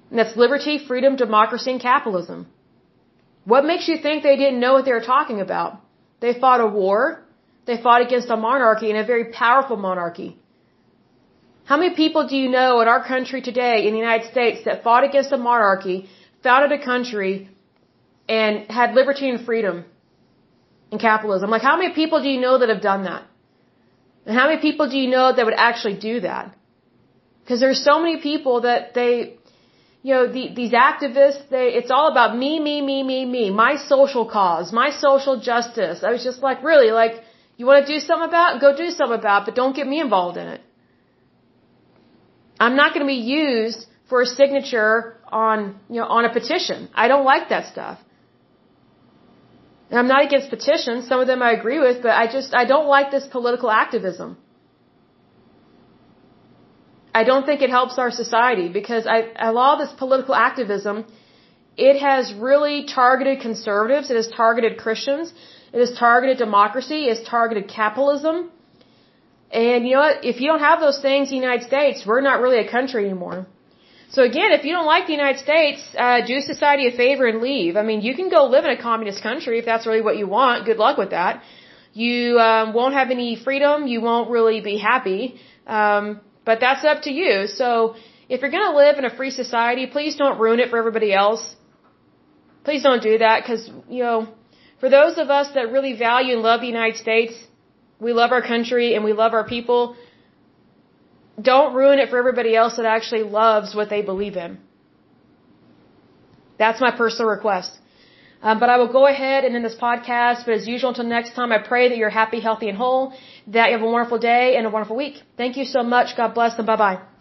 And 0.09 0.19
that's 0.19 0.35
liberty, 0.35 0.77
freedom, 0.77 1.15
democracy, 1.15 1.71
and 1.71 1.81
capitalism. 1.81 2.47
What 3.45 3.65
makes 3.65 3.87
you 3.87 3.97
think 3.97 4.23
they 4.23 4.35
didn't 4.35 4.59
know 4.59 4.73
what 4.73 4.85
they 4.85 4.91
were 4.91 5.07
talking 5.15 5.41
about? 5.41 5.81
They 6.19 6.33
fought 6.33 6.61
a 6.61 6.67
war. 6.67 7.23
They 7.65 7.77
fought 7.81 8.01
against 8.01 8.29
a 8.29 8.37
monarchy 8.37 8.89
and 8.91 8.99
a 8.99 9.05
very 9.05 9.25
powerful 9.31 9.77
monarchy. 9.77 10.37
How 11.65 11.77
many 11.77 11.95
people 11.95 12.27
do 12.27 12.37
you 12.37 12.49
know 12.49 12.81
in 12.81 12.87
our 12.87 13.03
country 13.03 13.41
today, 13.41 13.87
in 13.87 13.93
the 13.93 13.99
United 14.07 14.29
States, 14.31 14.65
that 14.65 14.83
fought 14.83 15.03
against 15.03 15.31
a 15.31 15.37
monarchy, 15.37 16.07
founded 16.43 16.71
a 16.79 16.83
country, 16.91 17.49
and 18.29 18.69
had 18.69 18.93
liberty 18.93 19.29
and 19.29 19.45
freedom 19.45 19.85
and 20.91 20.99
capitalism. 20.99 21.49
Like, 21.49 21.61
how 21.61 21.77
many 21.77 21.93
people 21.93 22.21
do 22.21 22.29
you 22.29 22.39
know 22.39 22.57
that 22.59 22.69
have 22.69 22.81
done 22.81 23.03
that? 23.03 23.23
And 24.25 24.35
how 24.37 24.47
many 24.47 24.61
people 24.61 24.89
do 24.89 24.97
you 24.97 25.09
know 25.09 25.33
that 25.35 25.45
would 25.45 25.59
actually 25.69 25.97
do 25.97 26.19
that? 26.21 26.55
Because 27.41 27.59
there's 27.59 27.83
so 27.83 27.99
many 27.99 28.17
people 28.21 28.61
that 28.61 28.93
they, 28.93 29.37
you 30.05 30.13
know, 30.13 30.25
the, 30.31 30.43
these 30.53 30.73
activists, 30.87 31.49
they, 31.49 31.67
it's 31.79 31.89
all 31.89 32.09
about 32.11 32.37
me, 32.41 32.59
me, 32.59 32.75
me, 32.89 32.97
me, 33.11 33.19
me, 33.25 33.43
my 33.49 33.73
social 33.93 34.25
cause, 34.29 34.71
my 34.71 34.89
social 35.05 35.35
justice. 35.41 36.03
I 36.03 36.11
was 36.15 36.23
just 36.23 36.43
like, 36.47 36.63
really, 36.63 36.91
like, 36.91 37.13
you 37.57 37.65
want 37.65 37.87
to 37.87 37.91
do 37.91 37.99
something 37.99 38.29
about 38.29 38.49
it? 38.57 38.61
Go 38.65 38.77
do 38.77 38.91
something 38.91 39.17
about 39.17 39.41
it, 39.41 39.45
but 39.47 39.55
don't 39.55 39.75
get 39.75 39.87
me 39.87 39.99
involved 39.99 40.37
in 40.37 40.47
it. 40.55 40.61
I'm 42.59 42.75
not 42.75 42.93
going 42.93 43.03
to 43.07 43.11
be 43.17 43.23
used 43.45 43.87
for 44.07 44.21
a 44.21 44.27
signature 44.27 45.17
on, 45.27 45.79
you 45.89 45.99
know, 46.01 46.07
on 46.17 46.23
a 46.29 46.31
petition. 46.31 46.87
I 46.93 47.07
don't 47.07 47.25
like 47.33 47.49
that 47.49 47.65
stuff. 47.73 47.97
And 49.89 49.97
I'm 49.97 50.07
not 50.07 50.23
against 50.27 50.51
petitions. 50.51 51.07
Some 51.07 51.19
of 51.19 51.25
them 51.25 51.41
I 51.41 51.53
agree 51.53 51.79
with, 51.79 52.03
but 52.03 52.11
I 52.11 52.27
just, 52.31 52.53
I 52.53 52.65
don't 52.65 52.85
like 52.85 53.09
this 53.09 53.25
political 53.25 53.71
activism. 53.71 54.37
I 57.19 57.23
don't 57.29 57.45
think 57.49 57.61
it 57.67 57.71
helps 57.79 57.95
our 58.03 58.11
society 58.23 58.67
because 58.79 59.03
I, 59.15 59.19
a 59.49 59.53
lot 59.59 59.69
of 59.75 59.79
this 59.83 59.93
political 60.03 60.35
activism, 60.47 60.95
it 61.89 61.97
has 62.07 62.33
really 62.47 62.77
targeted 62.99 63.39
conservatives. 63.47 64.09
It 64.13 64.17
has 64.21 64.29
targeted 64.43 64.73
Christians. 64.85 65.33
It 65.75 65.79
has 65.85 65.93
targeted 66.05 66.37
democracy. 66.47 66.99
It 67.05 67.17
has 67.17 67.23
targeted 67.35 67.65
capitalism. 67.79 68.35
And 69.63 69.87
you 69.87 69.93
know 69.95 70.03
what? 70.07 70.25
If 70.31 70.41
you 70.41 70.47
don't 70.51 70.65
have 70.69 70.79
those 70.87 70.99
things 71.07 71.23
in 71.29 71.35
the 71.37 71.43
United 71.47 71.65
States, 71.71 72.05
we're 72.09 72.25
not 72.29 72.41
really 72.45 72.59
a 72.65 72.69
country 72.77 73.05
anymore. 73.09 73.39
So 74.15 74.21
again, 74.31 74.51
if 74.57 74.63
you 74.65 74.73
don't 74.77 74.89
like 74.93 75.07
the 75.07 75.17
United 75.21 75.39
States, 75.47 75.81
uh, 75.97 76.19
do 76.31 76.35
society 76.53 76.87
a 76.87 76.93
favor 77.03 77.25
and 77.31 77.39
leave. 77.49 77.73
I 77.81 77.83
mean, 77.89 78.01
you 78.07 78.13
can 78.19 78.29
go 78.37 78.41
live 78.55 78.65
in 78.69 78.71
a 78.77 78.81
communist 78.89 79.21
country 79.29 79.55
if 79.61 79.65
that's 79.71 79.85
really 79.89 80.05
what 80.07 80.17
you 80.21 80.27
want. 80.27 80.65
Good 80.69 80.79
luck 80.85 80.97
with 81.03 81.11
that. 81.11 81.43
You 82.05 82.39
um, 82.49 82.73
won't 82.73 82.93
have 82.93 83.09
any 83.19 83.31
freedom. 83.47 83.87
You 83.87 83.99
won't 84.01 84.29
really 84.37 84.59
be 84.71 84.77
happy. 84.77 85.21
Um, 85.65 86.07
but 86.45 86.59
that's 86.59 86.83
up 86.85 87.01
to 87.07 87.11
you. 87.11 87.47
So 87.47 87.95
if 88.29 88.41
you're 88.41 88.51
going 88.57 88.69
to 88.71 88.77
live 88.83 88.97
in 88.97 89.05
a 89.05 89.13
free 89.19 89.31
society, 89.31 89.85
please 89.87 90.15
don't 90.15 90.39
ruin 90.39 90.59
it 90.59 90.69
for 90.69 90.77
everybody 90.77 91.11
else. 91.13 91.43
Please 92.63 92.83
don't 92.83 93.03
do 93.03 93.17
that 93.19 93.43
because, 93.43 93.69
you 93.89 94.03
know, 94.03 94.27
for 94.79 94.89
those 94.89 95.17
of 95.17 95.29
us 95.29 95.47
that 95.55 95.71
really 95.71 95.93
value 95.97 96.33
and 96.33 96.41
love 96.41 96.61
the 96.61 96.67
United 96.67 96.97
States, 96.97 97.33
we 97.99 98.13
love 98.13 98.31
our 98.31 98.41
country 98.41 98.95
and 98.95 99.03
we 99.03 99.13
love 99.13 99.33
our 99.33 99.47
people, 99.47 99.95
don't 101.41 101.73
ruin 101.75 101.99
it 101.99 102.09
for 102.09 102.17
everybody 102.17 102.55
else 102.55 102.77
that 102.77 102.85
actually 102.85 103.23
loves 103.23 103.75
what 103.75 103.89
they 103.89 104.01
believe 104.01 104.35
in. 104.35 104.57
That's 106.57 106.81
my 106.81 106.91
personal 106.91 107.29
request. 107.29 107.71
Um, 108.41 108.59
but 108.59 108.69
I 108.69 108.77
will 108.77 108.91
go 108.99 109.07
ahead 109.07 109.43
and 109.43 109.55
end 109.55 109.65
this 109.65 109.75
podcast. 109.75 110.45
But 110.45 110.53
as 110.59 110.67
usual, 110.67 110.89
until 110.89 111.05
next 111.05 111.33
time, 111.33 111.51
I 111.51 111.57
pray 111.57 111.89
that 111.89 111.97
you're 111.97 112.15
happy, 112.21 112.39
healthy, 112.39 112.69
and 112.69 112.77
whole, 112.77 113.13
that 113.47 113.67
you 113.69 113.77
have 113.77 113.81
a 113.81 113.89
wonderful 113.89 114.17
day 114.17 114.55
and 114.57 114.65
a 114.65 114.69
wonderful 114.69 114.95
week. 114.95 115.21
Thank 115.37 115.57
you 115.57 115.65
so 115.65 115.83
much. 115.83 116.15
God 116.17 116.33
bless 116.33 116.57
and 116.57 116.67
bye 116.67 116.75
bye. 116.75 117.14